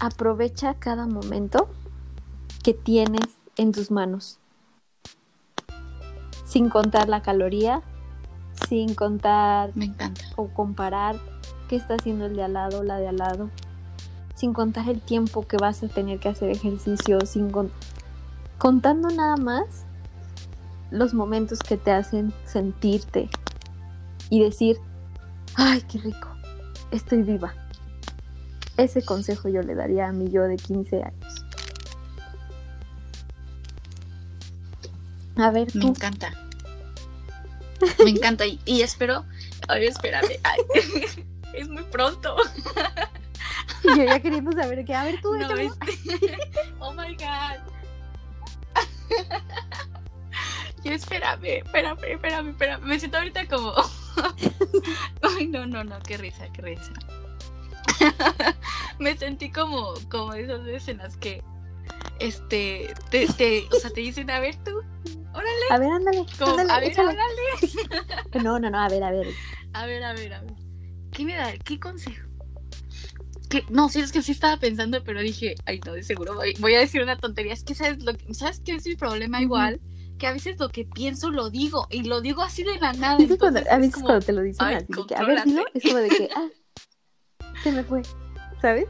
aprovecha 0.00 0.74
cada 0.74 1.06
momento 1.06 1.70
que 2.62 2.74
tienes 2.74 3.24
en 3.56 3.72
tus 3.72 3.90
manos. 3.90 4.38
Sin 6.44 6.68
contar 6.68 7.08
la 7.08 7.22
caloría, 7.22 7.80
sin 8.68 8.94
contar 8.94 9.74
Me 9.74 9.86
encanta. 9.86 10.22
o 10.36 10.48
comparar 10.48 11.16
qué 11.70 11.76
está 11.76 11.94
haciendo 11.94 12.26
el 12.26 12.36
de 12.36 12.44
al 12.44 12.52
lado 12.52 12.80
o 12.80 12.82
la 12.82 12.98
de 12.98 13.08
al 13.08 13.16
lado, 13.16 13.48
sin 14.34 14.52
contar 14.52 14.86
el 14.90 15.00
tiempo 15.00 15.48
que 15.48 15.56
vas 15.56 15.82
a 15.82 15.88
tener 15.88 16.18
que 16.20 16.28
hacer 16.28 16.50
ejercicio, 16.50 17.18
sin 17.24 17.50
con- 17.50 17.72
contando 18.58 19.08
nada 19.08 19.38
más 19.38 19.86
los 20.90 21.14
momentos 21.14 21.60
que 21.60 21.78
te 21.78 21.92
hacen 21.92 22.34
sentirte 22.44 23.30
y 24.28 24.40
decir, 24.42 24.76
ay, 25.54 25.80
qué 25.90 25.98
rico, 25.98 26.28
estoy 26.96 27.22
viva. 27.22 27.54
Ese 28.76 29.04
consejo 29.04 29.48
yo 29.48 29.62
le 29.62 29.74
daría 29.74 30.08
a 30.08 30.12
mi 30.12 30.30
yo 30.30 30.42
de 30.42 30.56
15 30.56 31.02
años. 31.04 31.44
A 35.36 35.50
ver, 35.50 35.68
Me 35.74 35.80
tú. 35.80 35.88
encanta. 35.88 36.32
Me 38.04 38.10
encanta. 38.10 38.46
Y, 38.46 38.60
y 38.64 38.82
espero. 38.82 39.24
Ay, 39.68 39.86
espérame. 39.86 40.28
Ay, 40.42 40.60
es 41.54 41.68
muy 41.68 41.82
pronto. 41.84 42.36
Yo 43.84 43.96
ya 44.04 44.20
queriendo 44.20 44.52
saber 44.52 44.84
qué. 44.84 44.94
A 44.94 45.04
ver, 45.04 45.20
tú, 45.20 45.34
No, 45.36 45.54
este- 45.56 45.98
Oh 46.78 46.92
my 46.92 47.14
god. 47.16 47.58
Yo 50.84 50.92
espérame, 50.92 51.44
espérame, 51.64 52.04
espérame, 52.04 52.48
espérame. 52.50 52.82
Me 52.84 52.98
siento 52.98 53.18
ahorita 53.18 53.46
como. 53.46 53.72
Ay, 55.22 55.46
no, 55.48 55.66
no, 55.66 55.84
no, 55.84 55.98
qué 56.00 56.16
risa, 56.16 56.48
qué 56.52 56.62
risa. 56.62 56.92
Me 58.98 59.16
sentí 59.16 59.50
como, 59.50 59.94
como 60.10 60.34
esas 60.34 60.64
veces 60.64 60.88
en 60.88 60.98
las 60.98 61.16
que 61.16 61.42
este 62.20 62.92
te, 63.10 63.26
te, 63.26 63.66
o 63.70 63.78
sea, 63.80 63.90
te 63.90 64.00
dicen, 64.00 64.30
a 64.30 64.40
ver 64.40 64.56
tú, 64.64 64.70
órale, 65.32 65.64
A 65.70 65.78
ver, 65.78 65.90
ándale. 65.90 66.24
como, 66.38 66.52
ándale, 66.52 66.72
a 66.72 66.80
ver, 66.80 66.90
échale. 66.90 67.08
órale. 67.08 67.24
No, 68.44 68.58
no, 68.58 68.68
no, 68.70 68.78
a 68.80 68.88
ver, 68.88 69.02
a 69.02 69.10
ver. 69.10 69.26
A 69.72 69.86
ver, 69.86 70.02
a 70.04 70.12
ver, 70.12 70.34
a 70.34 70.40
ver. 70.40 70.54
¿Qué 71.12 71.24
me 71.24 71.34
da? 71.36 71.52
¿Qué 71.64 71.78
consejo? 71.78 72.26
¿Qué? 73.48 73.64
No, 73.70 73.88
sí, 73.88 74.00
es 74.00 74.10
que 74.10 74.22
sí 74.22 74.32
estaba 74.32 74.56
pensando, 74.58 75.02
pero 75.04 75.20
dije, 75.20 75.54
ay, 75.66 75.80
no, 75.86 75.92
de 75.92 76.02
seguro 76.02 76.34
voy, 76.34 76.54
voy 76.58 76.74
a 76.74 76.80
decir 76.80 77.00
una 77.02 77.16
tontería. 77.16 77.52
Es 77.52 77.62
que, 77.62 77.74
¿sabes, 77.74 78.02
lo 78.02 78.14
que, 78.14 78.34
¿sabes 78.34 78.60
qué 78.64 78.74
es 78.74 78.86
mi 78.86 78.96
problema 78.96 79.40
igual? 79.40 79.80
Que 80.18 80.26
a 80.28 80.32
veces 80.32 80.56
lo 80.58 80.68
que 80.68 80.84
pienso 80.84 81.30
lo 81.30 81.50
digo, 81.50 81.86
y 81.90 82.04
lo 82.04 82.20
digo 82.20 82.42
así 82.42 82.62
de 82.62 82.78
la 82.78 82.92
nada. 82.92 83.18
Cuando- 83.38 83.60
a 83.60 83.62
es 83.62 83.78
veces 83.80 83.94
como, 83.94 84.06
cuando 84.06 84.24
te 84.26 84.32
lo 84.32 84.42
dicen 84.42 84.66
así, 84.66 84.86
que, 85.08 85.14
a 85.16 85.24
ver, 85.24 85.44
dilo, 85.44 85.64
es 85.74 85.82
como 85.82 85.96
de 85.96 86.08
que, 86.08 86.28
ah, 86.36 86.48
se 87.62 87.72
me 87.72 87.82
fue, 87.84 88.02
¿sabes? 88.62 88.86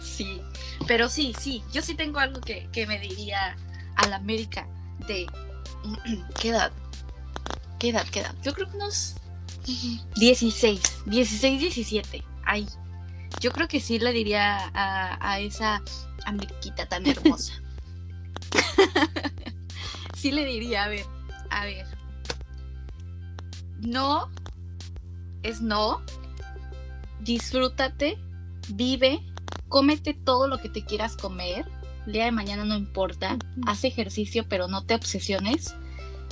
Sí, 0.00 0.40
pero 0.86 1.08
sí, 1.08 1.34
sí, 1.38 1.62
yo 1.72 1.82
sí 1.82 1.94
tengo 1.94 2.18
algo 2.18 2.40
que, 2.40 2.68
que 2.72 2.86
me 2.86 2.98
diría 2.98 3.56
a 3.96 4.06
la 4.08 4.16
América 4.16 4.66
de... 5.06 5.26
¿Qué 6.40 6.48
edad? 6.50 6.72
¿Qué 7.78 7.90
edad? 7.90 8.06
¿Qué 8.10 8.20
edad? 8.20 8.34
Yo 8.42 8.52
creo 8.54 8.68
que 8.70 8.76
unos 8.76 9.16
16, 10.16 10.80
16, 11.06 11.60
17, 11.60 12.24
ahí. 12.44 12.66
Yo 13.40 13.50
creo 13.52 13.68
que 13.68 13.80
sí 13.80 13.98
le 13.98 14.12
diría 14.12 14.70
a, 14.74 15.18
a 15.32 15.40
esa 15.40 15.82
Ameriquita 16.26 16.86
tan 16.86 17.06
hermosa. 17.06 17.54
sí 20.16 20.30
le 20.30 20.44
diría, 20.44 20.84
a 20.84 20.88
ver, 20.88 21.04
a 21.50 21.64
ver. 21.64 21.86
No 23.80 24.30
es 25.42 25.60
no. 25.60 26.02
Disfrútate, 27.20 28.18
vive, 28.70 29.20
cómete 29.68 30.14
todo 30.14 30.48
lo 30.48 30.58
que 30.58 30.68
te 30.68 30.84
quieras 30.84 31.16
comer. 31.16 31.66
El 32.06 32.12
día 32.12 32.24
de 32.24 32.32
mañana 32.32 32.64
no 32.64 32.76
importa. 32.76 33.38
Haz 33.66 33.84
ejercicio, 33.84 34.46
pero 34.48 34.68
no 34.68 34.84
te 34.84 34.94
obsesiones. 34.94 35.74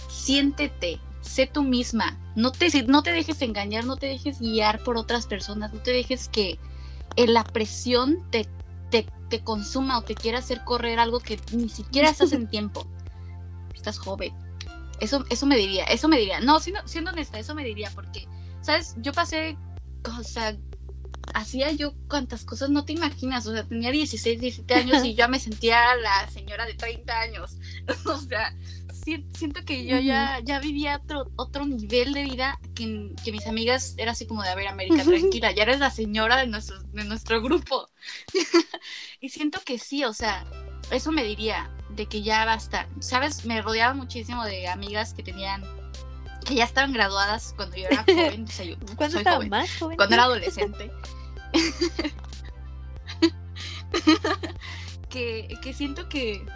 Siéntete, 0.08 1.00
sé 1.20 1.46
tú 1.46 1.62
misma. 1.62 2.18
No 2.34 2.52
te, 2.52 2.82
no 2.84 3.02
te 3.02 3.12
dejes 3.12 3.40
engañar, 3.42 3.84
no 3.84 3.96
te 3.96 4.06
dejes 4.06 4.40
guiar 4.40 4.82
por 4.82 4.96
otras 4.96 5.26
personas, 5.26 5.72
no 5.72 5.80
te 5.80 5.92
dejes 5.92 6.28
que 6.28 6.58
eh, 7.16 7.26
la 7.26 7.44
presión 7.44 8.22
te, 8.30 8.48
te, 9.00 9.42
consuma 9.42 9.98
o 9.98 10.02
te 10.02 10.14
quiera 10.14 10.38
hacer 10.38 10.62
correr 10.64 10.98
algo 10.98 11.20
que 11.20 11.40
ni 11.52 11.68
siquiera 11.68 12.10
estás 12.10 12.32
en 12.32 12.48
tiempo. 12.48 12.86
Estás 13.74 13.98
joven. 13.98 14.32
Eso, 15.00 15.24
eso 15.30 15.46
me 15.46 15.56
diría, 15.56 15.84
eso 15.84 16.06
me 16.06 16.18
diría. 16.18 16.40
No, 16.40 16.60
siendo, 16.60 16.86
siendo 16.86 17.10
honesta, 17.10 17.38
eso 17.38 17.54
me 17.54 17.64
diría, 17.64 17.90
porque, 17.94 18.28
¿sabes? 18.60 18.94
Yo 18.98 19.12
pasé, 19.12 19.56
o 20.04 20.22
sea, 20.22 20.56
hacía 21.34 21.72
yo 21.72 21.94
cuantas 22.08 22.44
cosas 22.44 22.70
no 22.70 22.84
te 22.84 22.92
imaginas. 22.92 23.46
O 23.46 23.52
sea, 23.52 23.64
tenía 23.64 23.90
16, 23.90 24.40
17 24.40 24.74
años 24.74 25.04
y 25.04 25.14
yo 25.14 25.28
me 25.28 25.40
sentía 25.40 25.96
la 25.96 26.28
señora 26.30 26.66
de 26.66 26.74
30 26.74 27.20
años. 27.20 27.56
o 28.06 28.18
sea, 28.18 28.54
siento 29.02 29.64
que 29.64 29.84
yo 29.84 29.98
ya, 29.98 30.40
ya 30.40 30.60
vivía 30.60 31.00
otro, 31.02 31.30
otro 31.36 31.66
nivel 31.66 32.12
de 32.12 32.22
vida 32.24 32.58
que, 32.74 33.12
que 33.24 33.32
mis 33.32 33.46
amigas 33.46 33.94
era 33.98 34.12
así 34.12 34.26
como 34.26 34.42
de, 34.42 34.48
a 34.50 34.54
ver, 34.54 34.68
América, 34.68 35.02
tranquila, 35.02 35.50
ya 35.52 35.64
eres 35.64 35.80
la 35.80 35.90
señora 35.90 36.36
de 36.36 36.46
nuestro, 36.46 36.80
de 36.82 37.04
nuestro 37.04 37.42
grupo. 37.42 37.88
y 39.20 39.28
siento 39.28 39.60
que 39.64 39.78
sí, 39.78 40.04
o 40.04 40.12
sea, 40.12 40.46
eso 40.90 41.10
me 41.10 41.24
diría 41.24 41.70
de 41.90 42.06
que 42.06 42.22
ya 42.22 42.44
basta. 42.44 42.88
¿Sabes? 43.00 43.44
Me 43.44 43.60
rodeaba 43.60 43.94
muchísimo 43.94 44.44
de 44.44 44.68
amigas 44.68 45.14
que 45.14 45.22
tenían, 45.22 45.64
que 46.46 46.54
ya 46.54 46.64
estaban 46.64 46.92
graduadas 46.92 47.54
cuando 47.56 47.76
yo 47.76 47.86
era 47.90 48.04
joven. 48.06 48.44
O 48.44 48.52
sea, 48.52 48.64
yo 48.64 48.76
¿Cuándo 48.96 49.18
estaba 49.18 49.36
joven 49.36 49.50
más 49.50 49.78
joven? 49.78 49.96
cuando 49.96 50.14
era 50.14 50.24
adolescente. 50.24 50.90
que, 55.10 55.58
que 55.60 55.72
siento 55.74 56.08
que, 56.08 56.46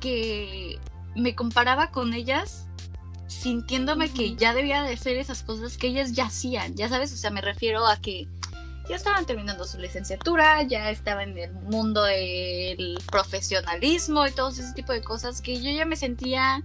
que 0.00 0.78
me 1.14 1.34
comparaba 1.34 1.90
con 1.90 2.14
ellas 2.14 2.66
sintiéndome 3.26 4.10
que 4.10 4.36
ya 4.36 4.54
debía 4.54 4.82
de 4.82 4.94
hacer 4.94 5.16
esas 5.16 5.42
cosas 5.42 5.76
que 5.76 5.88
ellas 5.88 6.12
ya 6.12 6.26
hacían, 6.26 6.74
ya 6.76 6.88
sabes, 6.88 7.12
o 7.12 7.16
sea, 7.16 7.30
me 7.30 7.40
refiero 7.40 7.86
a 7.86 7.96
que 7.96 8.28
ya 8.88 8.96
estaban 8.96 9.26
terminando 9.26 9.64
su 9.64 9.78
licenciatura, 9.78 10.62
ya 10.62 10.90
estaba 10.90 11.22
en 11.22 11.38
el 11.38 11.52
mundo 11.52 12.02
del 12.02 12.98
profesionalismo 13.10 14.26
y 14.26 14.32
todo 14.32 14.50
ese 14.50 14.72
tipo 14.74 14.92
de 14.92 15.02
cosas 15.02 15.40
que 15.40 15.62
yo 15.62 15.70
ya 15.70 15.86
me 15.86 15.96
sentía 15.96 16.62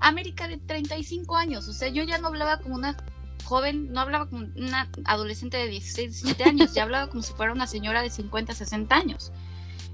América 0.00 0.48
de 0.48 0.58
35 0.58 1.36
años, 1.36 1.68
o 1.68 1.72
sea, 1.72 1.88
yo 1.88 2.02
ya 2.04 2.18
no 2.18 2.28
hablaba 2.28 2.58
como 2.58 2.74
una 2.74 2.96
joven, 3.44 3.92
no 3.92 4.00
hablaba 4.00 4.28
como 4.28 4.46
una 4.56 4.90
adolescente 5.04 5.56
de 5.56 5.68
16, 5.68 6.22
17 6.22 6.44
años, 6.44 6.74
ya 6.74 6.82
hablaba 6.82 7.08
como 7.08 7.22
si 7.22 7.32
fuera 7.32 7.52
una 7.52 7.66
señora 7.66 8.02
de 8.02 8.10
50, 8.10 8.54
60 8.54 8.94
años. 8.94 9.32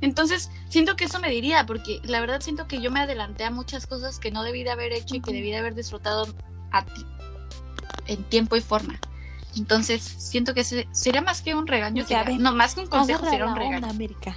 Entonces, 0.03 0.51
siento 0.69 0.97
que 0.97 1.05
eso 1.05 1.19
me 1.21 1.31
diría, 1.31 1.65
porque 1.65 2.01
la 2.05 2.21
verdad 2.21 2.41
siento 2.43 2.67
que 2.69 2.81
yo 2.83 2.91
me 2.91 3.01
adelanté 3.01 3.45
a 3.45 3.51
muchas 3.51 3.87
cosas 3.87 4.19
que 4.19 4.31
no 4.31 4.43
debí 4.43 4.63
de 4.65 4.71
haber 4.71 4.93
hecho 4.93 5.15
y 5.17 5.21
que 5.21 5.33
debí 5.33 5.51
de 5.51 5.57
haber 5.59 5.75
disfrutado 5.75 6.27
a 6.73 6.85
ti- 6.85 7.07
en 8.07 8.23
tiempo 8.25 8.57
y 8.57 8.61
forma. 8.61 9.01
Entonces, 9.57 10.03
siento 10.03 10.55
que 10.55 10.65
sería 10.65 11.21
más 11.23 11.41
que 11.43 11.55
un 11.55 11.67
regaño, 11.67 12.03
O 12.03 12.07
sea, 12.07 12.21
sería- 12.25 12.33
ver, 12.35 12.43
no, 12.43 12.53
más 12.53 12.75
que 12.75 12.81
un 12.81 12.87
consejo, 12.89 13.25
sería 13.25 13.45
un 13.47 13.53
onda, 13.53 13.63
regaño. 13.63 13.87
América. 13.87 14.37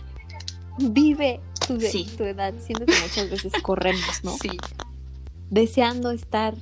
Vive 0.77 1.39
tu, 1.65 1.77
de- 1.77 1.89
Sí. 1.89 2.05
tu 2.17 2.23
edad. 2.25 2.53
Siento 2.63 2.85
que 2.85 2.93
muchas 3.01 3.29
veces 3.29 3.53
corremos, 3.63 4.23
¿no? 4.23 4.37
Sí, 4.37 4.51
Deseando 5.49 6.11
estar. 6.11 6.53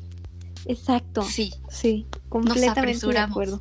Exacto. 0.66 1.24
sí, 1.24 1.54
Sí, 1.70 2.06
completamente 2.30 3.06
de 3.08 3.18
acuerdo. 3.18 3.60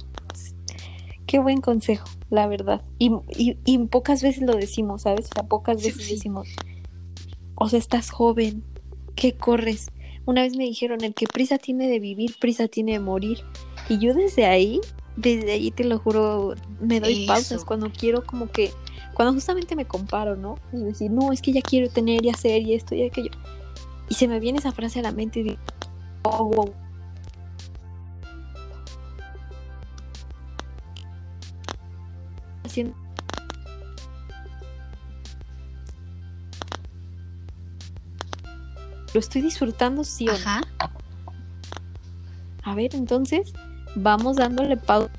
Qué 1.33 1.39
buen 1.39 1.63
consejo, 1.63 2.05
la 2.29 2.47
verdad. 2.47 2.83
Y, 2.99 3.11
y, 3.31 3.57
y 3.65 3.79
pocas 3.87 4.23
veces 4.23 4.43
lo 4.43 4.53
decimos, 4.53 5.01
¿sabes? 5.01 5.31
O 5.31 5.35
sea, 5.35 5.45
pocas 5.45 5.79
veces 5.83 6.05
sí. 6.05 6.17
decimos, 6.17 6.47
o 7.55 7.71
sea, 7.71 7.79
estás 7.79 8.11
joven, 8.11 8.63
¿qué 9.15 9.33
corres? 9.33 9.87
Una 10.27 10.43
vez 10.43 10.59
me 10.59 10.65
dijeron, 10.65 11.03
el 11.03 11.15
que 11.15 11.27
prisa 11.27 11.57
tiene 11.57 11.89
de 11.89 12.01
vivir, 12.01 12.37
prisa 12.39 12.69
tiene 12.69 12.93
de 12.93 13.01
morir. 13.01 13.39
Y 13.89 13.99
yo 13.99 14.13
desde 14.13 14.45
ahí, 14.45 14.83
desde 15.17 15.53
ahí 15.53 15.71
te 15.71 15.85
lo 15.85 15.99
juro, 15.99 16.55
me 16.83 17.01
doy 17.01 17.23
Eso. 17.23 17.33
pausas 17.33 17.65
cuando 17.65 17.91
quiero 17.91 18.27
como 18.27 18.51
que, 18.51 18.71
cuando 19.15 19.33
justamente 19.33 19.75
me 19.75 19.87
comparo, 19.87 20.37
¿no? 20.37 20.57
Es 20.75 20.83
decir, 20.85 21.11
no, 21.11 21.33
es 21.33 21.41
que 21.41 21.53
ya 21.53 21.63
quiero 21.63 21.89
tener 21.89 22.27
y 22.27 22.29
hacer 22.29 22.61
y 22.61 22.75
esto 22.75 22.95
y 22.95 23.05
aquello. 23.05 23.31
Y 24.11 24.17
se 24.17 24.29
me 24.29 24.39
viene 24.39 24.59
esa 24.59 24.73
frase 24.73 24.99
a 24.99 25.03
la 25.03 25.13
mente 25.13 25.41
y 25.41 25.45
digo, 25.45 25.57
oh, 26.25 26.45
wow. 26.45 26.75
Haciendo- 32.73 32.97
¿Lo 39.13 39.21
estoy 39.21 39.43
disfrutando 39.43 40.05
sí 40.05 40.27
o 40.29 40.33
no? 40.33 40.39
ajá. 40.39 40.61
A 42.65 42.75
ver, 42.75 42.95
entonces, 42.95 43.53
vamos 43.97 44.37
dándole 44.37 44.77
pausa. 44.77 45.11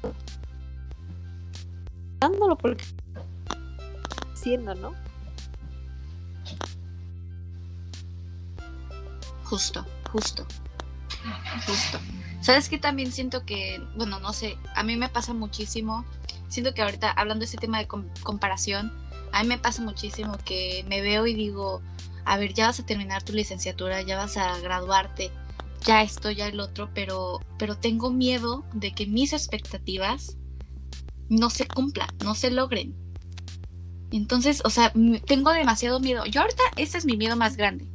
Dándolo 2.19 2.57
porque 2.57 2.85
haciendo, 4.33 4.73
¿no? 4.75 4.93
Justo, 9.43 9.85
justo. 10.11 10.45
Justo. 11.67 11.99
¿Sabes 12.41 12.67
qué 12.69 12.77
también 12.79 13.11
siento 13.11 13.45
que, 13.45 13.81
bueno, 13.95 14.19
no 14.19 14.33
sé, 14.33 14.57
a 14.75 14.83
mí 14.83 14.95
me 14.97 15.09
pasa 15.09 15.33
muchísimo, 15.33 16.05
siento 16.53 16.75
que 16.75 16.83
ahorita 16.83 17.09
hablando 17.09 17.39
de 17.39 17.45
este 17.45 17.57
tema 17.57 17.79
de 17.79 17.87
com- 17.87 18.07
comparación, 18.21 18.93
a 19.31 19.41
mí 19.41 19.49
me 19.49 19.57
pasa 19.57 19.81
muchísimo 19.81 20.37
que 20.45 20.85
me 20.87 21.01
veo 21.01 21.25
y 21.25 21.33
digo, 21.33 21.81
a 22.25 22.37
ver, 22.37 22.53
ya 22.53 22.67
vas 22.67 22.79
a 22.79 22.85
terminar 22.85 23.23
tu 23.23 23.33
licenciatura, 23.33 24.03
ya 24.03 24.17
vas 24.17 24.37
a 24.37 24.59
graduarte, 24.59 25.31
ya 25.83 26.03
esto, 26.03 26.29
ya 26.29 26.47
el 26.47 26.59
otro, 26.59 26.91
pero, 26.93 27.39
pero 27.57 27.75
tengo 27.75 28.11
miedo 28.11 28.63
de 28.73 28.93
que 28.93 29.07
mis 29.07 29.33
expectativas 29.33 30.37
no 31.27 31.49
se 31.49 31.67
cumplan, 31.67 32.09
no 32.23 32.35
se 32.35 32.51
logren. 32.51 32.95
Entonces, 34.11 34.61
o 34.63 34.69
sea, 34.69 34.93
tengo 35.25 35.51
demasiado 35.51 35.99
miedo. 35.99 36.23
Yo 36.27 36.41
ahorita 36.41 36.61
ese 36.77 36.99
es 36.99 37.05
mi 37.05 37.17
miedo 37.17 37.35
más 37.35 37.57
grande. 37.57 37.87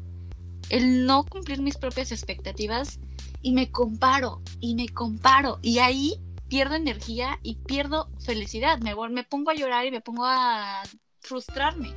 El 0.69 1.07
no 1.07 1.25
cumplir 1.25 1.63
mis 1.63 1.77
propias 1.77 2.11
expectativas 2.11 2.99
y 3.41 3.53
me 3.53 3.71
comparo 3.71 4.43
y 4.59 4.75
me 4.75 4.89
comparo 4.89 5.61
y 5.63 5.79
ahí 5.79 6.21
pierdo 6.49 6.75
energía 6.75 7.39
y 7.43 7.57
pierdo 7.57 8.11
felicidad. 8.25 8.79
Me, 8.81 8.95
pongo 9.25 9.51
a 9.51 9.55
llorar 9.55 9.87
y 9.87 9.91
me 9.91 10.01
pongo 10.01 10.25
a 10.25 10.83
frustrarme. 11.21 11.95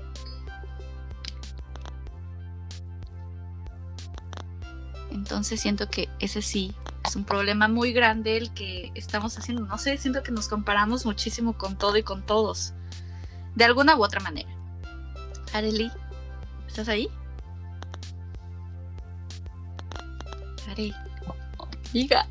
Entonces 5.10 5.60
siento 5.60 5.90
que 5.90 6.10
ese 6.20 6.42
sí 6.42 6.74
es 7.06 7.16
un 7.16 7.26
problema 7.26 7.68
muy 7.68 7.94
grande 7.94 8.38
el 8.38 8.54
que 8.54 8.92
estamos 8.96 9.38
haciendo. 9.38 9.66
No 9.66 9.78
sé, 9.78 9.98
siento 9.98 10.24
que 10.24 10.32
nos 10.32 10.48
comparamos 10.48 11.06
muchísimo 11.06 11.58
con 11.58 11.78
todo 11.78 11.98
y 11.98 12.04
con 12.04 12.26
todos. 12.26 12.74
De 13.56 13.66
alguna 13.66 13.96
u 13.96 14.04
otra 14.04 14.20
manera. 14.22 14.50
Areli, 15.54 15.92
¿estás 16.68 16.88
ahí? 16.88 17.10
Areli. 20.70 20.94
Amiga, 21.92 22.26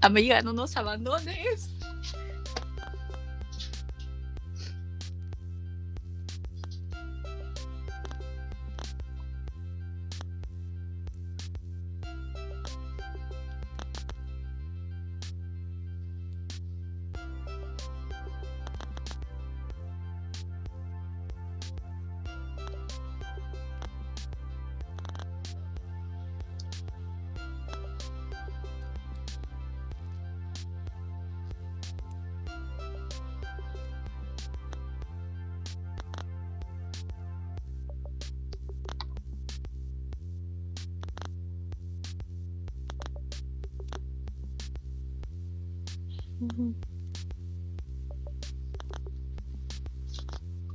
amiga, 0.00 0.42
no 0.42 0.52
nos 0.52 0.76
abandones. 0.76 1.77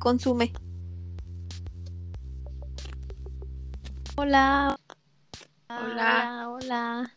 Consume. 0.04 0.52
Hola. 4.18 4.76
Hola. 5.70 6.50
Hola. 6.50 7.10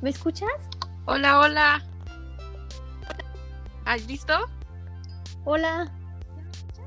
¿Me 0.00 0.10
escuchas? 0.10 0.48
Hola, 1.06 1.40
hola. 1.40 1.84
¿Has 3.84 4.06
visto? 4.06 4.32
Hola. 5.44 5.92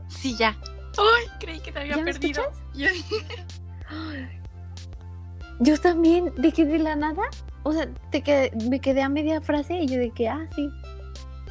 Sí, 0.08 0.38
ya. 0.38 0.58
Ay, 0.98 1.28
creí 1.42 1.60
que 1.60 1.74
te 1.74 1.80
había 1.80 2.02
perdido. 2.02 2.42
Yo 5.60 5.78
también, 5.78 6.34
de 6.36 6.54
que 6.54 6.64
de 6.64 6.80
la 6.80 6.96
nada 6.96 7.24
o 7.64 7.74
sea, 7.74 7.90
te 8.12 8.54
me 8.70 8.80
quedé 8.80 9.02
a 9.02 9.10
media 9.10 9.42
frase 9.42 9.74
y 9.74 9.88
yo 9.88 10.00
de 10.00 10.12
que, 10.12 10.30
ah, 10.30 10.48
sí, 10.56 10.70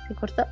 se 0.09 0.15
cortó. 0.15 0.47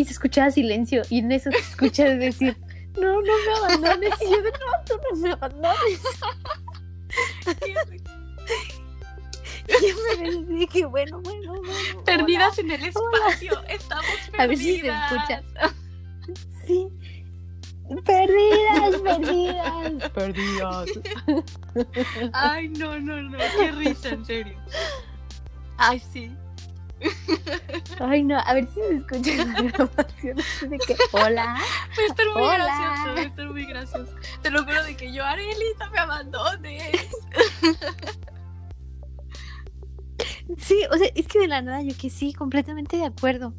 Y 0.00 0.04
se 0.06 0.12
escuchaba 0.12 0.50
silencio 0.50 1.02
y 1.10 1.18
en 1.18 1.30
eso 1.30 1.50
te 1.50 1.58
escuchas 1.58 2.18
decir, 2.18 2.56
no, 2.98 3.20
no 3.20 3.20
me 3.20 3.52
abandones. 3.58 4.14
Y 4.22 4.30
yo 4.30 4.40
de, 4.40 4.50
no, 4.50 4.58
tú 4.86 4.94
no 5.10 5.16
me 5.20 5.32
abandones. 5.32 6.00
y 9.68 9.86
yo 9.86 9.94
me 10.18 10.56
dije, 10.56 10.86
bueno, 10.86 11.20
bueno, 11.20 11.52
bueno. 11.52 12.04
Perdidas 12.06 12.58
en 12.60 12.70
el 12.70 12.82
espacio, 12.82 13.62
estamos 13.68 14.06
perdidas. 14.34 14.38
A 14.38 14.46
ver 14.46 14.56
si 14.56 14.80
se 14.80 14.88
escucha. 14.88 15.42
Sí. 16.66 16.88
Perdidas, 18.06 18.96
perdidas. 19.02 20.10
Perdidas. 20.12 20.88
Ay, 22.32 22.70
no, 22.70 22.98
no, 22.98 23.20
no. 23.20 23.36
Qué 23.36 23.70
risa, 23.72 24.08
en 24.08 24.24
serio. 24.24 24.58
Ay, 25.76 26.00
sí. 26.10 26.34
Ay, 28.00 28.24
no, 28.24 28.38
a 28.38 28.54
ver 28.54 28.66
si 28.68 28.74
se 28.74 28.96
escucha 28.96 29.44
la 29.44 29.62
grabación 29.62 30.36
de 30.68 30.78
que, 30.78 30.96
hola. 31.12 31.44
Va 31.44 32.02
a 32.02 32.06
estar 32.06 32.26
muy 32.34 32.42
gracioso, 32.42 33.14
va 33.14 33.20
a 33.20 33.22
estar 33.22 33.50
muy 33.50 33.66
gracioso. 33.66 34.14
Te 34.42 34.50
lo 34.50 34.64
juro 34.64 34.82
de 34.84 34.96
que 34.96 35.12
yo, 35.12 35.24
Arelita, 35.24 35.90
me 35.90 35.98
abandones. 35.98 36.92
Sí, 40.58 40.82
o 40.90 40.96
sea, 40.98 41.08
es 41.14 41.26
que 41.28 41.38
de 41.38 41.48
la 41.48 41.62
nada 41.62 41.80
yo 41.82 41.96
que 41.96 42.10
sí, 42.10 42.32
completamente 42.32 42.96
de 42.96 43.06
acuerdo. 43.06 43.54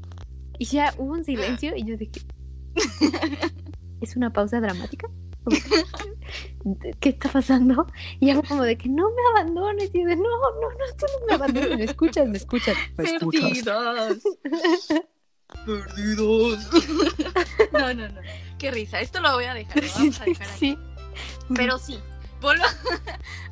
Y 0.59 0.65
ya 0.65 0.93
hubo 0.97 1.13
un 1.13 1.23
silencio 1.23 1.75
y 1.75 1.85
yo 1.85 1.97
dije, 1.97 2.21
¿es 4.01 4.15
una 4.15 4.31
pausa 4.31 4.59
dramática? 4.59 5.07
¿Qué 6.99 7.09
está 7.09 7.29
pasando? 7.29 7.87
Y 8.19 8.29
hago 8.29 8.43
como 8.43 8.63
de 8.63 8.77
que 8.77 8.89
no 8.89 9.09
me 9.09 9.21
abandones. 9.31 9.89
Y 9.93 10.03
de 10.03 10.15
no, 10.15 10.23
no, 10.23 10.69
no, 10.69 10.95
tú 10.97 11.05
no 11.19 11.25
me 11.27 11.33
abandones. 11.33 11.77
Me 11.77 11.83
escuchas, 11.85 12.27
me 12.29 12.37
escuchas. 12.37 12.77
Perdidos. 12.95 14.19
Perdidos. 15.65 16.69
No, 17.71 17.93
no, 17.93 18.09
no. 18.09 18.21
Qué 18.57 18.71
risa. 18.71 19.01
Esto 19.01 19.19
lo 19.19 19.33
voy 19.33 19.45
a 19.45 19.53
dejar. 19.53 19.83
Lo 19.83 19.89
vamos 19.93 20.21
a 20.21 20.25
dejar 20.25 20.49
aquí. 20.49 20.77
Pero 21.55 21.77
sí. 21.77 21.99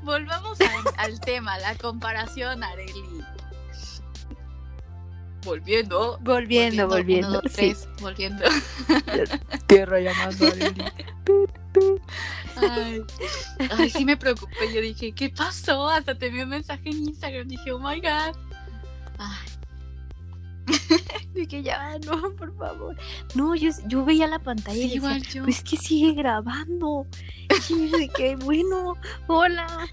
volvamos 0.04 0.58
al 0.98 1.20
tema, 1.20 1.58
la 1.60 1.76
comparación, 1.76 2.64
Areli. 2.64 3.24
Volviendo. 5.44 6.20
Volviendo, 6.22 6.88
volviendo. 6.88 7.42
volviendo. 8.02 8.44
Tierra 9.68 10.00
llamando 10.00 10.48
a 10.48 10.52
Ay, 12.56 13.02
ay, 13.78 13.90
sí 13.90 14.04
me 14.04 14.18
preocupé. 14.18 14.74
Yo 14.74 14.82
dije, 14.82 15.14
¿qué 15.14 15.30
pasó? 15.30 15.88
Hasta 15.90 16.16
te 16.16 16.30
vi 16.30 16.42
un 16.42 16.50
mensaje 16.50 16.90
en 16.90 17.08
Instagram. 17.08 17.48
Dije, 17.48 17.72
oh 17.72 17.80
my 17.80 18.02
god. 18.02 18.36
Ay. 19.18 19.59
Dije, 21.34 21.64
ya, 21.64 21.98
no, 22.06 22.36
por 22.36 22.56
favor. 22.58 22.96
No, 23.36 23.56
yo, 23.56 23.72
yo 23.88 24.06
veía 24.06 24.28
la 24.28 24.40
pantalla 24.40 24.78
y 24.78 24.84
decía, 24.84 24.96
igual 24.96 25.24
yo. 25.24 25.44
pues 25.44 25.64
que 25.64 25.78
sigue 25.78 26.14
grabando. 26.14 27.06
Y 27.70 27.98
dije, 27.98 28.36
bueno, 28.38 28.96
hola. 29.28 29.88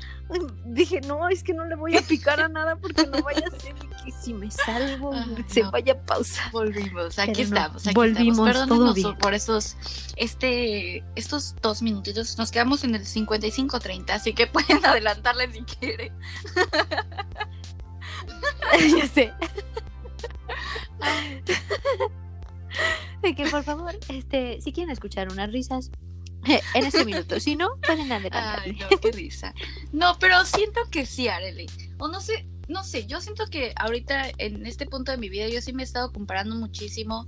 Dije, 0.64 1.00
no, 1.02 1.28
es 1.28 1.44
que 1.44 1.54
no 1.54 1.64
le 1.66 1.76
voy 1.76 1.96
a 1.96 2.02
picar 2.02 2.40
a 2.40 2.48
nada 2.48 2.74
porque 2.76 3.06
no 3.06 3.22
vaya 3.22 3.44
a 3.46 3.60
ser 3.60 3.74
que 4.04 4.10
si 4.10 4.34
me 4.34 4.50
salgo 4.50 5.12
se 5.46 5.62
vaya 5.62 5.92
a 5.92 6.00
pausar. 6.00 6.50
Volvimos, 6.50 7.16
aquí 7.18 7.42
estamos, 7.42 7.86
aquí 7.86 7.94
volvimos, 7.94 8.48
estamos. 8.48 8.98
por 9.20 9.34
esos, 9.34 9.76
este, 10.16 11.04
estos 11.14 11.54
dos 11.62 11.80
minutitos. 11.80 12.36
Nos 12.38 12.50
quedamos 12.50 12.82
en 12.82 12.96
el 12.96 13.02
55-30, 13.02 14.10
así 14.10 14.32
que 14.32 14.46
pueden 14.48 14.84
adelantarle 14.84 15.52
si 15.52 15.62
quieren. 15.62 16.12
ya 18.98 19.06
sé. 19.06 19.32
De 23.22 23.34
que 23.34 23.46
por 23.46 23.64
favor, 23.64 23.98
este, 24.08 24.60
si 24.60 24.72
quieren 24.72 24.92
escuchar 24.92 25.32
unas 25.32 25.50
risas, 25.50 25.90
en 26.74 26.84
este 26.84 27.04
minuto. 27.04 27.40
Si 27.40 27.56
no, 27.56 27.76
pueden 27.84 28.10
adelantar. 28.12 28.62
Ay, 28.64 28.72
no, 28.72 29.00
qué 29.00 29.12
risa. 29.12 29.54
No, 29.92 30.18
pero 30.18 30.44
siento 30.44 30.80
que 30.90 31.06
sí, 31.06 31.28
Arely. 31.28 31.66
O 31.98 32.08
no 32.08 32.20
sé, 32.20 32.46
no 32.68 32.84
sé, 32.84 33.06
yo 33.06 33.20
siento 33.20 33.46
que 33.46 33.72
ahorita 33.76 34.30
en 34.38 34.66
este 34.66 34.86
punto 34.86 35.12
de 35.12 35.18
mi 35.18 35.28
vida 35.28 35.48
yo 35.48 35.60
sí 35.60 35.72
me 35.72 35.82
he 35.82 35.84
estado 35.84 36.12
comparando 36.12 36.54
muchísimo. 36.54 37.26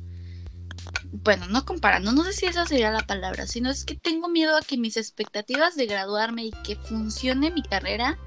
Bueno, 1.11 1.47
no 1.49 1.65
comparando, 1.65 2.13
no 2.13 2.23
sé 2.25 2.33
si 2.33 2.47
esa 2.47 2.67
sería 2.67 2.91
la 2.91 3.07
palabra, 3.07 3.47
sino 3.47 3.71
es 3.71 3.85
que 3.85 3.95
tengo 3.95 4.29
miedo 4.29 4.57
a 4.57 4.63
que 4.63 4.77
mis 4.77 4.97
expectativas 4.97 5.75
de 5.75 5.87
graduarme 5.87 6.45
y 6.45 6.51
que 6.51 6.77
funcione 6.77 7.51
mi 7.51 7.63
carrera 7.63 8.19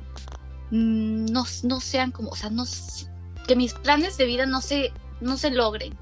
mm, 0.72 1.26
no, 1.26 1.46
no 1.64 1.80
sean 1.80 2.12
como, 2.12 2.30
o 2.30 2.36
sea, 2.36 2.50
no, 2.50 2.66
que 3.48 3.56
mis 3.56 3.74
planes 3.74 4.18
de 4.18 4.26
vida 4.26 4.46
no 4.46 4.62
se, 4.62 4.92
no 5.20 5.38
se 5.38 5.52
logren 5.52 5.98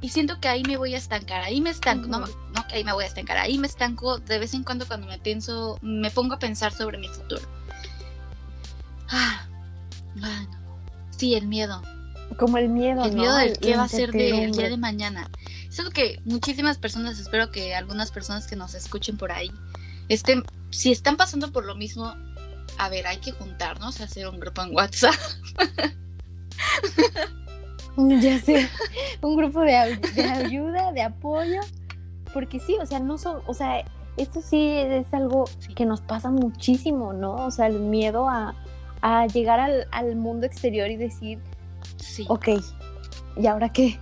y 0.00 0.10
siento 0.10 0.40
que 0.40 0.48
ahí 0.48 0.62
me 0.62 0.76
voy 0.76 0.94
a 0.94 0.98
estancar, 0.98 1.42
ahí 1.42 1.60
me 1.60 1.70
estanco, 1.70 2.06
no, 2.06 2.20
no 2.20 2.66
que 2.68 2.76
ahí 2.76 2.84
me 2.84 2.92
voy 2.92 3.04
a 3.04 3.06
estancar, 3.06 3.38
ahí 3.38 3.58
me 3.58 3.66
estanco 3.66 4.18
de 4.18 4.38
vez 4.38 4.54
en 4.54 4.62
cuando 4.62 4.86
cuando 4.86 5.06
me 5.06 5.18
pienso, 5.18 5.78
me 5.82 6.10
pongo 6.10 6.34
a 6.34 6.38
pensar 6.38 6.72
sobre 6.72 6.98
mi 6.98 7.08
futuro. 7.08 7.42
Ah, 9.08 9.46
bueno, 10.14 10.48
sí, 11.10 11.34
el 11.34 11.46
miedo. 11.46 11.82
Como 12.38 12.58
el 12.58 12.68
miedo. 12.68 13.04
El 13.04 13.14
miedo 13.14 13.34
del 13.36 13.58
qué 13.58 13.76
va 13.76 13.84
a 13.84 13.88
ser 13.88 14.12
del 14.12 14.52
día 14.52 14.68
de 14.68 14.76
mañana. 14.76 15.30
Es 15.68 15.78
algo 15.78 15.90
que 15.90 16.20
muchísimas 16.24 16.78
personas, 16.78 17.18
espero 17.18 17.50
que 17.50 17.74
algunas 17.74 18.10
personas 18.10 18.46
que 18.46 18.56
nos 18.56 18.74
escuchen 18.74 19.16
por 19.16 19.32
ahí, 19.32 19.50
estén, 20.08 20.44
si 20.70 20.92
están 20.92 21.16
pasando 21.16 21.52
por 21.52 21.64
lo 21.64 21.74
mismo, 21.74 22.14
a 22.78 22.88
ver, 22.88 23.06
hay 23.06 23.18
que 23.18 23.32
juntarnos, 23.32 24.00
hacer 24.00 24.28
un 24.28 24.38
grupo 24.38 24.62
en 24.62 24.74
WhatsApp. 24.74 25.14
Ya 27.96 28.38
sé, 28.38 28.68
un 29.22 29.36
grupo 29.36 29.60
de, 29.60 29.74
ayuda, 29.74 30.92
de 30.92 31.00
apoyo, 31.00 31.60
porque 32.34 32.60
sí, 32.60 32.76
o 32.78 32.84
sea, 32.84 33.00
no 33.00 33.16
son, 33.16 33.40
o 33.46 33.54
sea, 33.54 33.84
esto 34.18 34.42
sí 34.42 34.68
es 34.68 35.12
algo 35.14 35.46
que 35.74 35.86
nos 35.86 36.02
pasa 36.02 36.30
muchísimo, 36.30 37.14
¿no? 37.14 37.34
O 37.34 37.50
sea, 37.50 37.68
el 37.68 37.80
miedo 37.80 38.28
a, 38.28 38.54
llegar 39.32 39.86
al, 39.90 40.16
mundo 40.16 40.46
exterior 40.46 40.90
y 40.90 40.96
decir, 40.96 41.38
sí. 41.96 42.26
ok, 42.28 42.48
¿y 43.36 43.46
ahora 43.46 43.70
qué? 43.70 43.98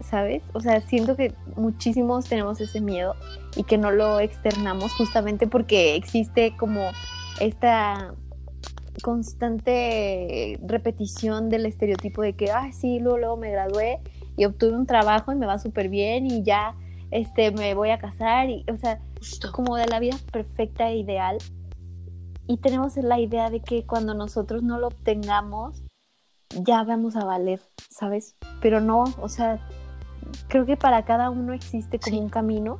¿Sabes? 0.00 0.44
O 0.52 0.60
sea, 0.60 0.80
siento 0.82 1.16
que 1.16 1.34
muchísimos 1.56 2.26
tenemos 2.26 2.60
ese 2.60 2.80
miedo 2.80 3.16
y 3.56 3.64
que 3.64 3.78
no 3.78 3.90
lo 3.90 4.20
externamos 4.20 4.92
justamente 4.92 5.46
porque 5.46 5.96
existe 5.96 6.54
como 6.56 6.90
esta 7.40 8.14
constante 9.02 10.58
repetición 10.64 11.48
del 11.48 11.66
estereotipo 11.66 12.22
de 12.22 12.34
que, 12.34 12.50
ay, 12.50 12.72
sí, 12.72 12.98
luego, 12.98 13.18
luego 13.18 13.36
me 13.36 13.50
gradué 13.50 14.00
y 14.36 14.44
obtuve 14.44 14.76
un 14.76 14.86
trabajo 14.86 15.32
y 15.32 15.36
me 15.36 15.46
va 15.46 15.58
súper 15.58 15.88
bien 15.88 16.26
y 16.26 16.42
ya 16.42 16.74
este, 17.10 17.50
me 17.52 17.74
voy 17.74 17.90
a 17.90 17.98
casar, 17.98 18.50
y, 18.50 18.64
o 18.70 18.76
sea, 18.76 19.00
como 19.52 19.76
de 19.76 19.86
la 19.86 20.00
vida 20.00 20.16
perfecta 20.32 20.90
e 20.90 20.98
ideal. 20.98 21.38
Y 22.46 22.58
tenemos 22.58 22.96
la 22.96 23.18
idea 23.18 23.50
de 23.50 23.60
que 23.60 23.84
cuando 23.84 24.14
nosotros 24.14 24.62
no 24.62 24.78
lo 24.78 24.88
obtengamos, 24.88 25.82
ya 26.50 26.84
vamos 26.84 27.16
a 27.16 27.24
valer, 27.24 27.60
¿sabes? 27.90 28.36
Pero 28.60 28.80
no, 28.80 29.04
o 29.20 29.28
sea, 29.28 29.58
creo 30.48 30.64
que 30.64 30.76
para 30.76 31.04
cada 31.04 31.30
uno 31.30 31.52
existe 31.52 31.98
como 31.98 32.20
un 32.20 32.28
camino 32.28 32.78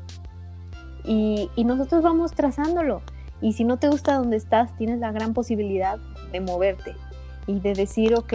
y, 1.05 1.51
y 1.57 1.65
nosotros 1.65 2.03
vamos 2.03 2.33
trazándolo. 2.33 3.03
Y 3.41 3.53
si 3.53 3.65
no 3.65 3.79
te 3.79 3.89
gusta 3.89 4.17
donde 4.17 4.37
estás, 4.37 4.77
tienes 4.77 4.99
la 4.99 5.13
gran 5.13 5.35
posibilidad 5.35 5.99
de 6.33 6.41
moverte 6.41 6.95
y 7.47 7.61
de 7.61 7.75
decir, 7.75 8.15
ok, 8.15 8.35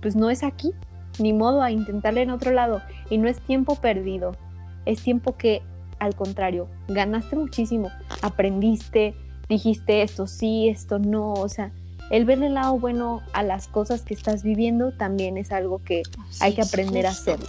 pues 0.00 0.16
no 0.16 0.30
es 0.30 0.42
aquí, 0.42 0.72
ni 1.18 1.32
modo 1.32 1.62
a 1.62 1.70
intentarle 1.70 2.22
en 2.22 2.30
otro 2.30 2.52
lado. 2.52 2.82
Y 3.08 3.18
no 3.18 3.28
es 3.28 3.40
tiempo 3.40 3.76
perdido, 3.76 4.36
es 4.84 5.02
tiempo 5.02 5.36
que 5.36 5.62
al 6.00 6.14
contrario, 6.16 6.66
ganaste 6.88 7.36
muchísimo, 7.36 7.92
aprendiste, 8.22 9.14
dijiste 9.48 10.02
esto 10.02 10.26
sí, 10.26 10.68
esto 10.68 10.98
no, 10.98 11.34
o 11.34 11.48
sea, 11.48 11.72
el 12.10 12.24
ver 12.24 12.42
el 12.42 12.54
lado 12.54 12.78
bueno 12.78 13.22
a 13.34 13.42
las 13.42 13.68
cosas 13.68 14.02
que 14.02 14.14
estás 14.14 14.42
viviendo 14.42 14.92
también 14.92 15.36
es 15.36 15.52
algo 15.52 15.84
que 15.84 16.02
hay 16.40 16.54
que 16.54 16.62
aprender 16.62 17.06
a 17.06 17.10
hacerlo. 17.10 17.46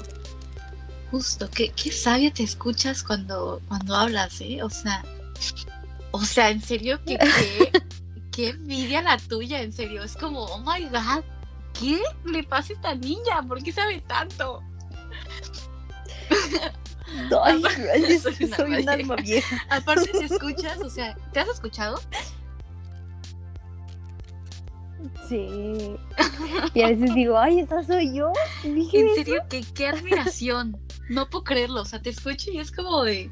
Justo, 1.10 1.50
qué, 1.50 1.70
qué 1.70 1.92
sabia 1.92 2.32
te 2.32 2.44
escuchas 2.44 3.04
cuando, 3.04 3.62
cuando 3.68 3.96
hablas, 3.96 4.40
¿eh? 4.42 4.62
O 4.64 4.70
sea, 4.70 5.04
o 6.12 6.24
sea, 6.24 6.50
en 6.50 6.62
serio, 6.62 7.00
que 7.06 7.18
qué, 8.32 8.50
envidia 8.50 9.02
la 9.02 9.18
tuya, 9.18 9.62
en 9.62 9.72
serio. 9.72 10.04
Es 10.04 10.16
como, 10.16 10.46
oh 10.46 10.60
my 10.60 10.86
god, 10.86 11.24
¿qué 11.80 12.02
le 12.26 12.44
pasa 12.44 12.74
a 12.74 12.76
esta 12.76 12.96
niña? 12.96 13.42
¿Por 13.48 13.64
qué 13.64 13.72
sabe 13.72 14.02
tanto? 14.02 14.62
Ay, 17.44 18.20
soy, 18.20 18.36
soy 18.56 18.76
una 18.82 18.94
alma 18.94 19.16
vieja. 19.16 19.64
Aparte 19.70 20.12
te 20.12 20.26
escuchas, 20.26 20.80
o 20.80 20.90
sea, 20.90 21.16
¿te 21.34 21.40
has 21.40 21.50
escuchado? 21.50 22.00
Sí. 25.28 25.98
Y 26.74 26.82
a 26.82 26.88
veces 26.90 27.16
digo, 27.16 27.38
ay, 27.38 27.60
esa 27.60 27.84
soy 27.84 28.14
yo. 28.14 28.32
en 28.64 29.16
serio, 29.16 29.42
que 29.50 29.64
qué 29.74 29.88
admiración. 29.88 30.78
No 31.10 31.30
puedo 31.30 31.44
creerlo. 31.44 31.82
O 31.82 31.86
sea, 31.86 32.02
te 32.02 32.10
escucho 32.10 32.52
y 32.52 32.60
es 32.60 32.72
como 32.72 33.04
de. 33.04 33.32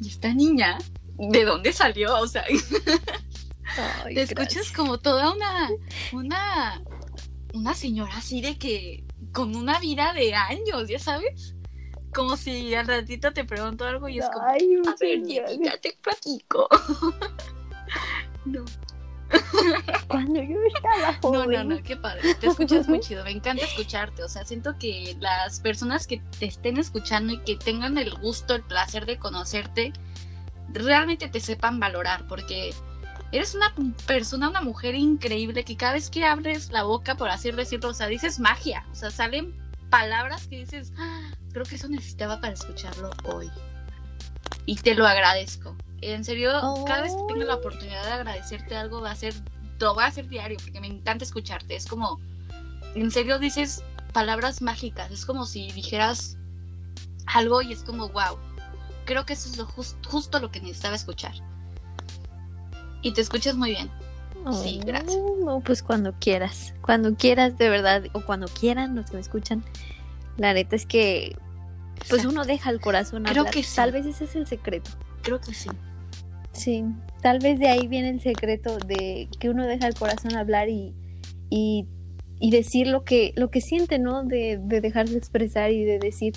¿Y 0.00 0.08
esta 0.08 0.32
niña? 0.34 0.78
¿De 1.18 1.44
dónde 1.44 1.72
salió? 1.72 2.16
O 2.20 2.26
sea. 2.26 2.44
te 4.06 4.22
escuchas 4.22 4.72
como 4.72 4.98
toda 4.98 5.32
una. 5.32 5.68
Una. 6.12 6.82
Una 7.54 7.74
señora 7.74 8.16
así 8.16 8.40
de 8.40 8.58
que. 8.58 9.04
Con 9.32 9.56
una 9.56 9.78
vida 9.78 10.12
de 10.14 10.34
años, 10.34 10.88
¿ya 10.88 10.98
sabes? 10.98 11.54
como 12.14 12.36
si 12.36 12.74
al 12.74 12.86
ratito 12.86 13.32
te 13.32 13.44
pregunto 13.44 13.84
algo 13.84 14.08
y 14.08 14.18
es 14.18 14.28
como, 14.30 14.46
Ay, 14.46 14.76
a 14.86 14.94
ver, 14.98 15.22
ya 15.62 15.76
te 15.78 15.96
platico. 16.02 16.68
no. 18.44 18.64
Cuando 20.08 20.42
yo 20.42 20.56
estaba 20.74 21.14
joven. 21.20 21.50
No, 21.50 21.64
no, 21.64 21.76
no, 21.76 21.82
qué 21.82 21.96
padre. 21.96 22.34
Te 22.34 22.46
escuchas 22.46 22.88
muy 22.88 23.00
chido. 23.00 23.24
Me 23.24 23.30
encanta 23.30 23.64
escucharte. 23.64 24.22
O 24.22 24.28
sea, 24.28 24.44
siento 24.44 24.78
que 24.78 25.16
las 25.20 25.60
personas 25.60 26.06
que 26.06 26.22
te 26.38 26.46
estén 26.46 26.78
escuchando 26.78 27.34
y 27.34 27.38
que 27.38 27.56
tengan 27.56 27.98
el 27.98 28.14
gusto, 28.18 28.54
el 28.54 28.62
placer 28.62 29.04
de 29.06 29.18
conocerte, 29.18 29.92
realmente 30.72 31.28
te 31.28 31.40
sepan 31.40 31.80
valorar. 31.80 32.26
Porque 32.26 32.74
eres 33.32 33.54
una 33.54 33.74
persona, 34.06 34.48
una 34.48 34.60
mujer 34.60 34.94
increíble 34.94 35.64
que 35.64 35.76
cada 35.76 35.94
vez 35.94 36.10
que 36.10 36.24
abres 36.24 36.70
la 36.70 36.82
boca, 36.84 37.16
por 37.16 37.28
así 37.28 37.50
decirlo, 37.50 37.90
o 37.90 37.94
sea, 37.94 38.06
dices 38.06 38.38
magia. 38.40 38.84
O 38.92 38.94
sea, 38.94 39.10
salen 39.10 39.54
palabras 39.90 40.46
que 40.46 40.58
dices, 40.58 40.92
ah, 40.98 41.30
creo 41.52 41.64
que 41.64 41.76
eso 41.76 41.88
necesitaba 41.88 42.40
para 42.40 42.54
escucharlo 42.54 43.10
hoy. 43.24 43.50
Y 44.66 44.76
te 44.76 44.94
lo 44.94 45.06
agradezco. 45.06 45.76
En 46.00 46.24
serio, 46.24 46.52
cada 46.86 47.02
vez 47.02 47.12
que 47.12 47.32
tenga 47.32 47.46
la 47.46 47.56
oportunidad 47.56 48.04
de 48.04 48.12
agradecerte 48.12 48.76
algo, 48.76 49.00
va 49.00 49.10
a 49.10 49.16
ser, 49.16 49.34
lo 49.80 49.94
va 49.94 50.06
a 50.06 50.10
ser 50.10 50.28
diario, 50.28 50.58
porque 50.62 50.80
me 50.80 50.86
encanta 50.86 51.24
escucharte. 51.24 51.74
Es 51.74 51.86
como, 51.86 52.20
en 52.94 53.10
serio 53.10 53.38
dices 53.38 53.82
palabras 54.12 54.62
mágicas. 54.62 55.10
Es 55.10 55.24
como 55.24 55.46
si 55.46 55.72
dijeras 55.72 56.36
algo 57.26 57.62
y 57.62 57.72
es 57.72 57.82
como, 57.82 58.08
wow. 58.10 58.38
Creo 59.08 59.24
que 59.24 59.32
eso 59.32 59.48
es 59.48 59.56
lo 59.56 59.64
justo 59.64 60.38
lo 60.38 60.50
que 60.50 60.60
necesitaba 60.60 60.94
escuchar. 60.94 61.32
Y 63.00 63.14
te 63.14 63.22
escuchas 63.22 63.56
muy 63.56 63.70
bien. 63.70 63.90
sí, 64.52 64.82
gracias. 64.84 65.16
No, 65.42 65.60
pues 65.60 65.82
cuando 65.82 66.12
quieras. 66.20 66.74
Cuando 66.82 67.14
quieras, 67.14 67.56
de 67.56 67.70
verdad. 67.70 68.04
O 68.12 68.20
cuando 68.20 68.48
quieran 68.48 68.94
los 68.94 69.06
que 69.06 69.14
me 69.14 69.22
escuchan 69.22 69.64
la 70.36 70.52
neta 70.52 70.76
es 70.76 70.84
que 70.84 71.36
pues 72.10 72.26
uno 72.26 72.44
deja 72.44 72.68
el 72.68 72.80
corazón 72.80 73.24
Creo 73.24 73.46
que 73.46 73.64
Tal 73.74 73.92
vez 73.92 74.04
ese 74.04 74.24
es 74.24 74.36
el 74.36 74.46
secreto. 74.46 74.90
Creo 75.22 75.40
que 75.40 75.54
sí. 75.54 75.70
Sí, 76.52 76.84
tal 77.22 77.38
vez 77.38 77.58
de 77.58 77.68
ahí 77.68 77.88
viene 77.88 78.10
el 78.10 78.20
secreto 78.20 78.76
de 78.76 79.30
que 79.40 79.48
uno 79.48 79.66
deja 79.66 79.86
el 79.86 79.94
corazón 79.94 80.36
hablar 80.36 80.68
y, 80.68 80.94
y, 81.48 81.86
decir 82.50 82.88
lo 82.88 83.04
que, 83.04 83.32
lo 83.36 83.50
que 83.50 83.62
siente, 83.62 83.98
¿no? 83.98 84.22
De, 84.22 84.60
de 84.62 84.82
dejarse 84.82 85.16
expresar 85.16 85.70
y 85.72 85.84
de 85.84 85.98
decir, 85.98 86.34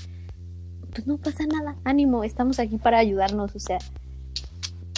pues 0.91 1.07
no 1.07 1.17
pasa 1.17 1.45
nada, 1.45 1.75
ánimo, 1.83 2.23
estamos 2.23 2.59
aquí 2.59 2.77
para 2.77 2.99
ayudarnos, 2.99 3.55
o 3.55 3.59
sea, 3.59 3.79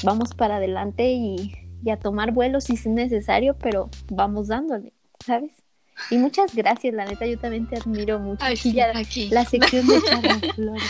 vamos 0.03 0.33
para 0.33 0.57
adelante 0.57 1.11
y, 1.11 1.53
y 1.83 1.89
a 1.89 1.97
tomar 1.97 2.31
vuelo 2.31 2.61
si 2.61 2.73
es 2.73 2.85
necesario, 2.85 3.55
pero 3.57 3.89
vamos 4.09 4.47
dándole, 4.47 4.93
¿sabes? 5.25 5.63
Y 6.09 6.17
muchas 6.17 6.55
gracias, 6.55 6.93
la 6.93 7.05
neta, 7.05 7.25
yo 7.25 7.37
también 7.37 7.67
te 7.67 7.77
admiro 7.77 8.19
mucho. 8.19 8.43
aquí, 8.43 9.29
La 9.29 9.45
sección 9.45 9.87
de 9.87 10.01
Flores. 10.55 10.83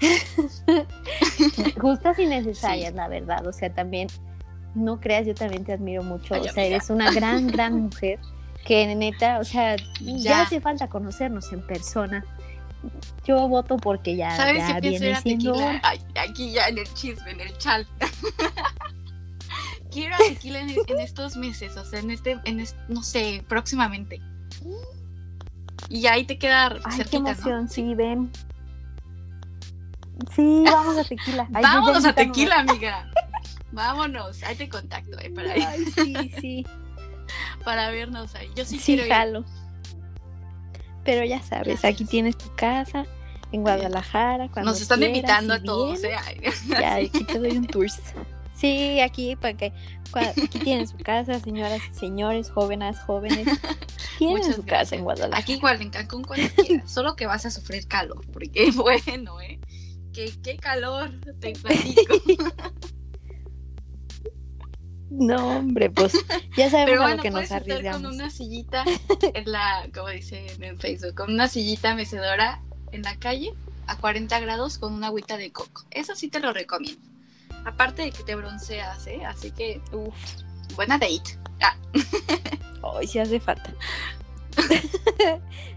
Justas 1.80 2.18
y 2.18 2.26
necesarias, 2.26 2.94
la 2.94 3.08
verdad. 3.08 3.46
O 3.46 3.52
sea, 3.52 3.72
también, 3.72 4.08
no 4.74 5.00
creas, 5.00 5.26
yo 5.26 5.34
también 5.34 5.64
te 5.64 5.72
admiro 5.72 6.02
mucho. 6.02 6.34
o 6.40 6.44
sea, 6.44 6.64
eres 6.64 6.90
una 6.90 7.10
gran, 7.10 7.48
gran 7.48 7.82
mujer 7.82 8.18
que 8.64 8.94
neta, 8.94 9.38
o 9.38 9.44
sea, 9.44 9.76
ya, 10.00 10.42
hace 10.42 10.60
falta 10.60 10.88
conocernos 10.88 11.52
en 11.52 11.66
persona. 11.66 12.24
Yo 13.24 13.48
voto 13.48 13.76
porque 13.76 14.16
ya, 14.16 14.36
¿Sabes 14.36 14.66
ya 14.66 14.80
viene 14.80 15.14
siendo... 15.20 15.56
aquí 16.14 16.52
ya 16.52 16.68
en 16.68 16.78
el 16.78 16.94
chisme, 16.94 17.32
en 17.32 17.40
el 17.40 17.56
chal. 17.58 17.86
Quiero 19.90 20.14
a 20.14 20.18
tequila 20.18 20.60
en, 20.60 21.00
estos 21.00 21.36
meses, 21.36 21.76
o 21.76 21.84
sea, 21.84 21.98
en 21.98 22.12
este, 22.12 22.38
en 22.44 22.64
no 22.88 23.02
sé, 23.02 23.44
próximamente. 23.48 24.20
Y 25.88 26.06
ahí 26.06 26.24
te 26.24 26.38
queda 26.38 26.76
Ay, 26.84 27.02
qué 27.10 27.16
emoción, 27.16 27.68
sí, 27.68 27.94
ven. 27.94 28.30
Sí, 30.34 30.62
vamos 30.64 30.96
a 30.96 31.04
tequila. 31.04 31.46
Vámonos 31.50 32.04
a 32.04 32.12
tequila, 32.12 32.60
amiga. 32.60 33.10
Vámonos, 33.72 34.42
ahí 34.44 34.56
te 34.56 34.68
contacto, 34.68 35.18
eh, 35.18 35.30
para 35.30 35.52
Ay, 35.52 35.84
sí, 35.86 36.14
sí. 36.40 36.66
para 37.64 37.90
vernos 37.90 38.34
ahí. 38.34 38.50
Yo 38.54 38.64
sí, 38.64 38.78
sí 38.78 38.96
quiero 38.96 39.08
jalo. 39.08 39.44
Pero 41.10 41.24
ya 41.24 41.42
sabes, 41.42 41.84
aquí 41.84 42.04
tienes 42.04 42.38
tu 42.38 42.54
casa 42.54 43.04
en 43.50 43.62
Guadalajara. 43.62 44.48
Cuando 44.48 44.70
Nos 44.70 44.80
están 44.80 45.02
invitando 45.02 45.54
a 45.54 45.60
todos, 45.60 46.04
eh. 46.04 46.14
Ya, 46.68 46.94
aquí 46.94 47.24
te 47.24 47.36
doy 47.36 47.56
un 47.56 47.66
tour. 47.66 47.88
Sí, 48.54 49.00
aquí 49.00 49.34
para 49.34 49.56
que 49.56 49.72
aquí 50.14 50.60
tienen 50.60 50.86
su 50.86 50.96
casa, 50.98 51.40
señoras 51.40 51.80
y 51.90 51.98
señores, 51.98 52.48
jóvenes, 52.50 53.00
jóvenes. 53.00 53.48
Tienen 54.18 54.54
su 54.54 54.64
casa 54.64 54.94
en 54.94 55.02
Guadalajara. 55.02 55.42
Aquí 55.42 55.54
igual 55.54 55.82
en 55.82 55.90
Cancún 55.90 56.22
cuando 56.22 56.48
quieras, 56.54 56.88
solo 56.92 57.16
que 57.16 57.26
vas 57.26 57.44
a 57.44 57.50
sufrir 57.50 57.88
calor, 57.88 58.24
porque 58.32 58.70
bueno, 58.70 59.40
¿eh? 59.40 59.58
Qué, 60.12 60.32
qué 60.44 60.58
calor, 60.58 61.10
te 61.40 61.54
platico. 61.54 62.14
No, 65.10 65.58
hombre, 65.58 65.90
pues 65.90 66.12
ya 66.56 66.70
sabemos 66.70 67.04
a 67.04 67.16
lo 67.16 67.22
que 67.22 67.30
nos 67.30 67.50
arriesgamos. 67.50 68.02
con 68.02 68.14
una 68.14 68.30
sillita 68.30 68.84
en 69.34 69.50
la, 69.50 69.88
como 69.92 70.08
dice 70.08 70.46
en 70.60 70.78
Facebook, 70.78 71.14
con 71.14 71.32
una 71.32 71.48
sillita 71.48 71.94
mecedora 71.94 72.62
en 72.92 73.02
la 73.02 73.16
calle 73.16 73.52
a 73.86 73.96
40 73.96 74.38
grados 74.38 74.78
con 74.78 74.94
una 74.94 75.08
agüita 75.08 75.36
de 75.36 75.50
coco. 75.50 75.84
Eso 75.90 76.14
sí 76.14 76.28
te 76.28 76.38
lo 76.38 76.52
recomiendo. 76.52 77.02
Aparte 77.64 78.02
de 78.02 78.12
que 78.12 78.22
te 78.22 78.36
bronceas, 78.36 79.06
¿eh? 79.08 79.24
Así 79.26 79.50
que, 79.50 79.82
uff, 79.92 80.14
buena 80.76 80.96
date. 80.96 81.38
Ah. 81.60 81.76
Hoy 82.82 83.06
sí 83.06 83.18
hace 83.18 83.40
falta. 83.40 83.74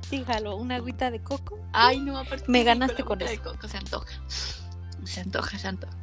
sí, 0.09 0.23
jalo, 0.25 0.55
una 0.55 0.75
agüita 0.75 1.09
de 1.09 1.21
coco. 1.21 1.59
Ay, 1.73 1.99
no, 1.99 2.17
aparte. 2.17 2.45
Me 2.47 2.63
ganaste 2.63 3.03
con 3.03 3.19
con 3.19 3.21
eso. 3.23 3.31
de 3.31 3.39
coco, 3.39 3.67
se 3.67 3.77
antoja. 3.77 4.13
Se 5.03 5.21
antoja, 5.21 5.57
se 5.57 5.67
antoja. 5.67 6.02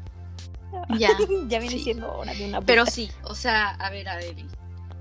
Ya. 0.98 1.10
ya 1.48 1.58
viene 1.58 1.76
sí. 1.78 1.84
siendo 1.84 2.12
hora 2.12 2.34
de 2.34 2.46
una 2.48 2.60
Pero 2.60 2.82
agüita. 2.82 2.94
sí, 2.94 3.10
o 3.24 3.34
sea, 3.34 3.70
a 3.70 3.90
ver, 3.90 4.08
Adeli, 4.08 4.46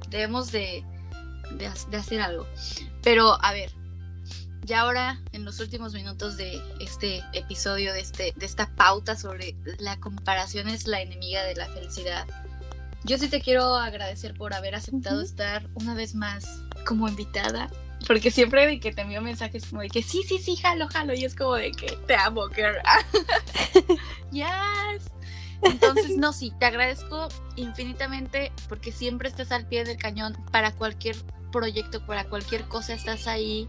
debemos 0.09 0.51
de, 0.51 0.83
de, 1.51 1.71
de 1.89 1.97
hacer 1.97 2.21
algo. 2.21 2.47
Pero, 3.03 3.41
a 3.43 3.53
ver, 3.53 3.71
ya 4.65 4.81
ahora, 4.81 5.19
en 5.31 5.45
los 5.45 5.59
últimos 5.59 5.93
minutos 5.93 6.37
de 6.37 6.61
este 6.79 7.23
episodio, 7.33 7.93
de, 7.93 8.01
este, 8.01 8.33
de 8.35 8.45
esta 8.45 8.67
pauta 8.75 9.15
sobre 9.15 9.55
la 9.79 9.99
comparación 9.99 10.67
es 10.67 10.85
la 10.87 11.01
enemiga 11.01 11.43
de 11.43 11.55
la 11.55 11.65
felicidad, 11.67 12.27
yo 13.05 13.17
sí 13.17 13.29
te 13.29 13.41
quiero 13.41 13.75
agradecer 13.75 14.33
por 14.33 14.53
haber 14.53 14.75
aceptado 14.75 15.17
Ujú. 15.17 15.25
estar 15.25 15.67
una 15.75 15.93
vez 15.93 16.13
más 16.15 16.61
como 16.85 17.07
invitada. 17.07 17.69
Porque 18.07 18.29
siempre 18.31 18.65
de 18.67 18.79
que 18.79 18.91
te 18.93 19.01
envío 19.01 19.21
mensajes 19.21 19.65
como 19.65 19.81
de 19.81 19.89
que 19.89 20.03
sí, 20.03 20.23
sí, 20.27 20.37
sí, 20.37 20.55
jalo, 20.55 20.87
jalo. 20.87 21.13
Y 21.13 21.25
es 21.25 21.35
como 21.35 21.55
de 21.55 21.71
que 21.71 21.97
te 22.07 22.15
amo, 22.15 22.47
girl. 22.49 22.75
yes. 24.31 25.09
Entonces, 25.61 26.15
no, 26.17 26.33
sí, 26.33 26.53
te 26.59 26.65
agradezco 26.65 27.27
infinitamente 27.55 28.51
porque 28.67 28.91
siempre 28.91 29.29
estás 29.29 29.51
al 29.51 29.67
pie 29.67 29.83
del 29.83 29.97
cañón 29.97 30.35
para 30.51 30.71
cualquier 30.71 31.15
proyecto, 31.51 32.05
para 32.05 32.25
cualquier 32.25 32.67
cosa, 32.67 32.93
estás 32.93 33.27
ahí 33.27 33.65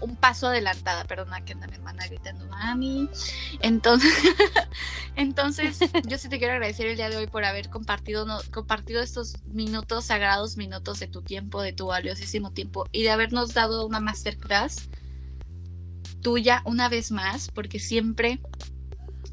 un 0.00 0.14
paso 0.16 0.48
adelantada, 0.48 1.04
perdona 1.04 1.40
que 1.44 1.54
anda 1.54 1.66
mi 1.66 1.74
hermana 1.74 2.06
gritando, 2.06 2.46
mami. 2.48 3.08
Entonces, 3.60 4.12
entonces 5.16 5.78
yo 6.06 6.18
sí 6.18 6.28
te 6.28 6.38
quiero 6.38 6.52
agradecer 6.54 6.86
el 6.86 6.96
día 6.96 7.08
de 7.08 7.16
hoy 7.16 7.26
por 7.26 7.44
haber 7.44 7.70
compartido, 7.70 8.26
no- 8.26 8.40
compartido 8.52 9.02
estos 9.02 9.42
minutos, 9.46 10.04
sagrados 10.04 10.56
minutos 10.56 11.00
de 11.00 11.08
tu 11.08 11.22
tiempo, 11.22 11.62
de 11.62 11.72
tu 11.72 11.86
valiosísimo 11.86 12.52
tiempo 12.52 12.86
y 12.92 13.02
de 13.02 13.10
habernos 13.10 13.54
dado 13.54 13.86
una 13.86 14.00
masterclass 14.00 14.88
tuya 16.20 16.60
una 16.64 16.88
vez 16.88 17.10
más, 17.10 17.50
porque 17.50 17.78
siempre, 17.78 18.40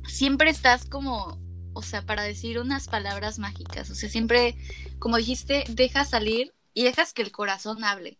siempre 0.07 0.49
estás 0.49 0.85
como, 0.85 1.37
o 1.73 1.81
sea, 1.81 2.01
para 2.03 2.23
decir 2.23 2.59
unas 2.59 2.87
palabras 2.87 3.39
mágicas, 3.39 3.89
o 3.89 3.95
sea, 3.95 4.09
siempre, 4.09 4.55
como 4.99 5.17
dijiste, 5.17 5.63
dejas 5.69 6.09
salir 6.09 6.53
y 6.73 6.83
dejas 6.83 7.13
que 7.13 7.21
el 7.21 7.31
corazón 7.31 7.83
hable. 7.83 8.17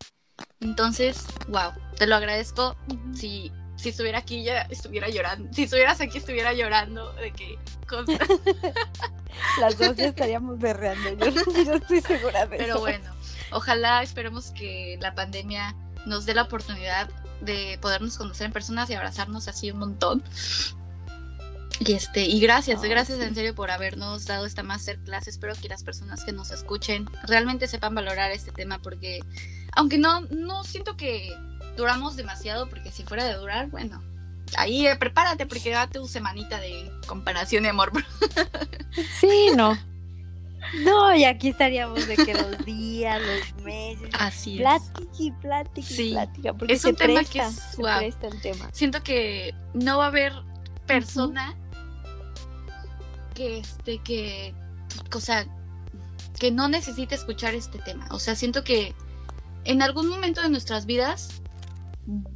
Entonces, 0.60 1.26
wow, 1.47 1.72
te 1.97 2.08
lo 2.08 2.16
agradezco. 2.16 2.76
Si, 3.14 3.51
si 3.76 3.89
estuviera 3.89 4.20
aquí 4.20 4.43
ya 4.43 4.62
estuviera 4.64 5.10
llorando. 5.10 5.51
Si 5.54 5.64
estuvieras 5.64 6.01
aquí 6.01 6.18
estuviera 6.18 6.54
llorando 6.54 7.12
de 7.14 7.32
que 7.32 7.58
Las 9.60 9.78
dos 9.78 9.95
ya 9.95 10.08
estaríamos 10.08 10.60
berreando. 10.60 11.26
Yo, 11.26 11.64
yo 11.64 11.74
estoy 11.74 12.01
segura 12.01 12.45
de 12.45 12.58
Pero 12.58 12.76
eso. 12.76 12.80
bueno, 12.80 13.12
ojalá 13.51 14.01
esperemos 14.04 14.51
que 14.51 14.97
la 15.01 15.14
pandemia 15.16 15.76
nos 16.06 16.26
dé 16.26 16.34
la 16.34 16.43
oportunidad 16.43 17.10
de 17.41 17.78
podernos 17.82 18.18
conocer 18.18 18.47
en 18.47 18.54
personas 18.54 18.89
y 18.89 18.93
abrazarnos 18.93 19.47
así 19.47 19.72
un 19.72 19.80
montón. 19.80 20.24
Y 21.80 21.94
este, 21.94 22.24
y 22.26 22.40
gracias, 22.40 22.82
gracias 22.82 23.18
sí. 23.18 23.24
en 23.24 23.36
serio 23.36 23.56
por 23.56 23.72
habernos 23.72 24.26
dado 24.26 24.46
esta 24.46 24.64
masterclass. 24.64 25.28
Espero 25.28 25.54
que 25.56 25.68
las 25.70 25.84
personas 25.84 26.24
que 26.24 26.32
nos 26.32 26.52
escuchen 26.52 27.10
realmente 27.24 27.68
sepan 27.68 27.96
valorar 27.96 28.32
este 28.32 28.52
tema 28.52 28.80
porque 28.80 29.20
aunque 29.76 29.98
no, 29.98 30.22
no 30.30 30.64
siento 30.64 30.96
que 30.96 31.36
duramos 31.76 32.16
demasiado, 32.16 32.70
porque 32.70 32.92
si 32.92 33.04
fuera 33.04 33.26
de 33.26 33.34
durar, 33.36 33.70
bueno, 33.70 34.02
ahí 34.56 34.86
eh, 34.86 34.96
prepárate 34.96 35.46
porque 35.48 35.72
date 35.72 35.98
tu 36.00 36.08
semanita 36.08 36.60
de 36.60 36.92
comparación 37.08 37.64
de 37.64 37.70
amor. 37.70 37.92
Sí, 39.20 39.50
no. 39.56 39.78
No, 40.86 41.14
y 41.14 41.26
aquí 41.26 41.50
estaríamos 41.50 42.08
de 42.08 42.16
que 42.16 42.34
los 42.34 42.66
días, 42.66 43.22
los 43.22 43.64
meses. 43.66 44.10
Así 44.14 44.58
Plática 44.58 45.04
y 45.20 45.32
plática 45.32 45.80
y 45.82 45.94
Sí. 45.94 46.10
plática. 46.12 46.54
Porque 46.54 46.74
Es 46.74 46.82
se 46.82 46.90
un 46.90 46.96
tema 46.96 47.14
presta, 47.16 47.34
que 47.34 47.40
es- 47.40 47.56
se 47.76 47.82
wow. 47.82 47.98
presta 48.00 48.28
el 48.28 48.42
tema. 48.42 48.70
siento 48.72 49.04
que 49.04 49.54
no 49.74 49.98
va 49.98 50.06
a 50.06 50.08
haber 50.08 50.34
persona 50.88 51.54
que 53.34 53.60
este 53.60 54.00
que 54.04 54.54
o 55.16 55.20
sea 55.20 55.46
que 56.40 56.52
no 56.52 56.68
necesite 56.68 57.16
escuchar 57.16 57.54
este 57.56 57.80
tema 57.80 58.08
o 58.12 58.20
sea 58.20 58.36
siento 58.36 58.64
que 58.64 58.94
en 59.66 59.82
algún 59.82 60.08
momento 60.08 60.42
de 60.42 60.50
nuestras 60.50 60.86
vidas 60.86 61.42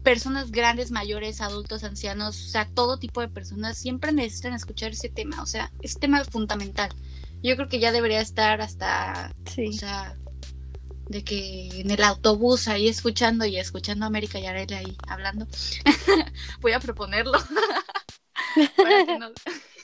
personas 0.04 0.52
grandes 0.52 0.92
mayores 0.92 1.42
adultos 1.42 1.84
ancianos 1.84 2.40
o 2.46 2.48
sea 2.50 2.70
todo 2.74 2.98
tipo 3.00 3.20
de 3.22 3.28
personas 3.28 3.78
siempre 3.78 4.12
necesitan 4.14 4.54
escuchar 4.54 4.92
ese 4.92 5.10
tema 5.10 5.42
o 5.42 5.46
sea 5.46 5.72
es 5.82 6.00
tema 6.00 6.24
fundamental 6.24 6.90
yo 7.44 7.56
creo 7.56 7.68
que 7.70 7.80
ya 7.80 7.92
debería 7.92 8.22
estar 8.22 8.62
hasta 8.62 9.34
Sí. 9.54 9.68
o 9.68 9.74
sea, 9.74 10.16
de 11.08 11.24
que 11.24 11.70
en 11.82 11.92
el 11.92 12.04
autobús 12.04 12.68
ahí 12.68 12.88
escuchando 12.88 13.46
y 13.46 13.58
escuchando 13.58 14.06
a 14.06 14.08
América 14.08 14.40
y 14.40 14.46
ahí 14.48 14.98
hablando. 15.08 15.48
Voy 16.62 16.74
a 16.74 16.80
proponerlo. 16.80 17.32
Para 18.76 19.06
que 19.06 19.18
no- 19.20 19.30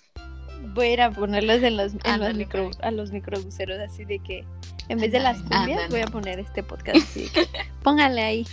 Voy 0.74 0.88
a 0.88 0.94
ir 0.94 1.02
a 1.02 1.12
ponerlos 1.12 1.62
en 1.62 1.78
los, 1.78 1.94
en 2.04 2.20
los 2.20 2.34
micro, 2.36 2.72
a 2.82 2.92
los 2.92 3.12
microbuseros, 3.12 3.80
así 3.80 4.06
de 4.06 4.20
que 4.20 4.46
en 4.90 5.00
vez 5.00 5.12
de 5.12 5.20
las 5.20 5.38
cumbias 5.42 5.90
voy 5.90 6.02
a 6.02 6.08
poner 6.08 6.40
este 6.40 6.64
podcast 6.64 6.98
así 6.98 7.24
de 7.24 7.30
que 7.30 7.48
póngale 7.84 8.22
ahí 8.22 8.48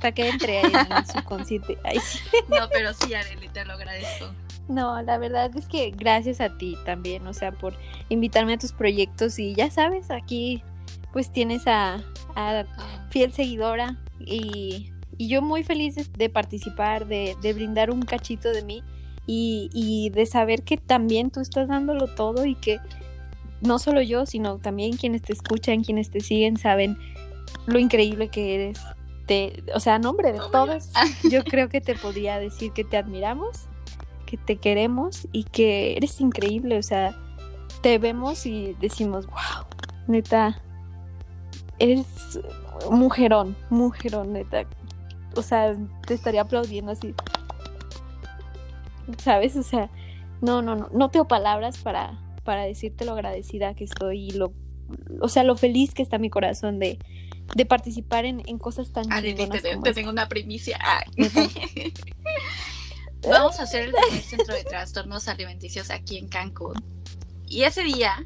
para 0.00 0.12
que 0.12 0.28
entre 0.28 0.58
ahí 0.58 0.72
en 0.74 1.06
su 1.06 1.22
consciente. 1.24 1.78
Ay, 1.84 1.98
sí. 2.00 2.18
No, 2.48 2.68
pero 2.72 2.92
sí, 2.94 3.14
Arely, 3.14 3.48
te 3.48 3.64
lo 3.64 3.72
agradezco. 3.74 4.30
No, 4.68 5.00
la 5.02 5.16
verdad 5.18 5.50
es 5.56 5.66
que 5.68 5.90
gracias 5.92 6.40
a 6.40 6.56
ti 6.58 6.76
también, 6.84 7.26
o 7.26 7.32
sea, 7.32 7.52
por 7.52 7.74
invitarme 8.08 8.54
a 8.54 8.58
tus 8.58 8.72
proyectos 8.72 9.38
y 9.38 9.54
ya 9.54 9.70
sabes, 9.70 10.10
aquí 10.10 10.62
pues 11.12 11.32
tienes 11.32 11.66
a, 11.66 11.94
a 12.34 12.64
Ah, 12.76 13.06
fiel 13.10 13.32
seguidora 13.32 13.96
y, 14.20 14.92
y 15.18 15.28
yo 15.28 15.40
muy 15.40 15.62
feliz 15.64 15.94
de- 15.94 16.04
de 16.18 16.28
participar, 16.28 17.06
de, 17.06 17.36
de 17.42 17.52
brindar 17.54 17.90
un 17.90 18.02
cachito 18.02 18.50
de 18.52 18.62
mí 18.62 18.82
y, 19.26 19.70
y 19.72 20.10
de 20.10 20.26
saber 20.26 20.62
que 20.62 20.76
también 20.76 21.30
tú 21.30 21.40
estás 21.40 21.68
dándolo 21.68 22.06
todo 22.06 22.44
y 22.46 22.54
que 22.54 22.78
no 23.60 23.78
solo 23.78 24.02
yo, 24.02 24.26
sino 24.26 24.58
también 24.58 24.96
quienes 24.96 25.22
te 25.22 25.32
escuchan, 25.32 25.82
quienes 25.82 26.10
te 26.10 26.20
siguen, 26.20 26.56
saben 26.56 26.98
lo 27.66 27.78
increíble 27.78 28.28
que 28.28 28.54
eres. 28.54 28.80
Te, 29.26 29.64
o 29.74 29.80
sea, 29.80 29.96
a 29.96 29.98
nombre 29.98 30.32
de 30.32 30.40
todos, 30.52 30.90
yo 31.30 31.42
creo 31.44 31.68
que 31.68 31.80
te 31.80 31.94
podría 31.94 32.38
decir 32.38 32.72
que 32.72 32.84
te 32.84 32.96
admiramos, 32.96 33.66
que 34.24 34.36
te 34.36 34.56
queremos 34.56 35.26
y 35.32 35.44
que 35.44 35.96
eres 35.96 36.20
increíble. 36.20 36.78
O 36.78 36.82
sea, 36.82 37.16
te 37.82 37.98
vemos 37.98 38.46
y 38.46 38.76
decimos, 38.80 39.26
wow, 39.26 39.66
neta, 40.06 40.60
eres 41.78 42.40
mujerón, 42.90 43.56
mujerón, 43.70 44.32
neta. 44.32 44.64
O 45.34 45.42
sea, 45.42 45.74
te 46.06 46.14
estaría 46.14 46.42
aplaudiendo 46.42 46.92
así. 46.92 47.14
¿Sabes? 49.22 49.56
O 49.56 49.62
sea, 49.62 49.90
no, 50.40 50.62
no, 50.62 50.74
no, 50.76 50.88
no 50.92 51.10
tengo 51.10 51.26
palabras 51.28 51.78
para, 51.78 52.18
para 52.44 52.64
decirte 52.64 53.04
lo 53.04 53.12
agradecida 53.12 53.74
que 53.74 53.84
estoy 53.84 54.28
y 54.28 54.30
lo, 54.30 54.52
o 55.20 55.28
sea, 55.28 55.44
lo 55.44 55.56
feliz 55.56 55.94
que 55.94 56.02
está 56.02 56.18
mi 56.18 56.30
corazón 56.30 56.78
de, 56.78 56.98
de 57.54 57.66
participar 57.66 58.24
en, 58.24 58.42
en 58.46 58.58
cosas 58.58 58.92
tan 58.92 59.10
Arely, 59.12 59.34
chingonas 59.34 59.62
te, 59.62 59.70
como 59.72 59.82
te 59.82 59.92
tengo 59.94 60.10
una 60.10 60.28
primicia. 60.28 60.78
Vamos 63.28 63.58
a 63.58 63.64
hacer 63.64 63.86
el 63.88 63.92
primer 63.92 64.22
centro 64.22 64.54
de 64.54 64.64
trastornos 64.64 65.26
alimenticios 65.28 65.90
aquí 65.90 66.18
en 66.18 66.28
Cancún. 66.28 66.74
Y 67.48 67.62
ese 67.62 67.82
día 67.82 68.24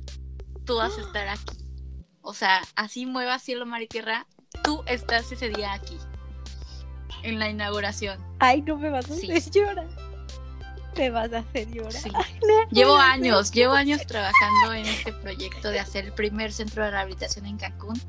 tú 0.65 0.77
vas 0.77 0.99
a 0.99 1.01
estar 1.01 1.29
aquí. 1.29 1.57
O 2.23 2.35
sea, 2.35 2.61
así 2.77 3.07
mueva 3.07 3.39
cielo, 3.39 3.65
mar 3.65 3.81
y 3.81 3.87
tierra, 3.87 4.27
tú 4.63 4.83
estás 4.87 5.33
ese 5.33 5.49
día 5.49 5.73
aquí. 5.73 5.97
En 7.23 7.39
la 7.39 7.49
inauguración. 7.49 8.19
Ay, 8.41 8.63
no 8.63 8.77
me 8.77 8.91
vas 8.91 9.11
a 9.11 9.15
Sí. 9.15 9.31
hacer 9.31 9.53
llorar. 9.53 9.89
Te 10.95 11.11
vas 11.11 11.33
a 11.33 11.39
hacer 11.39 11.71
llorar. 11.71 11.93
Sí. 11.93 12.11
Llevo 12.71 12.97
años, 12.97 13.51
llevo 13.53 13.75
años 13.75 14.07
trabajando 14.07 14.75
en 14.75 14.87
este 14.87 15.13
proyecto 15.13 15.71
de 15.71 15.81
hacer 15.81 16.07
el 16.07 16.13
primer 16.13 16.53
centro 16.53 16.85
de 16.85 16.91
rehabilitación 16.91 17.47
en 17.47 17.59
Cancún. 17.59 18.01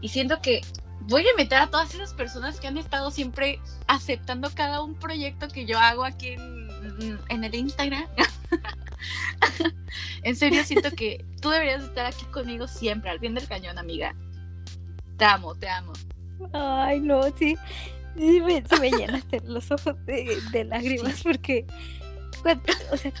Y 0.00 0.08
siento 0.08 0.40
que 0.40 0.62
voy 1.02 1.26
a 1.26 1.30
invitar 1.30 1.62
a 1.62 1.70
todas 1.70 1.94
esas 1.94 2.14
personas 2.14 2.60
que 2.60 2.68
han 2.68 2.78
estado 2.78 3.10
siempre 3.10 3.60
aceptando 3.86 4.50
cada 4.54 4.82
un 4.82 4.94
proyecto 4.94 5.48
que 5.48 5.66
yo 5.66 5.78
hago 5.78 6.04
aquí 6.04 6.28
en, 6.28 7.18
en 7.28 7.44
el 7.44 7.54
Instagram. 7.54 8.06
en 10.22 10.36
serio, 10.36 10.64
siento 10.64 10.90
que 10.92 11.24
tú 11.40 11.50
deberías 11.50 11.82
estar 11.82 12.06
aquí 12.06 12.24
conmigo 12.26 12.66
siempre, 12.66 13.10
al 13.10 13.18
bien 13.18 13.34
del 13.34 13.46
cañón, 13.46 13.78
amiga. 13.78 14.14
Te 15.16 15.24
amo, 15.24 15.54
te 15.54 15.68
amo. 15.68 15.92
Ay, 16.52 17.00
no, 17.00 17.22
sí. 17.36 17.56
Sí 18.16 18.40
me, 18.40 18.62
se 18.66 18.80
me 18.80 18.90
llenaste 18.90 19.40
los 19.44 19.70
ojos 19.70 19.94
de, 20.06 20.38
de 20.52 20.64
lágrimas 20.64 21.22
porque. 21.22 21.66
O 22.92 22.96
sea, 22.96 23.12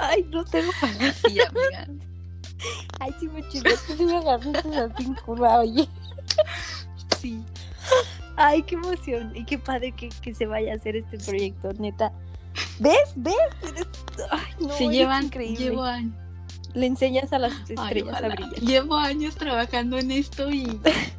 ay, 0.00 0.24
no 0.30 0.44
tengo 0.44 0.70
palabras. 0.80 1.16
Sí, 1.26 1.38
amiga. 1.40 1.88
Ay, 3.00 3.14
sí 3.20 3.28
me 3.28 3.46
chingaste, 3.48 3.96
sí 3.96 4.04
me 4.04 4.16
agarraste 4.16 4.76
así 4.76 5.04
en 5.04 5.14
curva, 5.14 5.60
oye. 5.60 5.88
Sí. 7.20 7.42
Ay, 8.36 8.62
qué 8.62 8.74
emoción. 8.76 9.32
Y 9.34 9.44
qué 9.44 9.58
padre 9.58 9.92
que, 9.92 10.08
que 10.08 10.34
se 10.34 10.46
vaya 10.46 10.72
a 10.72 10.76
hacer 10.76 10.96
este 10.96 11.18
proyecto, 11.18 11.72
neta. 11.74 12.12
¿Ves? 12.78 13.12
¿Ves? 13.16 13.34
Ay, 14.30 14.40
no, 14.60 14.72
Se 14.74 14.88
llevan, 14.88 15.24
increíble. 15.26 15.64
llevo 15.64 15.82
años. 15.82 16.14
Le 16.74 16.86
enseñas 16.86 17.32
a 17.32 17.38
las 17.38 17.52
Ay, 17.52 17.74
estrellas 17.76 18.22
a 18.22 18.28
brillar. 18.28 18.60
Llevo 18.60 18.96
años 18.96 19.34
trabajando 19.36 19.98
en 19.98 20.10
esto 20.10 20.50
y, 20.50 20.80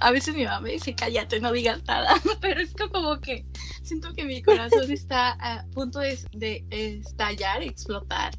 a 0.00 0.10
veces 0.10 0.34
mi 0.34 0.44
mamá 0.44 0.60
me 0.60 0.70
dice, 0.70 0.94
cállate, 0.94 1.40
no 1.40 1.52
digas 1.52 1.82
nada, 1.86 2.14
pero 2.40 2.60
es 2.60 2.74
como 2.74 3.20
que 3.20 3.44
siento 3.82 4.12
que 4.14 4.24
mi 4.24 4.42
corazón 4.42 4.90
está 4.90 5.32
a 5.32 5.66
punto 5.74 6.00
de, 6.00 6.18
de 6.32 6.64
estallar, 6.70 7.62
explotar. 7.62 8.32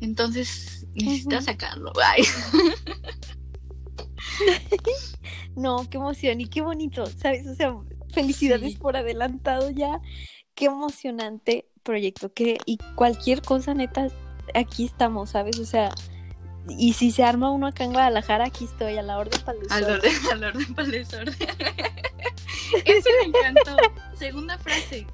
Entonces 0.00 0.86
necesito 0.94 1.40
sacarlo. 1.40 1.92
Bye. 1.92 2.26
no, 5.56 5.88
qué 5.88 5.96
emoción 5.96 6.40
y 6.40 6.46
qué 6.46 6.60
bonito, 6.60 7.06
¿sabes? 7.06 7.46
O 7.46 7.54
sea, 7.54 7.74
felicidades 8.12 8.76
por 8.76 8.96
adelantado 8.96 9.70
ya. 9.70 10.00
Qué 10.54 10.66
emocionante 10.66 11.68
proyecto. 11.82 12.32
Que, 12.32 12.58
y 12.66 12.78
cualquier 12.96 13.42
cosa, 13.42 13.74
neta, 13.74 14.08
aquí 14.54 14.84
estamos, 14.84 15.30
¿sabes? 15.30 15.58
O 15.58 15.64
sea, 15.64 15.94
y 16.68 16.94
si 16.94 17.10
se 17.10 17.22
arma 17.22 17.50
uno 17.50 17.66
acá 17.66 17.84
en 17.84 17.92
Guadalajara, 17.92 18.46
aquí 18.46 18.64
estoy, 18.64 18.96
a 18.96 19.02
la 19.02 19.18
orden 19.18 19.40
para 19.42 19.58
el 19.58 19.66
Al 19.70 19.84
orden, 19.84 20.12
al 20.32 20.44
orden 20.44 20.74
para 20.74 20.86
el 20.86 20.92
desorden. 20.92 21.34
Eso 22.84 23.08
me 23.20 23.26
encantó. 23.28 23.76
Segunda 24.14 24.58
frase. 24.58 25.06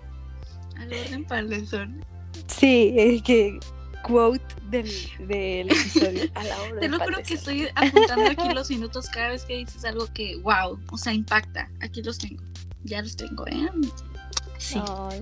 Al 0.78 0.92
orden 0.92 1.24
para 1.24 1.40
el 1.40 1.48
desorden. 1.48 2.04
Sí, 2.46 2.94
es 2.96 3.22
que 3.22 3.58
quote 4.02 4.42
del, 4.70 4.88
del 5.26 5.70
episodio. 5.70 6.30
A 6.34 6.44
la 6.44 6.62
orden 6.62 6.80
Te 6.80 6.88
lo 6.88 7.00
juro 7.00 7.18
que 7.26 7.34
estoy 7.34 7.68
apuntando 7.74 8.30
aquí 8.30 8.54
los 8.54 8.70
minutos 8.70 9.08
cada 9.08 9.30
vez 9.30 9.44
que 9.44 9.56
dices 9.56 9.84
algo 9.84 10.06
que, 10.12 10.36
wow, 10.38 10.78
o 10.90 10.98
sea, 10.98 11.12
impacta. 11.12 11.68
Aquí 11.80 12.02
los 12.02 12.18
tengo. 12.18 12.42
Ya 12.84 13.02
los 13.02 13.16
tengo, 13.16 13.46
¿eh? 13.48 13.68
Sí. 14.58 14.80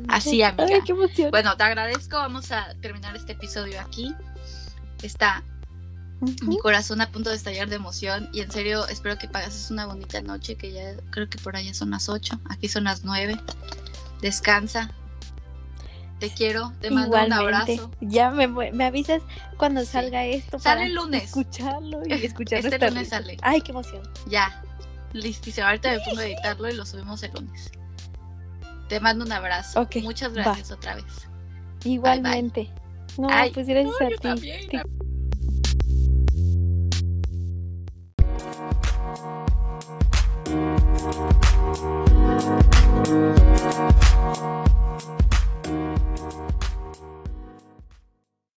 Así, 0.09 0.43
amiga. 0.43 0.67
Ay, 0.69 0.81
qué 0.85 0.93
emoción. 0.93 1.31
Bueno, 1.31 1.57
te 1.57 1.65
agradezco. 1.65 2.17
Vamos 2.17 2.53
a 2.53 2.75
terminar 2.83 3.17
este 3.17 3.33
episodio 3.33 3.81
aquí. 3.81 4.15
Está 5.03 5.43
mi 6.43 6.59
corazón 6.59 7.01
a 7.01 7.11
punto 7.11 7.31
de 7.31 7.37
estallar 7.37 7.69
de 7.69 7.77
emoción 7.77 8.29
y 8.33 8.41
en 8.41 8.51
serio 8.51 8.87
espero 8.89 9.19
que 9.19 9.29
pases 9.29 9.71
una 9.71 9.87
bonita 9.87 10.21
noche 10.21 10.57
que 10.57 10.73
ya 10.73 10.97
creo 11.11 11.29
que 11.29 11.39
por 11.39 11.57
allá 11.57 11.73
son 11.75 11.91
las 11.91 12.09
8, 12.09 12.41
aquí 12.49 12.69
son 12.69 12.85
las 12.85 13.05
9. 13.05 13.37
Descansa. 14.21 14.91
Te 16.19 16.31
quiero, 16.31 16.73
te 16.81 16.91
mando 16.91 17.17
un 17.17 17.33
abrazo. 17.33 17.93
Ya 18.01 18.31
me, 18.31 18.49
me 18.49 18.85
avisas 18.85 19.23
cuando 19.57 19.85
salga 19.85 20.25
esto. 20.25 20.59
Sale 20.59 20.87
el 20.87 20.95
lunes. 20.95 21.25
Escucharlo 21.25 22.01
y 22.05 22.13
escucharlo. 22.25 22.69
Este 22.69 22.89
lunes 22.89 23.09
sale. 23.11 23.37
Ay, 23.43 23.61
qué 23.61 23.71
emoción. 23.71 24.03
Ya. 24.27 24.65
Listísimo. 25.13 25.69
Ahorita 25.69 25.93
me 25.93 26.01
pongo 26.01 26.19
a 26.19 26.27
editarlo 26.27 26.69
y 26.69 26.75
lo 26.75 26.85
subimos 26.85 27.23
el 27.23 27.33
lunes. 27.35 27.71
Te 28.89 28.99
mando 28.99 29.25
un 29.25 29.31
abrazo. 29.31 29.87
Muchas 30.03 30.33
gracias 30.33 30.73
otra 30.73 30.97
vez. 30.97 31.29
Igualmente. 31.85 32.73
No, 33.17 33.29
pues 33.55 33.69
gracias 33.69 34.25
a 34.25 34.35
ti. 34.35 34.79